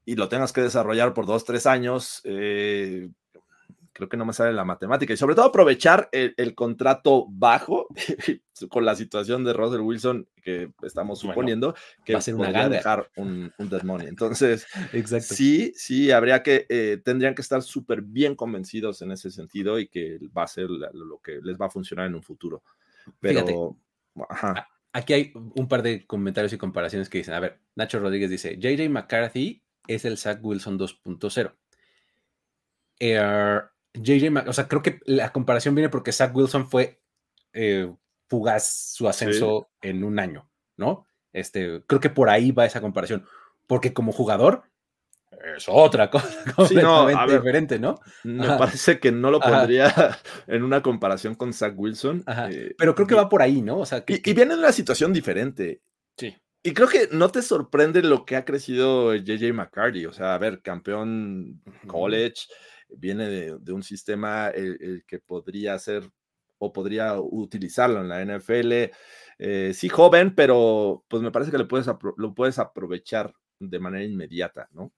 y 0.05 0.15
lo 0.15 0.29
tengas 0.29 0.51
que 0.51 0.61
desarrollar 0.61 1.13
por 1.13 1.25
dos, 1.25 1.45
tres 1.45 1.67
años, 1.67 2.21
eh, 2.23 3.09
creo 3.93 4.09
que 4.09 4.17
no 4.17 4.25
me 4.25 4.33
sale 4.33 4.51
la 4.51 4.65
matemática. 4.65 5.13
Y 5.13 5.17
sobre 5.17 5.35
todo 5.35 5.45
aprovechar 5.45 6.09
el, 6.11 6.55
contrato 6.55 7.27
bajo 7.29 7.87
con 8.69 8.83
la 8.83 8.95
situación 8.95 9.43
de 9.43 9.53
Russell 9.53 9.81
Wilson 9.81 10.27
que 10.41 10.71
estamos 10.81 11.19
suponiendo 11.19 11.75
que 12.03 12.13
va 12.13 12.19
a 12.19 12.23
ser 12.23 12.33
una 12.33 12.67
dejar 12.67 13.11
un, 13.15 13.53
un, 13.59 13.69
dead 13.69 13.83
money. 13.83 14.07
Entonces, 14.07 14.65
Exacto. 14.93 15.35
sí, 15.35 15.71
sí, 15.75 16.09
habría 16.09 16.41
que, 16.41 16.65
eh, 16.67 16.99
tendrían 17.05 17.35
que 17.35 17.43
estar 17.43 17.61
súper 17.61 18.01
bien 18.01 18.35
convencidos 18.35 19.03
en 19.03 19.11
ese 19.11 19.29
sentido 19.29 19.77
y 19.77 19.87
que 19.87 20.17
va 20.35 20.43
a 20.43 20.47
ser 20.47 20.67
lo 20.69 21.19
que 21.19 21.39
les 21.43 21.57
va 21.57 21.67
a 21.67 21.69
funcionar 21.69 22.07
en 22.07 22.15
un 22.15 22.23
futuro. 22.23 22.63
Pero, 23.19 23.77
ajá 24.29 24.67
aquí 24.93 25.13
hay 25.13 25.31
un 25.35 25.67
par 25.67 25.81
de 25.81 26.05
comentarios 26.05 26.53
y 26.53 26.57
comparaciones 26.57 27.09
que 27.09 27.19
dicen, 27.19 27.33
a 27.33 27.39
ver, 27.39 27.59
Nacho 27.75 27.99
Rodríguez 27.99 28.29
dice, 28.29 28.57
JJ 28.57 28.89
McCarthy 28.89 29.63
es 29.87 30.05
el 30.05 30.17
Zach 30.17 30.39
Wilson 30.41 30.77
2.0. 30.77 31.53
Eh, 32.99 33.61
JJ, 33.93 34.47
o 34.47 34.53
sea, 34.53 34.67
creo 34.67 34.81
que 34.81 34.99
la 35.05 35.31
comparación 35.31 35.75
viene 35.75 35.89
porque 35.89 36.11
Zach 36.11 36.35
Wilson 36.35 36.69
fue 36.69 37.01
eh, 37.53 37.91
fugaz 38.27 38.93
su 38.93 39.07
ascenso 39.09 39.69
en 39.81 40.03
un 40.03 40.19
año, 40.19 40.49
¿no? 40.77 41.05
Este, 41.33 41.83
creo 41.85 41.99
que 41.99 42.09
por 42.09 42.29
ahí 42.29 42.51
va 42.51 42.65
esa 42.65 42.81
comparación, 42.81 43.25
porque 43.67 43.93
como 43.93 44.11
jugador, 44.11 44.63
es 45.55 45.65
otra 45.67 46.09
cosa 46.09 46.29
completamente 46.55 47.33
diferente, 47.33 47.79
¿no? 47.79 47.99
Me 48.23 48.47
parece 48.57 48.99
que 48.99 49.11
no 49.11 49.31
lo 49.31 49.39
pondría 49.39 50.17
en 50.47 50.63
una 50.63 50.81
comparación 50.81 51.35
con 51.35 51.53
Zach 51.53 51.73
Wilson. 51.75 52.23
Eh, 52.49 52.75
pero 52.77 52.95
creo 52.95 53.07
que 53.07 53.15
va 53.15 53.29
por 53.29 53.41
ahí, 53.41 53.61
¿no? 53.61 53.79
O 53.79 53.85
sea, 53.85 54.03
y, 54.07 54.33
viene 54.33 54.53
de 54.53 54.59
una 54.59 54.71
situación 54.71 55.13
diferente. 55.13 55.81
Sí. 56.17 56.35
Y 56.63 56.73
creo 56.73 56.87
que 56.87 57.09
no 57.11 57.29
te 57.29 57.41
sorprende 57.41 58.03
lo 58.03 58.25
que 58.25 58.35
ha 58.35 58.45
crecido 58.45 59.15
JJ 59.15 59.53
McCarty. 59.53 60.05
O 60.05 60.13
sea, 60.13 60.35
a 60.35 60.37
ver, 60.37 60.61
campeón 60.61 61.61
college, 61.87 62.45
viene 62.89 63.27
de, 63.27 63.73
un 63.73 63.83
sistema 63.83 64.49
el, 64.49 65.03
que 65.07 65.19
podría 65.19 65.77
ser 65.79 66.09
o 66.59 66.71
podría 66.71 67.19
utilizarlo 67.19 68.01
en 68.01 68.09
la 68.09 68.23
NFL. 68.23 68.91
Eh, 69.39 69.71
sí, 69.73 69.89
joven, 69.89 70.35
pero 70.35 71.03
pues 71.07 71.23
me 71.23 71.31
parece 71.31 71.49
que 71.49 71.57
lo 71.57 71.67
puedes, 71.67 71.87
lo 72.17 72.35
puedes 72.35 72.59
aprovechar 72.59 73.33
de 73.59 73.79
manera 73.79 74.03
inmediata, 74.03 74.69
¿no? 74.71 74.93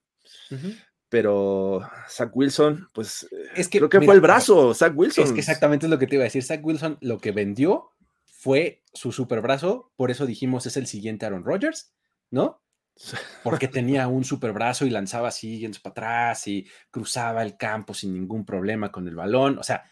Pero 1.09 1.81
Zach 2.09 2.31
Wilson, 2.33 2.87
pues 2.93 3.27
es 3.55 3.67
que, 3.67 3.77
creo 3.77 3.89
que 3.89 4.01
fue 4.01 4.15
el 4.15 4.21
brazo, 4.21 4.73
Zach 4.73 4.93
Wilson. 4.95 5.25
Es 5.25 5.31
que 5.31 5.39
exactamente 5.39 5.85
es 5.85 5.89
lo 5.89 5.99
que 5.99 6.07
te 6.07 6.15
iba 6.15 6.23
a 6.23 6.25
decir. 6.25 6.43
Zach 6.43 6.59
Wilson 6.63 6.97
lo 7.01 7.19
que 7.19 7.31
vendió 7.31 7.91
fue 8.25 8.83
su 8.93 9.11
super 9.11 9.41
brazo, 9.41 9.91
por 9.95 10.11
eso 10.11 10.25
dijimos 10.25 10.65
es 10.65 10.75
el 10.75 10.87
siguiente 10.87 11.25
Aaron 11.25 11.45
Rodgers, 11.45 11.93
¿no? 12.29 12.61
Porque 13.43 13.67
tenía 13.69 14.07
un 14.07 14.23
super 14.23 14.53
brazo 14.53 14.85
y 14.85 14.89
lanzaba 14.89 15.29
así 15.29 15.65
para 15.81 15.91
atrás 15.91 16.47
y 16.47 16.67
cruzaba 16.91 17.43
el 17.43 17.57
campo 17.57 17.93
sin 17.93 18.13
ningún 18.13 18.45
problema 18.45 18.91
con 18.91 19.07
el 19.07 19.15
balón. 19.15 19.59
O 19.59 19.63
sea, 19.63 19.85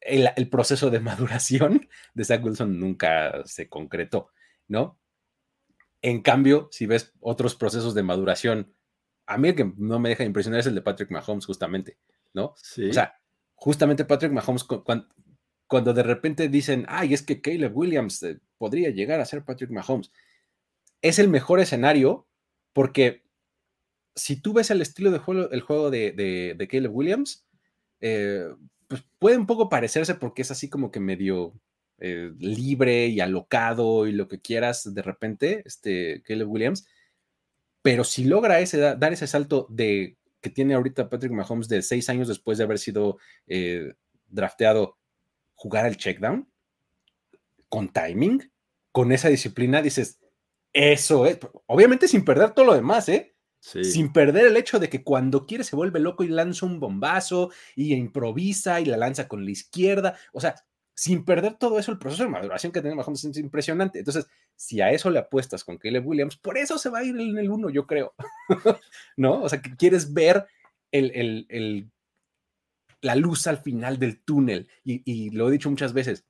el, 0.00 0.48
proceso 0.48 0.90
de 0.90 1.00
maduración 1.00 1.88
de 2.14 2.24
Zach 2.24 2.44
Wilson 2.44 2.78
nunca 2.78 3.42
se 3.44 3.68
concretó, 3.68 4.30
¿no? 4.68 4.98
En 6.04 6.20
cambio, 6.20 6.68
si 6.70 6.84
ves 6.84 7.14
otros 7.20 7.54
procesos 7.54 7.94
de 7.94 8.02
maduración, 8.02 8.74
a 9.24 9.38
mí 9.38 9.48
el 9.48 9.54
que 9.54 9.72
no 9.78 9.98
me 9.98 10.10
deja 10.10 10.22
impresionar 10.22 10.60
es 10.60 10.66
el 10.66 10.74
de 10.74 10.82
Patrick 10.82 11.10
Mahomes, 11.10 11.46
justamente, 11.46 11.96
¿no? 12.34 12.52
Sí. 12.58 12.90
O 12.90 12.92
sea, 12.92 13.18
justamente 13.54 14.04
Patrick 14.04 14.30
Mahomes, 14.30 14.64
cuando, 15.66 15.94
de 15.94 16.02
repente 16.02 16.50
dicen, 16.50 16.84
ay, 16.88 17.14
es 17.14 17.22
que 17.22 17.40
Caleb 17.40 17.74
Williams 17.74 18.22
eh, 18.22 18.38
podría 18.58 18.90
llegar 18.90 19.18
a 19.18 19.24
ser 19.24 19.46
Patrick 19.46 19.70
Mahomes 19.70 20.10
es 21.00 21.18
el 21.18 21.28
mejor 21.28 21.60
escenario 21.60 22.26
porque 22.74 23.24
si 24.14 24.36
tú 24.36 24.52
ves 24.52 24.70
el 24.70 24.82
estilo 24.82 25.10
de 25.10 25.20
juego, 25.20 25.50
el 25.50 25.62
juego 25.62 25.90
de, 25.90 26.12
de, 26.12 26.68
Caleb 26.68 26.94
Williams, 26.94 27.46
eh, 28.00 28.46
pues 28.88 29.02
puede 29.18 29.38
un 29.38 29.46
poco 29.46 29.70
parecerse 29.70 30.14
porque 30.16 30.42
es 30.42 30.50
así 30.50 30.68
como 30.68 30.90
que 30.90 31.00
medio 31.00 31.54
eh, 31.98 32.32
libre 32.38 33.06
y 33.06 33.20
alocado 33.20 34.06
y 34.06 34.12
lo 34.12 34.28
que 34.28 34.40
quieras 34.40 34.92
de 34.92 35.02
repente, 35.02 35.62
este 35.64 36.22
Caleb 36.22 36.50
Williams, 36.50 36.86
pero 37.82 38.02
si 38.02 38.24
logra 38.24 38.60
ese, 38.60 38.78
dar 38.78 39.12
ese 39.12 39.26
salto 39.26 39.66
de 39.70 40.16
que 40.40 40.50
tiene 40.50 40.74
ahorita 40.74 41.08
Patrick 41.08 41.32
Mahomes 41.32 41.68
de 41.68 41.82
seis 41.82 42.08
años 42.08 42.28
después 42.28 42.58
de 42.58 42.64
haber 42.64 42.78
sido 42.78 43.18
eh, 43.46 43.94
drafteado, 44.26 44.98
jugar 45.54 45.84
al 45.84 45.96
checkdown 45.96 46.48
con 47.68 47.92
timing, 47.92 48.50
con 48.92 49.10
esa 49.12 49.28
disciplina, 49.28 49.82
dices, 49.82 50.20
eso 50.72 51.26
es, 51.26 51.38
obviamente 51.66 52.08
sin 52.08 52.24
perder 52.24 52.52
todo 52.52 52.66
lo 52.66 52.74
demás, 52.74 53.08
¿eh? 53.08 53.34
Sin 53.60 54.12
perder 54.12 54.44
el 54.46 54.58
hecho 54.58 54.78
de 54.78 54.90
que 54.90 55.02
cuando 55.02 55.46
quiere 55.46 55.64
se 55.64 55.74
vuelve 55.74 55.98
loco 55.98 56.22
y 56.22 56.28
lanza 56.28 56.66
un 56.66 56.80
bombazo 56.80 57.50
y 57.74 57.94
improvisa 57.94 58.80
y 58.80 58.84
la 58.84 58.98
lanza 58.98 59.26
con 59.26 59.42
la 59.42 59.50
izquierda. 59.50 60.18
O 60.34 60.40
sea, 60.40 60.54
sin 60.94 61.24
perder 61.24 61.54
todo 61.54 61.78
eso, 61.78 61.90
el 61.90 61.98
proceso 61.98 62.22
de 62.22 62.30
maduración 62.30 62.72
que 62.72 62.80
tenemos 62.80 63.08
es 63.24 63.36
impresionante. 63.36 63.98
Entonces, 63.98 64.26
si 64.54 64.80
a 64.80 64.90
eso 64.90 65.10
le 65.10 65.18
apuestas 65.18 65.64
con 65.64 65.76
Caleb 65.76 66.06
Williams, 66.06 66.36
por 66.36 66.56
eso 66.56 66.78
se 66.78 66.88
va 66.88 67.00
a 67.00 67.04
ir 67.04 67.18
en 67.18 67.36
el 67.36 67.50
uno, 67.50 67.68
yo 67.68 67.86
creo. 67.86 68.14
¿No? 69.16 69.42
O 69.42 69.48
sea, 69.48 69.60
que 69.60 69.76
quieres 69.76 70.12
ver 70.12 70.46
el, 70.92 71.90
la 73.00 73.16
luz 73.16 73.46
al 73.48 73.58
final 73.58 73.98
del 73.98 74.22
túnel. 74.22 74.68
Y, 74.84 75.02
y 75.04 75.30
lo 75.30 75.48
he 75.48 75.52
dicho 75.52 75.68
muchas 75.68 75.92
veces, 75.92 76.24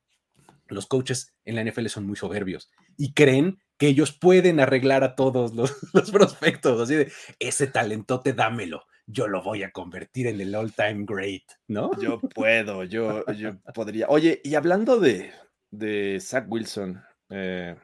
los 0.66 0.86
coaches 0.86 1.34
en 1.44 1.56
la 1.56 1.64
NFL 1.64 1.86
son 1.86 2.06
muy 2.06 2.16
soberbios 2.16 2.70
y 2.96 3.12
creen 3.12 3.58
que 3.76 3.88
ellos 3.88 4.12
pueden 4.12 4.60
arreglar 4.60 5.04
a 5.04 5.14
todos 5.14 5.54
los, 5.54 5.72
prospectos, 6.12 6.80
así 6.80 6.94
de, 6.94 7.12
ese 7.38 7.66
talentote 7.66 8.32
dámelo, 8.32 8.84
yo 9.06 9.28
lo 9.28 9.42
voy 9.42 9.62
a 9.62 9.70
convertir 9.70 10.26
en 10.26 10.40
el 10.40 10.54
all-time 10.54 11.04
great, 11.06 11.42
¿no? 11.68 11.90
Yo 12.00 12.20
puedo, 12.20 12.84
yo, 12.84 13.24
yo 13.32 13.50
podría. 13.74 14.06
Oye, 14.08 14.40
y 14.44 14.54
hablando 14.54 14.98
de, 14.98 15.32
de 15.70 16.18
Zach 16.20 16.46
Wilson, 16.48 17.02
eh, 17.30 17.76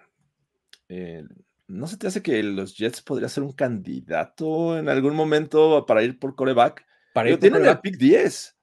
eh, 0.88 1.24
¿no 1.66 1.86
se 1.86 1.97
te 1.97 2.07
hace 2.07 2.22
que 2.22 2.43
los 2.43 2.76
Jets 2.76 3.03
podría 3.03 3.28
ser 3.28 3.43
un 3.43 3.53
candidato 3.53 4.78
en 4.78 4.88
algún 4.88 5.14
momento 5.14 5.84
para 5.86 6.03
ir 6.03 6.18
por 6.18 6.34
coreback? 6.34 6.86
Para 7.12 7.28
ir 7.28 7.34
por 7.34 7.41
tienen 7.41 7.66
el 7.66 7.80
pick 7.80 7.97
10. 7.97 8.57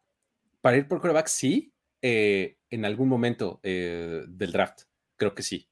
Para 0.62 0.78
ir 0.78 0.88
por 0.88 1.00
coreback, 1.00 1.28
sí, 1.28 1.74
eh, 2.02 2.58
en 2.70 2.86
algún 2.86 3.08
momento 3.08 3.60
del 3.64 4.52
draft, 4.52 4.84
creo 5.16 5.36
que 5.36 5.44
sí. 5.44 5.70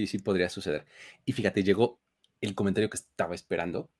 Sí, 0.00 0.06
sí 0.06 0.18
podría 0.18 0.48
suceder. 0.48 0.86
Y 1.26 1.32
fíjate, 1.32 1.62
llegó 1.62 2.00
el 2.40 2.54
comentario 2.54 2.88
que 2.88 2.96
estaba 2.96 3.34
esperando, 3.34 3.90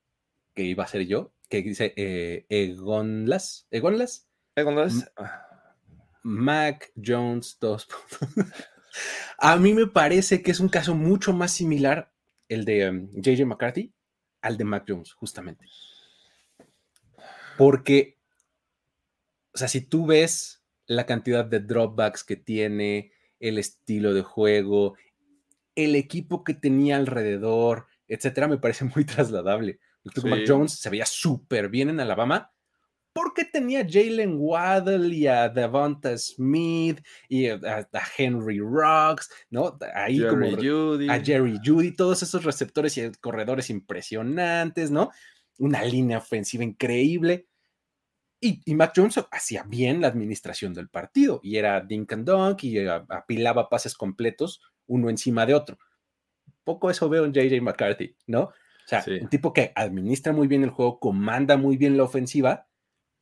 que 0.55 0.63
iba 0.63 0.83
a 0.83 0.89
ser 0.89 1.07
yo, 1.07 1.33
que 1.51 1.61
dice 1.63 1.93
eh, 1.97 2.47
Egonlas. 2.49 3.67
¿Egonlas? 3.71 4.27
Egonlas. 4.57 5.13
Mac 6.23 6.91
Jones 6.97 7.59
2. 7.61 7.89
a 9.39 9.57
mí 9.57 9.75
me 9.75 9.87
parece 9.89 10.43
que 10.43 10.51
es 10.51 10.61
un 10.61 10.71
caso 10.71 10.95
mucho 10.95 11.35
más 11.35 11.53
similar 11.53 12.11
el 12.49 12.65
de 12.65 13.09
JJ 13.13 13.43
um, 13.43 13.49
McCarthy 13.51 13.93
al 14.41 14.57
de 14.57 14.65
Mac 14.65 14.85
Jones, 14.89 15.13
justamente. 15.13 15.67
Porque, 17.59 18.19
o 19.53 19.59
sea, 19.59 19.69
si 19.69 19.83
tú 19.83 20.07
ves 20.07 20.63
la 20.87 21.05
cantidad 21.05 21.45
de 21.45 21.61
dropbacks 21.61 22.25
que 22.25 22.37
tiene, 22.37 23.13
el 23.39 23.59
estilo 23.59 24.15
de 24.15 24.23
juego, 24.23 24.97
el 25.85 25.97
equipo 25.97 26.45
que 26.45 26.55
tenía 26.55 26.97
alrededor, 26.97 27.87
etcétera, 28.09 28.49
me 28.49 28.59
parece 28.59 28.85
muy 28.85 29.05
trasladable. 29.07 29.81
Mac 30.25 30.41
Jones 30.47 30.73
se 30.73 30.91
veía 30.91 31.07
súper 31.07 31.69
bien 31.69 31.91
en 31.91 32.01
Alabama 32.01 32.51
porque 33.13 33.45
tenía 33.45 33.81
a 33.81 33.87
Jalen 33.89 34.37
Waddle 34.39 35.15
y 35.15 35.27
a 35.27 35.49
Devonta 35.49 36.17
Smith 36.17 37.01
y 37.29 37.49
a, 37.49 37.89
Henry 38.17 38.61
Rocks, 38.61 39.31
¿no? 39.51 39.77
Ahí 39.95 40.21
como 40.27 40.47
a 40.47 41.21
Jerry 41.21 41.59
Judy, 41.65 41.93
todos 41.97 42.23
esos 42.23 42.45
receptores 42.45 42.97
y 42.97 43.11
corredores 43.21 43.69
impresionantes, 43.71 44.91
¿no? 44.91 45.11
Una 45.59 45.83
línea 45.85 46.19
ofensiva 46.19 46.65
increíble. 46.65 47.47
Y, 48.43 48.75
Mac 48.75 48.93
Jones 48.97 49.21
hacía 49.33 49.65
bien 49.65 50.01
la 50.01 50.09
administración 50.09 50.73
del 50.73 50.89
partido 50.89 51.41
y 51.43 51.57
era 51.57 51.79
dink 51.83 52.11
and 52.13 52.25
dunk 52.25 52.65
y 52.65 52.79
apilaba 52.87 53.69
pases 53.69 53.95
completos 53.95 54.63
uno 54.91 55.09
encima 55.09 55.47
de 55.47 55.55
otro. 55.55 55.79
Poco 56.65 56.91
eso 56.91 57.09
veo 57.09 57.25
en 57.25 57.33
JJ 57.33 57.61
McCarthy, 57.63 58.17
¿no? 58.27 58.43
O 58.43 58.53
sea, 58.87 59.05
un 59.07 59.29
tipo 59.29 59.53
que 59.53 59.73
administra 59.77 60.33
muy 60.33 60.49
bien 60.49 60.65
el 60.65 60.71
juego, 60.71 60.99
comanda 60.99 61.57
muy 61.57 61.77
bien 61.77 61.97
la 61.97 62.03
ofensiva, 62.03 62.67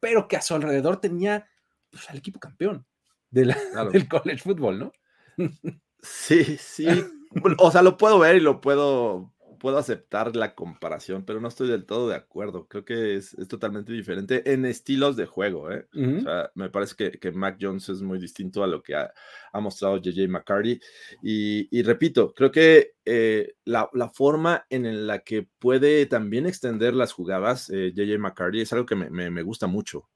pero 0.00 0.26
que 0.26 0.36
a 0.36 0.42
su 0.42 0.54
alrededor 0.54 1.00
tenía 1.00 1.46
pues, 1.90 2.08
al 2.08 2.16
equipo 2.16 2.40
campeón 2.40 2.86
del 3.30 3.54
college 4.08 4.42
football, 4.42 4.78
¿no? 4.78 4.92
Sí, 6.00 6.56
sí. 6.58 6.86
o 7.58 7.70
sea, 7.70 7.82
lo 7.82 7.96
puedo 7.96 8.18
ver 8.18 8.36
y 8.36 8.40
lo 8.40 8.60
puedo 8.60 9.34
puedo 9.58 9.78
aceptar 9.78 10.36
la 10.36 10.54
comparación, 10.54 11.24
pero 11.24 11.40
no 11.40 11.48
estoy 11.48 11.68
del 11.68 11.84
todo 11.84 12.08
de 12.08 12.16
acuerdo. 12.16 12.66
Creo 12.68 12.84
que 12.84 13.16
es, 13.16 13.36
totalmente 13.48 13.92
diferente 13.92 14.52
en 14.52 14.64
estilos 14.64 15.16
de 15.16 15.26
juego. 15.26 15.70
¿eh? 15.70 15.86
o 15.94 16.20
sea, 16.22 16.50
me 16.54 16.70
parece 16.70 16.94
que, 16.96 17.18
que, 17.18 17.32
Mac 17.32 17.58
Jones 17.60 17.88
es 17.88 18.02
muy 18.02 18.18
distinto 18.18 18.62
a 18.62 18.66
lo 18.66 18.82
que 18.82 18.94
ha, 18.94 19.12
mostrado 19.54 19.98
JJ 19.98 20.28
McCarty. 20.28 20.80
Y, 21.22 21.82
repito, 21.82 22.32
creo 22.32 22.50
que 22.50 22.92
eh, 23.04 23.54
la, 23.64 23.88
forma 24.12 24.66
en 24.70 25.06
la 25.06 25.20
que 25.20 25.48
puede 25.58 26.06
también 26.06 26.46
extender 26.46 26.94
las 26.94 27.12
jugadas 27.12 27.68
JJ 27.68 28.00
eh, 28.14 28.18
McCarty 28.18 28.60
es 28.60 28.72
algo 28.72 28.86
que 28.86 28.96
me, 28.96 29.42
gusta 29.42 29.66
mucho. 29.66 30.08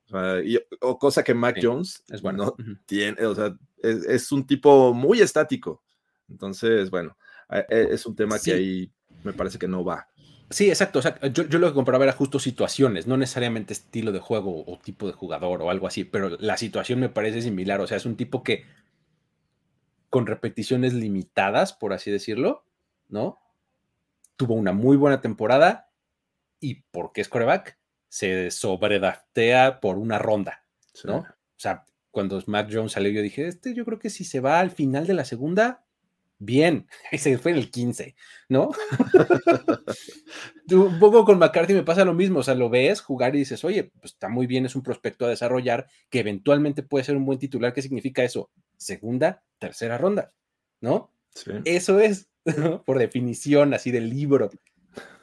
O, 0.80 0.98
cosa 0.98 1.22
que 1.22 1.34
Mac 1.34 1.58
Jones 1.60 2.04
es 2.08 2.22
bueno. 2.22 2.54
tiene, 2.86 3.24
o 3.26 3.34
sea, 3.34 3.56
es, 3.82 4.30
un 4.32 4.46
tipo 4.46 4.94
muy 4.94 5.20
estático. 5.20 5.82
Entonces, 6.28 6.90
bueno, 6.90 7.16
e, 7.50 7.88
es 7.90 8.06
un 8.06 8.14
tema 8.14 8.38
que 8.38 8.52
ahí 8.52 8.92
me 9.24 9.32
parece 9.32 9.58
que 9.58 9.68
no 9.68 9.84
va. 9.84 10.08
Sí, 10.50 10.68
exacto. 10.68 11.00
yo, 11.32 11.58
lo 11.58 11.68
que 11.68 11.74
compraba 11.74 12.04
era 12.04 12.12
justo 12.12 12.38
situaciones, 12.38 13.06
no 13.06 13.16
necesariamente 13.16 13.72
estilo 13.72 14.12
de 14.12 14.18
juego 14.18 14.64
o 14.66 14.78
tipo 14.78 15.06
de 15.06 15.14
jugador 15.14 15.62
o 15.62 15.70
algo 15.70 15.86
así, 15.86 16.04
pero 16.04 16.36
la 16.40 16.58
situación 16.58 17.00
me 17.00 17.08
parece 17.08 17.40
similar. 17.40 17.80
O 17.80 17.86
sea, 17.86 17.96
es 17.96 18.04
un 18.04 18.16
tipo 18.16 18.42
que 18.42 18.64
con 20.10 20.26
repeticiones 20.26 20.92
limitadas, 20.92 21.72
por 21.72 21.94
así 21.94 22.10
decirlo, 22.10 22.66
¿no? 23.08 23.38
Tuvo 24.36 24.54
una 24.54 24.72
muy 24.72 24.98
buena 24.98 25.22
temporada 25.22 25.90
y 26.60 26.82
porque 26.90 27.22
es 27.22 27.30
coreback, 27.30 27.78
se 28.08 28.50
sobredaftea 28.50 29.80
por 29.80 29.96
una 29.96 30.18
ronda, 30.18 30.66
¿no? 31.04 31.18
O 31.18 31.26
sea, 31.56 31.86
cuando 32.10 32.42
Mac 32.46 32.68
Jones 32.70 32.92
salió, 32.92 33.10
yo 33.10 33.22
dije, 33.22 33.48
este 33.48 33.72
yo 33.72 33.86
creo 33.86 33.98
que 33.98 34.10
si 34.10 34.24
se 34.24 34.40
va 34.40 34.60
al 34.60 34.70
final 34.70 35.06
de 35.06 35.14
la 35.14 35.24
segunda, 35.24 35.86
bien, 36.44 36.86
ese 37.12 37.38
fue 37.38 37.52
en 37.52 37.58
el 37.58 37.70
15, 37.70 38.14
¿no? 38.48 38.70
Un 40.70 40.98
poco 40.98 41.24
con 41.24 41.38
McCarthy 41.38 41.74
me 41.74 41.82
pasa 41.82 42.04
lo 42.04 42.14
mismo, 42.14 42.40
o 42.40 42.42
sea, 42.42 42.54
lo 42.54 42.70
ves 42.70 43.00
jugar 43.00 43.34
y 43.34 43.40
dices, 43.40 43.64
oye, 43.64 43.92
pues 44.00 44.14
está 44.14 44.28
muy 44.28 44.46
bien, 44.46 44.66
es 44.66 44.74
un 44.74 44.82
prospecto 44.82 45.26
a 45.26 45.28
desarrollar 45.28 45.86
que 46.08 46.20
eventualmente 46.20 46.82
puede 46.82 47.04
ser 47.04 47.16
un 47.16 47.24
buen 47.24 47.38
titular. 47.38 47.72
¿Qué 47.72 47.82
significa 47.82 48.24
eso? 48.24 48.50
Segunda, 48.76 49.42
tercera 49.58 49.98
ronda, 49.98 50.32
¿no? 50.80 51.12
Eso 51.64 52.00
es, 52.00 52.28
por 52.86 52.98
definición, 52.98 53.74
así 53.74 53.90
del 53.90 54.08
libro. 54.10 54.50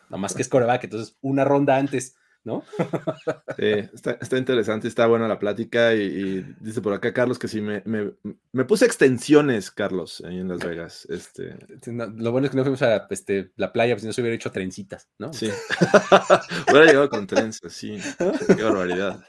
más 0.09 0.33
que 0.33 0.41
es 0.41 0.49
coreback, 0.49 0.85
entonces 0.85 1.17
una 1.21 1.45
ronda 1.45 1.77
antes 1.77 2.15
¿no? 2.43 2.63
Sí, 3.57 3.89
está, 4.21 4.37
interesante, 4.37 4.87
está 4.87 5.05
buena 5.07 5.27
la 5.27 5.37
plática 5.37 5.93
y, 5.93 6.45
dice 6.61 6.81
por 6.81 6.93
acá 6.93 7.13
Carlos 7.13 7.37
que 7.37 7.49
sí, 7.49 7.59
me, 7.59 7.83
me, 7.85 8.63
puse 8.63 8.85
extensiones, 8.85 9.69
Carlos, 9.69 10.23
ahí 10.25 10.39
en 10.39 10.47
Las 10.47 10.59
Vegas. 10.59 11.05
Este... 11.09 11.55
lo 11.91 12.31
bueno 12.31 12.45
es 12.45 12.51
que 12.51 12.57
no 12.57 12.63
fuimos 12.63 12.81
a 12.81 13.07
este, 13.09 13.51
la 13.57 13.73
playa, 13.73 13.95
pues 13.95 14.03
si 14.03 14.07
no 14.07 14.13
se 14.13 14.21
hubiera 14.21 14.35
hecho 14.35 14.51
trencitas, 14.51 15.09
¿no? 15.17 15.33
Sí, 15.33 15.49
hubiera 16.71 16.85
llegado 16.85 17.09
con 17.09 17.27
trenzas, 17.27 17.73
sí, 17.73 17.97
qué 18.55 18.63
barbaridad. 18.63 19.21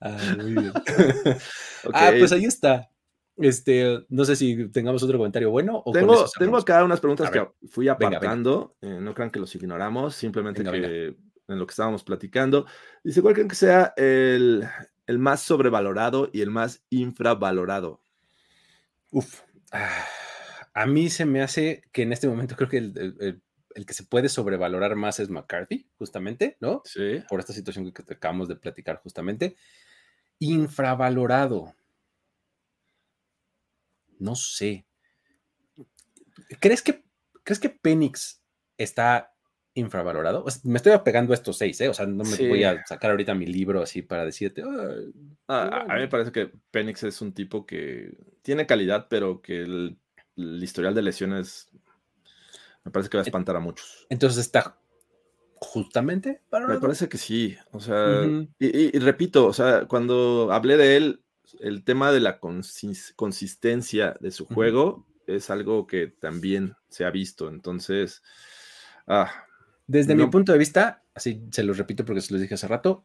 Ah, 0.00 0.18
muy 0.36 0.52
bien. 0.52 0.72
Ah, 1.94 2.12
pues 2.18 2.32
ahí 2.32 2.44
está. 2.44 2.90
Este, 3.36 4.04
no 4.10 4.26
sé 4.26 4.36
si 4.36 4.68
tengamos 4.68 5.02
otro 5.02 5.16
comentario 5.16 5.50
bueno. 5.50 5.82
O 5.86 5.92
tengo, 5.92 6.26
tengo 6.38 6.58
acá 6.58 6.84
unas 6.84 7.00
preguntas 7.00 7.30
que 7.30 7.48
fui 7.68 7.88
apartando. 7.88 8.76
Eh, 8.82 8.98
no 9.00 9.14
crean 9.14 9.30
que 9.30 9.40
los 9.40 9.54
ignoramos, 9.54 10.14
simplemente 10.14 10.62
que 10.62 11.16
en 11.50 11.58
lo 11.58 11.66
que 11.66 11.72
estábamos 11.72 12.04
platicando. 12.04 12.66
Dice, 13.04 13.22
¿cuál 13.22 13.34
creen 13.34 13.48
que 13.48 13.56
sea 13.56 13.92
el, 13.96 14.68
más 15.18 15.42
sobrevalorado 15.42 16.30
y 16.32 16.40
el 16.40 16.50
más 16.50 16.84
infravalorado? 16.90 18.00
Uf, 19.10 19.40
a 20.72 20.86
mí 20.86 21.10
se 21.10 21.24
me 21.24 21.42
hace 21.42 21.82
que 21.92 22.02
en 22.02 22.12
este 22.12 22.28
momento 22.28 22.56
creo 22.56 22.68
que 22.68 22.78
el, 22.78 23.42
que 23.86 23.94
se 23.94 24.04
puede 24.04 24.28
sobrevalorar 24.28 24.94
más 24.96 25.20
es 25.20 25.28
McCarthy, 25.28 25.88
justamente, 25.98 26.56
¿no? 26.60 26.82
Sí. 26.84 27.22
Por 27.28 27.40
esta 27.40 27.52
situación 27.52 27.92
que 27.92 28.02
acabamos 28.12 28.48
de 28.48 28.56
platicar 28.56 29.00
justamente. 29.02 29.56
Infravalorado. 30.38 31.74
No 34.18 34.34
sé. 34.34 34.86
¿Crees 36.60 36.82
que, 36.82 37.04
¿crees 37.42 37.58
que 37.58 37.70
Penix 37.70 38.42
está 38.76 39.34
infravalorado. 39.74 40.44
me 40.64 40.76
estoy 40.76 40.92
apegando 40.92 41.32
a 41.32 41.36
estos 41.36 41.58
seis, 41.58 41.80
¿eh? 41.80 41.88
O 41.88 41.94
sea, 41.94 42.06
no 42.06 42.24
me 42.24 42.48
voy 42.48 42.64
a 42.64 42.84
sacar 42.86 43.10
ahorita 43.10 43.34
mi 43.34 43.46
libro 43.46 43.82
así 43.82 44.02
para 44.02 44.24
decirte. 44.24 44.62
a, 45.48 45.86
mí 45.88 46.00
me 46.00 46.08
parece 46.08 46.32
que 46.32 46.50
Penix 46.70 47.02
es 47.04 47.20
un 47.20 47.32
tipo 47.32 47.66
que 47.66 48.16
tiene 48.42 48.66
calidad, 48.66 49.06
pero 49.08 49.40
que 49.40 49.62
el, 49.62 49.98
historial 50.36 50.94
de 50.94 51.02
lesiones 51.02 51.68
me 52.84 52.90
parece 52.90 53.10
que 53.10 53.18
va 53.18 53.22
a 53.22 53.24
espantar 53.24 53.56
a 53.56 53.60
muchos. 53.60 54.06
Entonces 54.08 54.40
está 54.44 54.78
justamente 55.60 56.40
Me 56.50 56.80
parece 56.80 57.08
que 57.08 57.18
sí. 57.18 57.56
O 57.72 57.80
sea, 57.80 58.22
y, 58.58 58.98
repito, 58.98 59.46
o 59.46 59.52
sea, 59.52 59.86
cuando 59.86 60.50
hablé 60.50 60.78
de 60.78 60.96
él, 60.96 61.22
el 61.60 61.84
tema 61.84 62.10
de 62.10 62.20
la 62.20 62.40
consistencia 62.40 64.16
de 64.20 64.30
su 64.30 64.46
juego 64.46 65.06
es 65.26 65.50
algo 65.50 65.86
que 65.86 66.06
también 66.06 66.74
se 66.88 67.04
ha 67.04 67.10
visto. 67.10 67.48
Entonces, 67.48 68.22
ah, 69.06 69.30
desde 69.90 70.14
mi 70.14 70.24
punto 70.26 70.52
de 70.52 70.58
vista, 70.58 71.02
así 71.14 71.42
se 71.50 71.64
los 71.64 71.76
repito 71.76 72.04
porque 72.04 72.20
se 72.20 72.32
los 72.32 72.40
dije 72.40 72.54
hace 72.54 72.68
rato, 72.68 73.04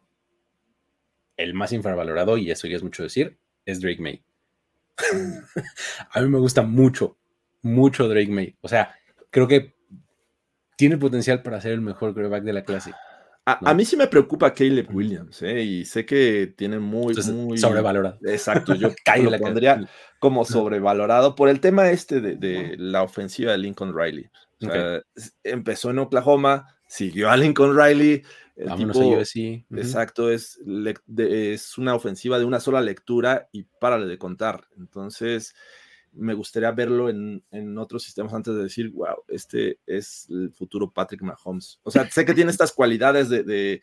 el 1.36 1.55
más 1.55 1.73
infravalorado, 1.73 2.38
y 2.38 2.51
eso 2.51 2.67
ya 2.67 2.75
es 2.75 2.83
mucho 2.83 3.01
decir, 3.01 3.39
es 3.65 3.81
Drake 3.81 3.99
May. 3.99 4.23
a 6.11 6.21
mí 6.21 6.29
me 6.29 6.38
gusta 6.38 6.61
mucho, 6.61 7.17
mucho 7.63 8.07
Drake 8.07 8.29
May. 8.29 8.55
O 8.61 8.67
sea, 8.67 8.93
creo 9.31 9.47
que 9.47 9.73
tiene 10.77 10.99
potencial 10.99 11.41
para 11.41 11.59
ser 11.59 11.71
el 11.71 11.81
mejor 11.81 12.13
quarterback 12.13 12.43
de 12.43 12.53
la 12.53 12.63
clase. 12.63 12.93
A, 13.47 13.73
mí 13.73 13.83
sí 13.83 13.95
me 13.95 14.07
preocupa 14.07 14.53
Caleb 14.53 14.88
Williams, 14.93 15.41
¿eh? 15.41 15.61
y 15.61 15.86
sé 15.86 16.05
que 16.05 16.53
tiene 16.55 16.77
muy, 16.77 17.15
muy 17.31 17.57
sobrevalorado. 17.57 18.19
Exacto, 18.25 18.75
yo 18.75 18.89
lo 19.23 19.39
pondría 19.39 19.88
como 20.19 20.45
sobrevalorado 20.45 21.33
por 21.36 21.49
el 21.49 21.59
tema 21.59 21.89
este 21.89 22.21
de, 22.21 22.75
la 22.77 23.01
ofensiva 23.01 23.53
de 23.53 23.57
Lincoln 23.57 23.95
Riley. 23.95 24.29
Empezó 25.43 25.89
en 25.89 25.99
Oklahoma, 25.99 26.74
siguió 26.88 27.29
a 27.29 27.38
Lincoln 27.38 27.77
Riley. 27.77 28.23
Exacto, 29.71 30.31
es, 30.31 30.59
es 31.17 31.77
una 31.77 31.93
ofensiva 31.93 32.39
de 32.39 32.45
una 32.45 32.59
sola 32.59 32.81
lectura 32.81 33.49
y 33.51 33.63
párale 33.63 34.07
de 34.07 34.17
contar. 34.17 34.67
Entonces, 34.77 35.53
me 36.15 36.33
gustaría 36.33 36.71
verlo 36.71 37.09
en, 37.09 37.77
otros 37.77 38.03
sistemas 38.03 38.33
antes 38.33 38.55
de 38.55 38.63
decir, 38.63 38.89
wow, 38.91 39.23
este 39.27 39.79
es 39.86 40.27
el 40.29 40.51
futuro 40.51 40.91
Patrick 40.91 41.21
Mahomes. 41.21 41.79
O 41.83 41.91
sea, 41.91 42.09
sé 42.09 42.25
que 42.25 42.33
tiene 42.33 42.51
estas 42.51 42.71
cualidades 42.71 43.29
de, 43.29 43.81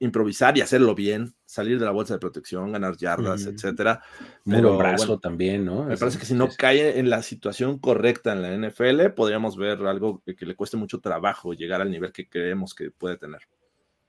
improvisar 0.00 0.56
y 0.56 0.62
hacerlo 0.62 0.94
bien, 0.94 1.34
salir 1.44 1.78
de 1.78 1.84
la 1.84 1.90
bolsa 1.90 2.14
de 2.14 2.20
protección, 2.20 2.72
ganar 2.72 2.96
yardas, 2.96 3.44
etcétera. 3.44 4.02
Pero 4.44 4.76
brazo 4.76 5.20
también, 5.20 5.66
¿no? 5.66 5.84
Me 5.84 5.96
parece 5.96 6.18
que 6.18 6.24
si 6.24 6.34
no 6.34 6.48
cae 6.56 6.98
en 6.98 7.10
la 7.10 7.22
situación 7.22 7.78
correcta 7.78 8.32
en 8.32 8.42
la 8.42 8.68
NFL, 8.68 9.10
podríamos 9.14 9.56
ver 9.56 9.78
algo 9.86 10.22
que, 10.24 10.46
le 10.46 10.56
cueste 10.56 10.78
mucho 10.78 11.00
trabajo 11.00 11.52
llegar 11.52 11.82
al 11.82 11.90
nivel 11.90 12.12
que 12.12 12.28
creemos 12.28 12.74
que 12.74 12.90
puede 12.90 13.18
tener. 13.18 13.42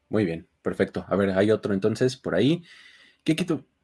Muy 0.08 0.26
bien, 0.26 0.48
perfecto. 0.62 1.06
A 1.08 1.16
ver, 1.16 1.32
hay 1.32 1.52
otro 1.52 1.74
entonces 1.74 2.16
por 2.16 2.36
ahí. 2.36 2.64
¿Qué 3.26 3.36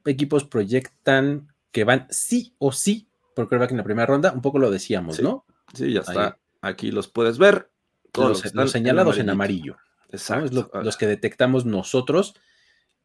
equipos 0.06 0.46
proyectan 0.46 1.54
que 1.72 1.84
van 1.84 2.08
sí 2.10 2.56
o 2.58 2.72
sí 2.72 3.10
por 3.36 3.46
quarterback 3.46 3.72
en 3.72 3.78
la 3.78 3.84
primera 3.84 4.06
ronda? 4.06 4.32
Un 4.32 4.42
poco 4.42 4.60
lo 4.60 4.72
decíamos, 4.72 5.22
¿no? 5.22 5.46
Sí, 5.74 5.92
ya 5.92 6.00
está. 6.00 6.40
Aquí 6.62 6.92
los 6.92 7.10
puedes 7.10 7.38
ver. 7.38 7.70
Todos 8.14 8.54
los, 8.54 8.72
señalados 8.72 9.20
en 9.20 9.30
amarillo. 9.30 9.78
Exacto. 10.10 10.70
los 10.82 10.98
que 10.98 11.08
detectamos 11.08 11.66
nosotros 11.66 12.36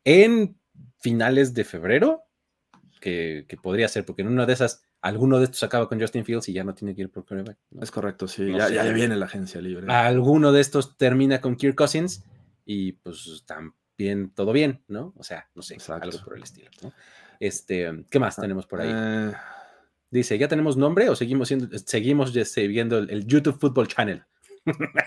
en 0.04 0.56
finales 0.98 1.54
de 1.54 1.64
febrero, 1.64 2.22
que, 3.00 3.46
podría 3.60 3.88
ser, 3.88 4.04
porque 4.04 4.22
en 4.22 4.28
una 4.28 4.46
de 4.46 4.52
esas, 4.52 4.84
alguno 5.00 5.38
de 5.38 5.44
estos 5.44 5.62
acaba 5.64 5.88
con 5.88 6.00
Justin 6.00 6.24
Fields 6.24 6.48
y 6.48 6.52
ya 6.52 6.64
no 6.64 6.74
tiene 6.74 6.94
que 6.94 7.02
ir 7.02 7.10
por 7.10 7.26
quarterback. 7.26 7.58
Es 7.80 7.90
correcto, 7.90 8.28
sí, 8.28 8.52
ya, 8.52 8.84
viene 8.92 9.16
la 9.16 9.26
agencia 9.26 9.60
libre. 9.60 9.92
Alguno 9.92 10.52
de 10.52 10.60
estos 10.60 10.96
termina 10.96 11.40
con 11.40 11.56
Kirk 11.56 11.76
Cousins 11.76 12.24
y 12.64 12.92
pues 12.92 13.44
también 13.44 14.30
todo 14.30 14.52
bien, 14.52 14.82
¿no? 14.86 15.12
O 15.16 15.24
sea, 15.24 15.48
no 15.54 15.62
sé, 15.62 15.76
algo 15.88 16.18
por 16.24 16.36
el 16.36 16.44
estilo, 16.44 16.70
Este, 17.40 18.04
¿qué 18.08 18.18
más 18.20 18.36
tenemos 18.36 18.66
por 18.66 18.80
ahí? 18.80 18.90
Eh. 18.92 19.32
Dice, 20.10 20.38
¿ya 20.38 20.46
tenemos 20.46 20.76
nombre 20.76 21.08
o 21.08 21.16
seguimos 21.16 21.48
siendo, 21.48 21.76
seguimos 21.78 22.32
viendo 22.54 22.98
el 22.98 23.26
YouTube 23.26 23.58
Football 23.58 23.88
Channel? 23.88 24.22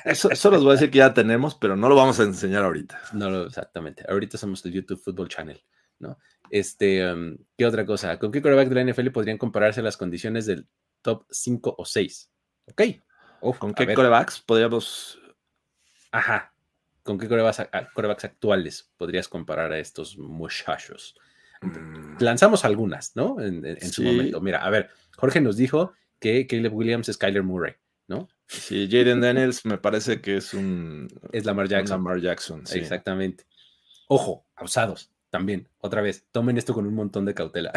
Eso, 0.05 0.29
eso 0.29 0.51
les 0.51 0.61
voy 0.61 0.71
a 0.71 0.73
decir 0.73 0.91
que 0.91 0.99
ya 0.99 1.13
tenemos, 1.13 1.55
pero 1.55 1.75
no 1.75 1.89
lo 1.89 1.95
vamos 1.95 2.19
a 2.19 2.23
enseñar 2.23 2.63
ahorita. 2.63 2.99
No, 3.13 3.43
exactamente. 3.43 4.03
Ahorita 4.07 4.37
somos 4.37 4.65
el 4.65 4.73
YouTube 4.73 5.01
Football 5.01 5.29
Channel, 5.29 5.63
¿no? 5.99 6.17
Este, 6.49 7.11
um, 7.11 7.37
¿qué 7.57 7.65
otra 7.65 7.85
cosa? 7.85 8.19
¿Con 8.19 8.31
qué 8.31 8.41
quarterback 8.41 8.69
de 8.69 8.83
la 8.83 8.91
NFL 8.91 9.09
podrían 9.09 9.37
compararse 9.37 9.81
las 9.81 9.97
condiciones 9.97 10.45
del 10.45 10.67
top 11.01 11.25
5 11.29 11.75
o 11.77 11.85
6? 11.85 12.31
Ok. 12.67 12.81
¿Con 13.59 13.73
qué 13.73 13.85
quarterbacks 13.85 14.41
podríamos...? 14.41 15.19
Ajá. 16.11 16.53
¿Con 17.03 17.19
qué 17.19 17.27
quarterbacks, 17.27 18.25
actuales 18.25 18.91
podrías 18.97 19.27
comparar 19.27 19.71
a 19.71 19.79
estos 19.79 20.17
muchachos? 20.17 21.15
Mm. 21.61 22.17
Lanzamos 22.19 22.65
algunas, 22.65 23.15
¿no? 23.15 23.39
En, 23.39 23.91
su 23.91 24.03
momento. 24.03 24.41
Mira, 24.41 24.65
a 24.65 24.69
ver, 24.69 24.89
Jorge 25.17 25.41
nos 25.41 25.57
dijo 25.57 25.93
que 26.19 26.47
Caleb 26.47 26.73
Williams 26.73 27.09
es 27.09 27.17
Kyler 27.17 27.43
Murray, 27.43 27.73
¿no? 28.07 28.27
Sí, 28.47 28.87
Jaden 28.89 29.21
Daniels 29.21 29.65
me 29.65 29.77
parece 29.77 30.21
que 30.21 30.37
es 30.37 30.53
un. 30.53 31.07
Es 31.31 31.45
Lamar 31.45 31.67
Jackson. 31.67 31.97
Lamar 31.97 32.21
Jackson, 32.21 32.65
sí. 32.65 32.79
Exactamente. 32.79 33.45
Ojo, 34.07 34.45
abusados 34.55 35.11
también. 35.29 35.67
Otra 35.79 36.01
vez, 36.01 36.27
tomen 36.31 36.57
esto 36.57 36.73
con 36.73 36.85
un 36.85 36.93
montón 36.93 37.25
de 37.25 37.33
cautela. 37.33 37.71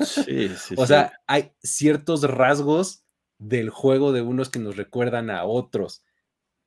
Sí, 0.00 0.48
sí. 0.56 0.74
o 0.76 0.86
sea, 0.86 1.20
hay 1.26 1.52
ciertos 1.62 2.22
rasgos 2.22 3.04
del 3.38 3.70
juego 3.70 4.12
de 4.12 4.22
unos 4.22 4.50
que 4.50 4.58
nos 4.58 4.76
recuerdan 4.76 5.30
a 5.30 5.44
otros. 5.44 6.04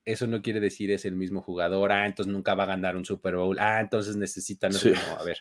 Eso 0.04 0.28
no 0.28 0.41
quiere 0.41 0.60
decir 0.60 0.91
es 0.91 1.06
el 1.06 1.16
mismo 1.16 1.41
jugador. 1.41 1.91
Ah, 1.91 2.06
entonces 2.06 2.32
nunca 2.32 2.54
va 2.54 2.64
a 2.64 2.68
ganar 2.68 2.96
un 2.96 3.06
Super 3.06 3.36
Bowl. 3.36 3.58
Ah, 3.60 3.80
entonces 3.80 4.16
necesitan. 4.16 4.72
No, 4.72 4.80
a 5.18 5.24
ver, 5.24 5.39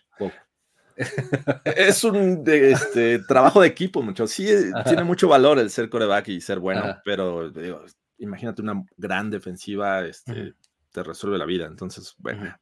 es 1.65 2.05
un 2.05 2.45
este, 2.47 3.19
trabajo 3.21 3.61
de 3.61 3.69
equipo, 3.69 4.03
mucho. 4.03 4.27
Sí, 4.27 4.47
tiene 4.85 5.05
mucho 5.05 5.29
valor 5.29 5.59
el 5.59 5.71
ser 5.71 5.89
coreback 5.89 6.29
y 6.29 6.41
ser 6.41 6.59
bueno, 6.59 6.99
pero 7.05 7.53
imagínate 8.19 8.63
una 8.63 8.85
gran 8.97 9.31
defensiva, 9.31 10.05
este, 10.05 10.55
te 10.93 11.03
resuelve 11.03 11.39
la 11.39 11.47
vida. 11.47 11.67
Entonces, 11.67 12.15
bueno. 12.19 12.57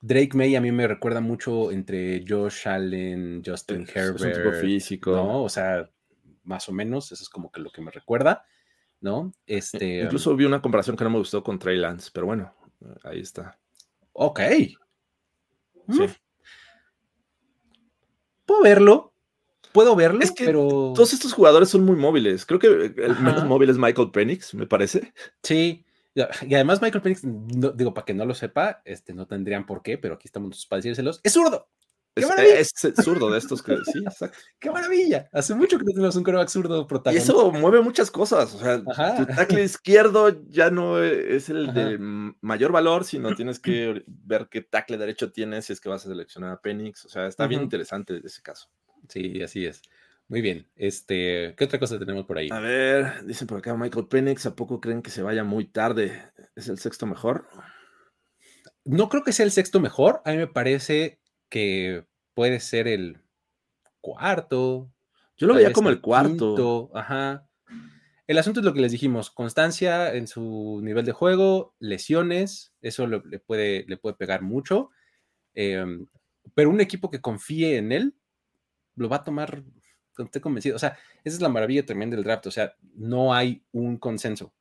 Drake 0.00 0.30
May 0.34 0.56
a 0.56 0.60
mí 0.60 0.72
me 0.72 0.88
recuerda 0.88 1.20
mucho 1.20 1.70
entre 1.70 2.24
Josh 2.26 2.66
Allen, 2.66 3.40
Justin 3.46 3.86
Herbert. 3.92 4.60
físico. 4.60 5.12
¿no? 5.12 5.44
O 5.44 5.48
sea, 5.48 5.88
más 6.42 6.68
o 6.68 6.72
menos, 6.72 7.12
eso 7.12 7.22
es 7.22 7.28
como 7.28 7.52
que 7.52 7.60
lo 7.60 7.70
que 7.70 7.82
me 7.82 7.92
recuerda, 7.92 8.44
¿no? 9.00 9.32
Este. 9.46 10.00
Incluso 10.00 10.34
vi 10.34 10.44
una 10.44 10.60
comparación 10.60 10.96
que 10.96 11.04
no 11.04 11.10
me 11.10 11.18
gustó 11.18 11.44
con 11.44 11.60
Trey 11.60 11.78
Lance, 11.78 12.10
pero 12.12 12.26
bueno, 12.26 12.52
ahí 13.04 13.20
está. 13.20 13.56
Ok. 14.12 14.40
Sí 15.88 16.06
puedo 18.52 18.62
verlo, 18.62 19.14
puedo 19.72 19.96
verlo, 19.96 20.20
es 20.20 20.30
que 20.30 20.44
pero... 20.44 20.92
todos 20.94 21.12
estos 21.12 21.32
jugadores 21.32 21.70
son 21.70 21.84
muy 21.84 21.96
móviles. 21.96 22.44
Creo 22.44 22.60
que 22.60 22.66
el 22.66 23.18
menos 23.20 23.44
móvil 23.44 23.70
es 23.70 23.78
Michael 23.78 24.10
Penix, 24.10 24.54
me 24.54 24.66
parece. 24.66 25.12
Sí, 25.42 25.84
y 26.14 26.54
además 26.54 26.82
Michael 26.82 27.02
Penix, 27.02 27.22
digo, 27.24 27.94
para 27.94 28.04
que 28.04 28.14
no 28.14 28.26
lo 28.26 28.34
sepa, 28.34 28.82
este, 28.84 29.14
no 29.14 29.26
tendrían 29.26 29.64
por 29.64 29.82
qué, 29.82 29.96
pero 29.96 30.14
aquí 30.14 30.28
estamos 30.28 30.66
para 30.66 30.78
decírselos, 30.78 31.20
es 31.22 31.32
zurdo. 31.32 31.68
¡Qué 32.14 32.26
maravilla! 32.26 32.58
Es, 32.58 32.72
zurdo 33.02 33.30
de 33.30 33.38
estos 33.38 33.62
que 33.62 33.76
sí, 33.90 34.00
exacto. 34.00 34.36
¡Qué 34.58 34.70
maravilla! 34.70 35.28
Hace 35.32 35.54
mucho 35.54 35.78
que 35.78 35.84
no 35.84 35.92
tenemos 35.92 36.14
un 36.16 36.22
coreback 36.22 36.48
zurdo 36.48 36.86
protagonista. 36.86 37.32
Y 37.32 37.36
eso 37.36 37.50
mueve 37.52 37.80
muchas 37.80 38.10
cosas. 38.10 38.54
O 38.54 38.58
sea, 38.58 38.82
tu 39.16 39.26
tackle 39.26 39.64
izquierdo 39.64 40.44
ya 40.48 40.70
no 40.70 41.02
es 41.02 41.48
el 41.48 41.72
de 41.72 41.98
mayor 42.40 42.72
valor, 42.72 43.04
sino 43.04 43.34
tienes 43.36 43.58
que 43.58 44.04
ver 44.06 44.48
qué 44.50 44.60
tackle 44.60 44.98
derecho 44.98 45.32
tienes 45.32 45.66
si 45.66 45.72
es 45.72 45.80
que 45.80 45.88
vas 45.88 46.04
a 46.04 46.08
seleccionar 46.08 46.50
a 46.50 46.60
Penix. 46.60 47.06
O 47.06 47.08
sea, 47.08 47.26
está 47.26 47.46
bien 47.46 47.62
interesante 47.62 48.20
ese 48.22 48.42
caso. 48.42 48.68
Sí, 49.08 49.42
así 49.42 49.64
es. 49.64 49.80
Muy 50.28 50.42
bien. 50.42 50.68
Este, 50.76 51.54
¿qué 51.56 51.64
otra 51.64 51.78
cosa 51.78 51.98
tenemos 51.98 52.26
por 52.26 52.38
ahí? 52.38 52.48
A 52.50 52.60
ver, 52.60 53.24
dicen 53.24 53.46
por 53.46 53.58
acá 53.58 53.74
Michael 53.74 54.08
Penix, 54.08 54.46
¿a 54.46 54.54
poco 54.54 54.80
creen 54.80 55.02
que 55.02 55.10
se 55.10 55.22
vaya 55.22 55.44
muy 55.44 55.66
tarde? 55.66 56.30
¿Es 56.54 56.68
el 56.68 56.78
sexto 56.78 57.06
mejor? 57.06 57.48
No 58.84 59.08
creo 59.08 59.24
que 59.24 59.32
sea 59.32 59.44
el 59.44 59.52
sexto 59.52 59.80
mejor. 59.80 60.20
A 60.24 60.32
mí 60.32 60.36
me 60.36 60.46
parece 60.46 61.21
que 61.52 62.06
puede 62.32 62.60
ser 62.60 62.88
el 62.88 63.20
cuarto. 64.00 64.90
Yo 65.36 65.46
lo 65.46 65.54
veía 65.54 65.70
como 65.74 65.90
el 65.90 66.00
cuarto. 66.00 66.90
ajá. 66.94 67.46
El 68.26 68.38
asunto 68.38 68.60
es 68.60 68.64
lo 68.64 68.72
que 68.72 68.80
les 68.80 68.92
dijimos, 68.92 69.30
constancia 69.30 70.14
en 70.14 70.26
su 70.26 70.80
nivel 70.82 71.04
de 71.04 71.12
juego, 71.12 71.74
lesiones, 71.78 72.72
eso 72.80 73.06
le, 73.06 73.20
puede, 73.38 73.84
le 73.86 73.98
puede 73.98 74.16
pegar 74.16 74.40
mucho, 74.40 74.88
em, 75.52 76.06
pero 76.54 76.70
un 76.70 76.80
equipo 76.80 77.10
que 77.10 77.20
confíe 77.20 77.76
en 77.76 77.92
él 77.92 78.14
lo 78.94 79.10
va 79.10 79.16
a 79.16 79.24
tomar, 79.24 79.62
estoy 80.16 80.40
convencido, 80.40 80.76
o 80.76 80.78
sea, 80.78 80.96
esa 81.24 81.36
es 81.36 81.42
la 81.42 81.50
maravilla 81.50 81.84
también 81.84 82.10
del 82.10 82.22
draft, 82.22 82.46
o 82.46 82.50
sea, 82.50 82.74
no 82.94 83.34
hay 83.34 83.66
un 83.72 83.98
consenso, 83.98 84.54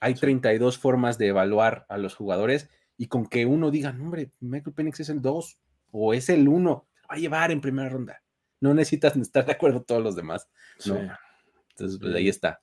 hay 0.00 0.14
32 0.14 0.78
formas 0.78 1.18
de 1.18 1.26
evaluar 1.26 1.84
a 1.90 1.98
los 1.98 2.14
jugadores 2.14 2.70
y 2.96 3.08
con 3.08 3.26
que 3.26 3.44
uno 3.44 3.70
diga, 3.70 3.90
hombre, 3.90 4.30
Michael 4.40 4.74
Penix 4.74 5.00
es 5.00 5.10
el 5.10 5.20
2, 5.20 5.58
o 5.90 6.14
es 6.14 6.28
el 6.28 6.48
uno, 6.48 6.86
va 7.10 7.16
a 7.16 7.18
llevar 7.18 7.50
en 7.50 7.60
primera 7.60 7.88
ronda. 7.88 8.22
No 8.60 8.74
necesitas 8.74 9.16
estar 9.16 9.46
de 9.46 9.52
acuerdo 9.52 9.82
todos 9.82 10.02
los 10.02 10.16
demás. 10.16 10.48
Entonces, 10.78 11.98
pues 12.00 12.14
ahí 12.14 12.28
está. 12.28 12.60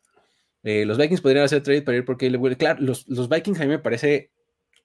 Eh, 0.63 0.86
los 0.86 0.97
Vikings 0.97 1.21
podrían 1.21 1.45
hacer 1.45 1.61
trade 1.61 1.84
para 1.84 1.97
ir 1.97 2.05
porque 2.05 2.32
Claro, 2.57 2.82
los, 2.82 3.07
los, 3.07 3.30
Vikings 3.30 3.59
a 3.59 3.63
mí 3.63 3.69
me 3.69 3.80
parece 3.80 4.32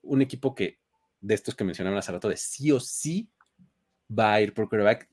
un 0.03 0.21
equipo 0.21 0.53
que, 0.53 0.79
de 1.19 1.33
estos 1.33 1.55
que 1.55 1.63
mencionaban 1.63 1.97
hace 1.97 2.11
rato, 2.11 2.29
de 2.29 2.37
sí 2.37 2.71
o 2.71 2.79
sí 2.79 3.29
va 4.07 4.33
a 4.33 4.41
ir 4.41 4.53
por 4.53 4.69
quarterback. 4.69 5.09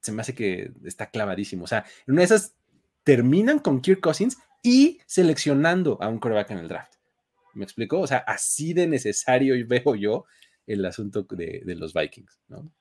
Se 0.00 0.12
me 0.12 0.22
hace 0.22 0.34
que 0.34 0.70
está 0.84 1.10
clavadísimo. 1.10 1.64
O 1.64 1.66
sea, 1.66 1.84
en 2.06 2.12
una 2.12 2.20
de 2.20 2.26
esas 2.26 2.54
terminan 3.02 3.58
con 3.58 3.80
Kirk 3.80 4.00
Cousins 4.00 4.38
y 4.62 5.00
seleccionando 5.06 5.98
a 6.00 6.08
un 6.08 6.18
quarterback 6.18 6.50
en 6.52 6.58
el 6.58 6.68
draft. 6.68 6.94
¿Me 7.54 7.64
explico? 7.64 8.00
O 8.00 8.06
sea, 8.06 8.18
así 8.18 8.74
de 8.74 8.86
necesario 8.86 9.54
veo 9.66 9.94
yo 9.94 10.26
el 10.66 10.84
asunto 10.84 11.22
de, 11.22 11.62
los 11.76 11.94
Vikings, 11.94 12.40
¿no? 12.48 12.72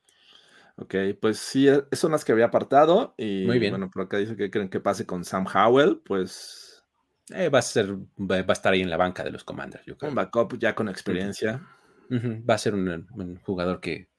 Ok, 0.77 0.95
pues 1.21 1.39
sí, 1.39 1.67
e, 1.69 1.83
son 1.93 2.11
las 2.11 2.25
que 2.25 2.31
había 2.31 2.45
apartado. 2.45 3.15
Y 3.17 3.45
Muy 3.45 3.59
bien. 3.59 3.71
bueno, 3.71 3.89
por 3.89 4.03
acá 4.03 4.17
dice 4.17 4.35
que 4.35 4.51
creen 4.51 4.69
que 4.69 4.79
pase 4.79 5.05
con 5.05 5.23
Sam 5.23 5.45
Howell, 5.53 6.01
pues. 6.05 6.83
Eh, 7.29 7.49
va 7.49 7.59
a 7.59 7.61
ser, 7.61 7.95
va, 8.19 8.35
a 8.35 8.53
estar 8.53 8.73
ahí 8.73 8.81
en 8.81 8.89
la 8.89 8.97
banca 8.97 9.23
de 9.23 9.31
los 9.31 9.43
Commanders, 9.43 9.85
yo 9.85 9.97
creo. 9.97 10.09
Un 10.09 10.15
backup 10.15 10.57
ya 10.59 10.75
con 10.75 10.89
experiencia. 10.89 11.65
Va 12.11 12.53
a 12.53 12.57
ser 12.57 12.75
un, 12.75 13.39
jugador 13.43 13.79
que, 13.79 14.09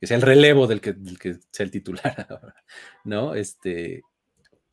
que, 0.00 0.06
sea 0.06 0.16
el 0.16 0.22
relevo 0.22 0.66
del 0.66 0.80
que, 0.80 0.92
del 0.92 1.18
que 1.18 1.34
sea 1.50 1.64
el 1.64 1.70
titular 1.70 2.26
ahora, 2.30 2.54
¿no? 3.04 3.34
Este 3.34 4.02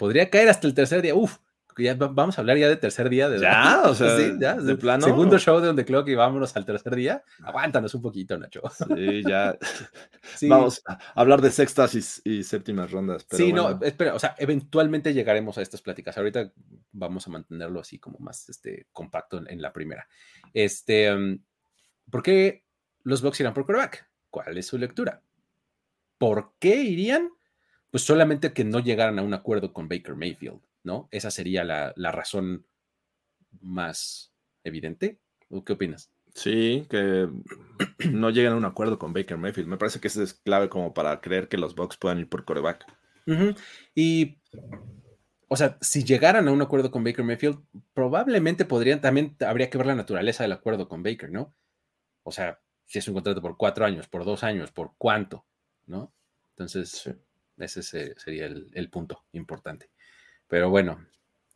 podría 0.01 0.31
caer 0.31 0.49
hasta 0.49 0.67
el 0.67 0.73
tercer 0.73 1.01
día. 1.01 1.13
Uf, 1.13 1.37
ya 1.77 1.95
vamos 1.95 2.37
a 2.37 2.41
hablar 2.41 2.57
ya 2.57 2.67
de 2.67 2.75
tercer 2.75 3.09
día. 3.09 3.29
De 3.29 3.39
ya, 3.39 3.81
o 3.85 3.95
sea, 3.95 4.17
sí, 4.17 4.33
ya, 4.39 4.55
de 4.55 4.75
plano. 4.75 5.05
Segundo 5.05 5.37
show 5.37 5.59
de 5.59 5.67
donde 5.67 5.85
creo 5.85 6.03
que 6.03 6.15
vámonos 6.15 6.55
al 6.55 6.65
tercer 6.65 6.95
día. 6.95 7.23
Aguántanos 7.43 7.93
un 7.95 8.01
poquito, 8.01 8.37
Nacho. 8.37 8.61
Sí, 8.95 9.23
ya. 9.27 9.57
Vamos 10.49 10.81
a 10.85 10.99
hablar 11.15 11.41
de 11.41 11.51
sextas 11.51 11.95
y, 12.23 12.43
séptimas 12.43 12.91
rondas. 12.91 13.25
sí, 13.29 13.53
no, 13.53 13.79
espera, 13.81 14.15
o 14.15 14.19
sea, 14.19 14.35
eventualmente 14.37 15.13
llegaremos 15.13 15.57
a 15.57 15.61
estas 15.61 15.81
pláticas. 15.81 16.17
Ahorita 16.17 16.51
vamos 16.91 17.27
a 17.27 17.31
mantenerlo 17.31 17.79
así 17.79 17.99
como 17.99 18.19
más 18.19 18.49
este, 18.49 18.87
compacto 18.91 19.41
en, 19.47 19.61
la 19.61 19.71
primera. 19.71 20.07
Este, 20.53 21.13
um, 21.13 21.39
¿por 22.09 22.23
qué 22.23 22.65
los 23.03 23.21
Bucks 23.21 23.39
irán 23.39 23.53
por 23.53 23.65
quarterback? 23.65 24.09
¿Cuál 24.29 24.57
es 24.57 24.67
su 24.67 24.77
lectura? 24.77 25.21
¿Por 26.17 26.53
qué 26.59 26.75
irían? 26.75 27.29
Pues 27.89 28.03
solamente 28.03 28.53
que 28.53 28.63
no 28.63 28.79
llegaran 28.79 29.19
a 29.19 29.23
un 29.23 29.33
acuerdo 29.33 29.73
con 29.73 29.89
Baker 29.89 30.15
Mayfield 30.15 30.61
¿no? 30.83 31.07
Esa 31.11 31.31
sería 31.31 31.63
la, 31.63 32.11
razón 32.11 32.65
más 33.59 34.33
evidente. 34.63 35.19
¿O 35.49 35.63
qué 35.63 35.73
opinas? 35.73 36.11
Sí, 36.33 36.85
que 36.89 37.27
no 38.09 38.29
lleguen 38.29 38.53
a 38.53 38.55
un 38.55 38.65
acuerdo 38.65 38.97
con 38.97 39.13
Baker 39.13 39.37
Mayfield. 39.37 39.67
Me 39.67 39.77
parece 39.77 39.99
que 39.99 40.07
eso 40.07 40.23
es 40.23 40.33
clave 40.33 40.69
como 40.69 40.93
para 40.93 41.19
creer 41.19 41.47
que 41.47 41.57
los 41.57 41.75
Bucks 41.75 41.97
puedan 41.97 42.19
ir 42.19 42.29
por 42.29 42.45
coreback. 42.45 42.85
Y, 43.95 44.39
o 45.47 45.55
sea, 45.55 45.77
si 45.79 46.03
llegaran 46.03 46.47
a 46.47 46.51
un 46.51 46.61
acuerdo 46.61 46.91
con 46.91 47.03
Baker 47.03 47.23
Mayfield, 47.23 47.63
probablemente 47.93 48.65
podrían, 48.65 48.99
también 48.99 49.35
habría 49.45 49.69
que 49.69 49.77
ver 49.77 49.87
la 49.87 49.95
naturaleza 49.95 50.43
del 50.43 50.53
acuerdo 50.53 50.87
con 50.89 51.03
Baker, 51.03 51.31
¿no? 51.31 51.53
O 52.23 52.31
sea, 52.31 52.59
si 52.85 52.99
es 52.99 53.07
un 53.07 53.13
contrato 53.13 53.41
por 53.41 53.57
cuatro 53.57 53.85
años, 53.85 54.07
por 54.07 54.25
dos 54.25 54.43
años, 54.43 54.71
por 54.71 54.93
cuánto, 54.97 55.45
¿no? 55.85 56.13
Entonces, 56.51 57.13
ese 57.57 57.83
sería 57.83 58.47
el 58.47 58.89
punto 58.89 59.23
importante. 59.31 59.89
Pero 60.51 60.69
bueno, 60.69 60.99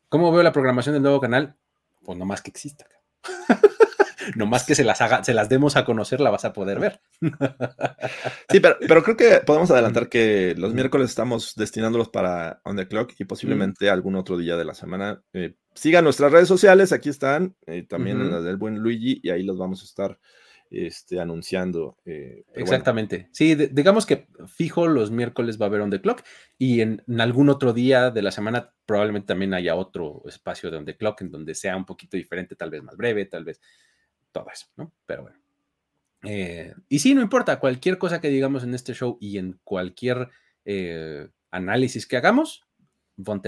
¿cómo 0.07 0.31
veo 0.31 0.41
la 0.41 0.53
programación 0.53 0.93
del 0.93 1.03
nuevo 1.03 1.19
canal? 1.19 1.57
Pues 2.05 2.17
no 2.17 2.23
más 2.23 2.41
que 2.41 2.49
exista. 2.49 2.87
no 4.37 4.45
más 4.45 4.63
que 4.63 4.73
se 4.73 4.85
las 4.85 5.01
haga, 5.01 5.21
se 5.21 5.33
las 5.33 5.49
demos 5.49 5.75
a 5.75 5.83
conocer, 5.83 6.21
la 6.21 6.29
vas 6.29 6.45
a 6.45 6.53
poder 6.53 6.79
ver. 6.79 7.01
sí, 8.49 8.61
pero, 8.61 8.77
pero, 8.79 9.03
creo 9.03 9.17
que 9.17 9.41
podemos 9.45 9.69
adelantar 9.69 10.07
que 10.07 10.55
los 10.57 10.73
miércoles 10.73 11.09
estamos 11.09 11.55
destinándolos 11.57 12.07
para 12.07 12.61
On 12.63 12.77
the 12.77 12.87
Clock 12.87 13.11
y 13.19 13.25
posiblemente 13.25 13.89
algún 13.89 14.15
otro 14.15 14.37
día 14.37 14.55
de 14.55 14.63
la 14.63 14.73
semana. 14.73 15.21
Eh, 15.33 15.55
sigan 15.73 16.05
nuestras 16.05 16.31
redes 16.31 16.47
sociales, 16.47 16.93
aquí 16.93 17.09
están, 17.09 17.57
eh, 17.65 17.83
también 17.83 18.21
en 18.21 18.31
la 18.31 18.39
del 18.39 18.55
buen 18.55 18.79
Luigi, 18.79 19.19
y 19.21 19.29
ahí 19.29 19.43
los 19.43 19.57
vamos 19.57 19.81
a 19.81 19.85
estar 19.85 20.17
este, 20.70 21.20
anunciando. 21.20 21.97
Eh, 22.05 22.43
Exactamente. 22.53 23.30
Sí, 23.32 23.55
digamos 23.55 24.05
que 24.05 24.28
fijo 24.47 24.88
los 24.88 25.11
miércoles 25.11 25.59
va 25.59 25.66
a 25.66 25.70
haber 25.70 25.82
on 25.82 25.89
the 25.89 26.01
clock 26.01 26.24
y 26.57 26.82
en, 26.82 27.03
algún 27.20 27.49
otro 27.49 27.74
día 27.74 28.11
de 28.11 28.22
la 28.22 28.32
semana 28.32 28.74
probablemente 28.86 29.28
también 29.28 29.53
haya 29.53 29.76
otro 29.76 30.24
espacio 30.26 30.72
de 30.72 30.78
on 30.78 30.86
the 30.86 30.97
clock 30.97 31.22
en 31.22 31.32
donde 31.32 31.55
sea 31.55 31.76
un 31.78 31.86
poquito 31.86 32.18
diferente, 32.18 32.55
tal 32.55 32.70
vez 32.70 32.84
más 32.84 32.97
breve, 32.97 33.26
tal 33.26 33.43
vez 33.43 33.61
todo 34.32 34.47
eso, 34.51 34.68
¿no? 34.76 34.91
Pero 35.05 35.24
bueno. 35.24 35.38
Eh, 36.24 36.74
y 36.89 36.99
sí, 36.99 37.13
no 37.13 37.22
importa, 37.22 37.59
cualquier 37.59 37.97
cosa 37.97 38.20
que 38.20 38.30
digamos 38.30 38.63
en 38.63 38.74
este 38.74 38.93
show 38.93 39.18
y 39.22 39.38
en 39.38 39.59
cualquier 39.63 40.30
eh, 40.66 41.28
análisis 41.51 42.07
que 42.07 42.18
hagamos, 42.18 42.66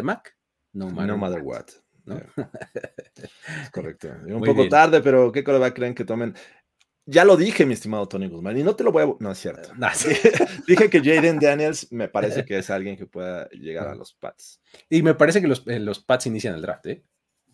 Mac, 0.03 0.38
no 0.74 0.89
matter, 0.89 1.41
what. 1.41 1.65
¿no? 2.05 2.22
Correcto. 3.72 4.09
Un 4.28 4.41
poco 4.41 4.70
tarde, 4.70 5.01
pero 5.01 5.32
¿qué 5.32 5.41
va 5.41 5.74
creen 5.74 5.95
que 5.95 6.05
tomen? 6.05 6.36
Ya 7.09 7.23
lo 7.23 7.37
dije, 7.37 7.65
mi 7.65 7.73
estimado 7.73 8.07
Tony 8.07 8.27
Guzmán, 8.27 8.57
y 8.57 8.63
no 8.63 8.75
te 8.75 8.83
lo 8.83 8.91
voy 8.91 9.03
a... 9.03 9.15
No 9.19 9.31
es 9.31 9.39
cierto. 9.39 9.71
dije 10.67 10.89
que 10.89 10.99
Jaden 10.99 11.39
Daniels 11.39 11.89
me 11.91 12.09
parece 12.09 12.43
que 12.43 12.57
es 12.57 12.69
alguien 12.69 12.97
que 12.97 13.05
pueda 13.05 13.49
llegar 13.49 13.87
a 13.87 13.95
los 13.95 14.13
Pats. 14.13 14.61
Y 14.89 15.01
me 15.01 15.15
parece 15.15 15.39
que 15.39 15.47
los, 15.47 15.65
eh, 15.67 15.79
los 15.79 15.99
Pats 15.99 16.27
inician 16.27 16.53
el 16.53 16.61
draft, 16.61 16.85
¿eh? 16.87 17.05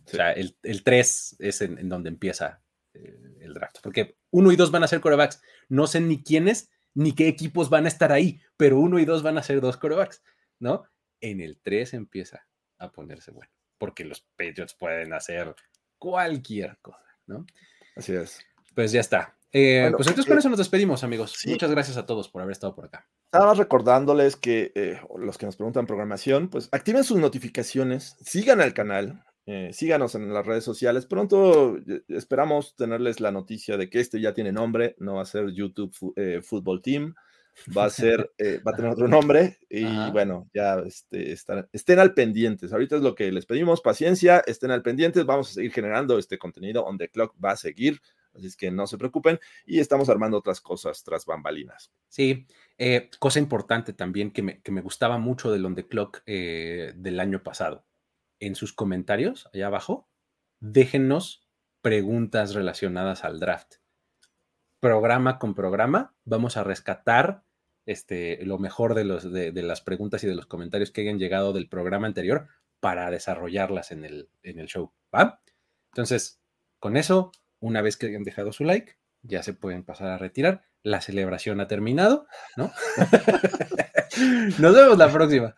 O 0.06 0.10
sea, 0.10 0.32
el, 0.34 0.58
el 0.64 0.84
3 0.84 1.36
es 1.40 1.62
en, 1.62 1.88
donde 1.88 2.10
empieza 2.10 2.64
eh, 2.96 3.38
el 3.42 3.54
draft, 3.54 3.78
porque 3.84 4.18
uno 4.32 4.52
y 4.52 4.56
dos 4.56 4.72
van 4.72 4.84
a 4.84 4.88
ser 4.88 5.02
corebacks. 5.02 5.42
No 5.70 5.86
sé 5.86 6.02
ni 6.02 6.24
quiénes 6.24 6.72
ni 6.96 7.14
qué 7.14 7.28
equipos 7.28 7.70
van 7.70 7.86
a 7.86 7.90
estar 7.90 8.12
ahí, 8.12 8.42
pero 8.58 8.80
uno 8.80 9.00
y 9.00 9.06
dos 9.06 9.22
van 9.22 9.38
a 9.38 9.44
ser 9.44 9.62
dos 9.62 9.78
corebacks, 9.78 10.24
¿no? 10.60 10.84
En 11.22 11.42
el 11.42 11.60
3 11.62 11.94
empieza 11.94 12.48
a 12.80 12.92
ponerse 12.92 13.32
bueno, 13.32 13.52
porque 13.78 14.04
los 14.04 14.22
Patriots 14.36 14.74
pueden 14.74 15.14
hacer 15.14 15.56
cualquier 15.98 16.78
cosa, 16.82 17.18
¿no? 17.28 17.46
Así 17.96 18.14
es. 18.14 18.40
Pues 18.76 18.92
ya 18.92 19.00
está. 19.00 19.38
Eh, 19.56 19.92
pues 19.96 20.08
entonces 20.08 20.26
con 20.26 20.40
eso 20.40 20.50
nos 20.50 20.58
despedimos, 20.58 21.04
amigos. 21.04 21.38
Muchas 21.46 21.70
gracias 21.70 21.96
a 21.98 22.08
todos 22.08 22.28
por 22.28 22.42
haber 22.42 22.54
estado 22.54 22.74
por 22.74 22.86
acá. 22.86 23.08
Nada 23.32 23.46
más 23.46 23.60
recordándoles 23.60 24.36
que 24.36 24.72
eh, 24.74 25.00
los 25.16 25.38
que 25.38 25.46
nos 25.46 25.56
preguntan 25.56 25.86
programación, 25.86 26.50
pues 26.50 26.70
activen 26.72 27.04
sus 27.04 27.18
notificaciones, 27.18 28.18
sigan 28.26 28.62
al 28.62 28.74
canal, 28.74 29.24
eh, 29.46 29.70
síganos 29.72 30.16
en 30.16 30.34
las 30.34 30.44
redes 30.44 30.64
sociales. 30.64 31.06
Pronto 31.06 31.78
esperamos 32.08 32.76
tenerles 32.76 33.20
la 33.20 33.32
noticia 33.32 33.78
de 33.78 33.92
que 33.92 34.00
este 34.00 34.20
ya 34.20 34.34
tiene 34.34 34.52
nombre, 34.52 34.96
no 34.98 35.16
va 35.16 35.22
a 35.22 35.26
ser 35.26 35.52
YouTube 35.52 35.96
Football 36.42 36.82
Team, 36.82 37.14
va 37.78 37.86
a 37.86 37.90
ser, 37.92 38.32
va 38.68 38.72
a 38.72 38.76
tener 38.76 38.90
otro 38.90 39.08
nombre 39.08 39.60
y 39.70 39.86
bueno, 40.10 40.50
ya 40.52 40.80
este, 40.80 41.32
estén 41.72 42.00
al 42.00 42.16
pendientes. 42.16 42.74
Ahorita 42.74 42.96
es 42.96 43.04
lo 43.04 43.14
que 43.14 43.32
les 43.32 43.46
pedimos, 43.46 43.82
paciencia, 43.82 44.44
estén 44.48 44.72
al 44.72 44.82
pendientes, 44.82 45.28
vamos 45.28 45.52
a 45.52 45.54
seguir 45.54 45.72
generando 45.74 46.18
este 46.18 46.40
contenido, 46.40 46.84
on 46.86 46.98
the 46.98 47.10
clock 47.10 47.36
va 47.40 47.52
a 47.52 47.56
seguir 47.56 48.02
Así 48.34 48.48
es 48.48 48.58
que 48.58 48.72
no 48.72 48.88
se 48.88 48.98
preocupen 48.98 49.40
y 49.66 49.80
estamos 49.80 50.10
armando 50.10 50.38
otras 50.38 50.62
cosas 50.62 51.04
tras 51.04 51.26
bambalinas. 51.26 51.92
Sí, 52.08 52.48
eh, 52.78 53.10
cosa 53.20 53.40
importante 53.40 53.94
también 53.94 54.32
que 54.32 54.42
me, 54.42 54.82
gustaba 54.82 55.18
mucho 55.18 55.52
del 55.52 55.66
On 55.66 55.76
The 55.76 55.88
Clock 55.88 56.24
eh, 56.26 56.94
del 56.96 57.20
año 57.20 57.44
pasado. 57.44 57.86
En 58.40 58.56
sus 58.56 58.74
comentarios, 58.74 59.50
allá 59.54 59.68
abajo, 59.68 60.10
déjennos 60.60 61.48
preguntas 61.82 62.54
relacionadas 62.54 63.24
al 63.24 63.40
draft. 63.40 63.76
Programa 64.80 65.40
con 65.40 65.54
programa, 65.54 66.16
vamos 66.26 66.58
a 66.58 66.64
rescatar 66.64 67.44
este, 67.86 68.44
lo 68.46 68.58
mejor 68.58 68.96
de, 68.96 69.04
los, 69.04 69.32
de, 69.32 69.52
las 69.62 69.82
preguntas 69.82 70.24
y 70.24 70.28
de 70.28 70.36
los 70.36 70.46
comentarios 70.46 70.92
que 70.92 71.02
hayan 71.02 71.20
llegado 71.20 71.54
del 71.54 71.68
programa 71.68 72.08
anterior 72.08 72.48
para 72.80 73.10
desarrollarlas 73.12 73.92
en 73.92 74.06
el, 74.06 74.30
en 74.42 74.60
el 74.60 74.68
show. 74.68 74.94
¿Va? 75.14 75.42
Entonces, 75.92 76.42
con 76.80 76.98
eso, 76.98 77.32
una 77.64 77.82
vez 77.82 77.96
que 77.96 78.08
hayan 78.08 78.24
dejado 78.24 78.52
su 78.52 78.66
like, 78.66 78.98
ya 79.22 79.42
se 79.42 79.54
pueden 79.54 79.84
pasar 79.84 80.10
a 80.10 80.18
retirar. 80.18 80.64
La 80.84 81.00
celebración 81.00 81.62
ha 81.62 81.68
terminado, 81.68 82.28
¿no? 82.58 82.74
Nos 84.60 84.76
vemos 84.76 84.98
la 84.98 85.10
próxima. 85.12 85.56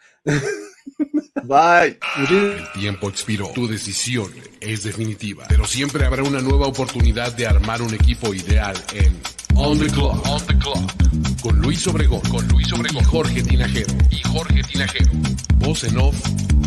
Bye. 1.44 1.98
El 2.30 2.64
tiempo 2.80 3.10
expiró. 3.10 3.50
Tu 3.56 3.68
decisión 3.68 4.32
es 4.62 4.84
definitiva. 4.84 5.46
Pero 5.50 5.66
siempre 5.66 6.06
habrá 6.06 6.22
una 6.22 6.42
nueva 6.42 6.68
oportunidad 6.68 7.34
de 7.34 7.48
armar 7.48 7.82
un 7.82 7.94
equipo 7.96 8.36
ideal 8.36 8.76
en 8.94 9.20
On 9.56 9.78
the 9.80 9.88
Clock. 9.88 10.28
On 10.28 10.46
the 10.46 10.58
Clock. 10.60 11.42
Con 11.42 11.60
Luis 11.60 11.88
Obregón. 11.88 12.22
Con 12.30 12.48
Luis 12.50 12.72
Obregón. 12.72 13.02
Y 13.02 13.06
Jorge 13.06 13.44
Tinajero. 13.44 13.94
Y 14.12 14.22
Jorge 14.28 14.62
Tinajero. 14.62 15.12
Voz 15.56 15.84
en 15.86 15.98
off. 15.98 16.16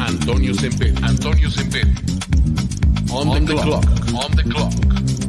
Antonio 0.00 0.52
Semper. 0.52 0.92
Antonio 1.02 1.48
Semper. 1.48 1.86
On, 3.10 3.46
the, 3.46 3.54
clock. 3.54 3.84
On 4.12 4.36
the 4.36 4.42
Clock. 4.42 5.27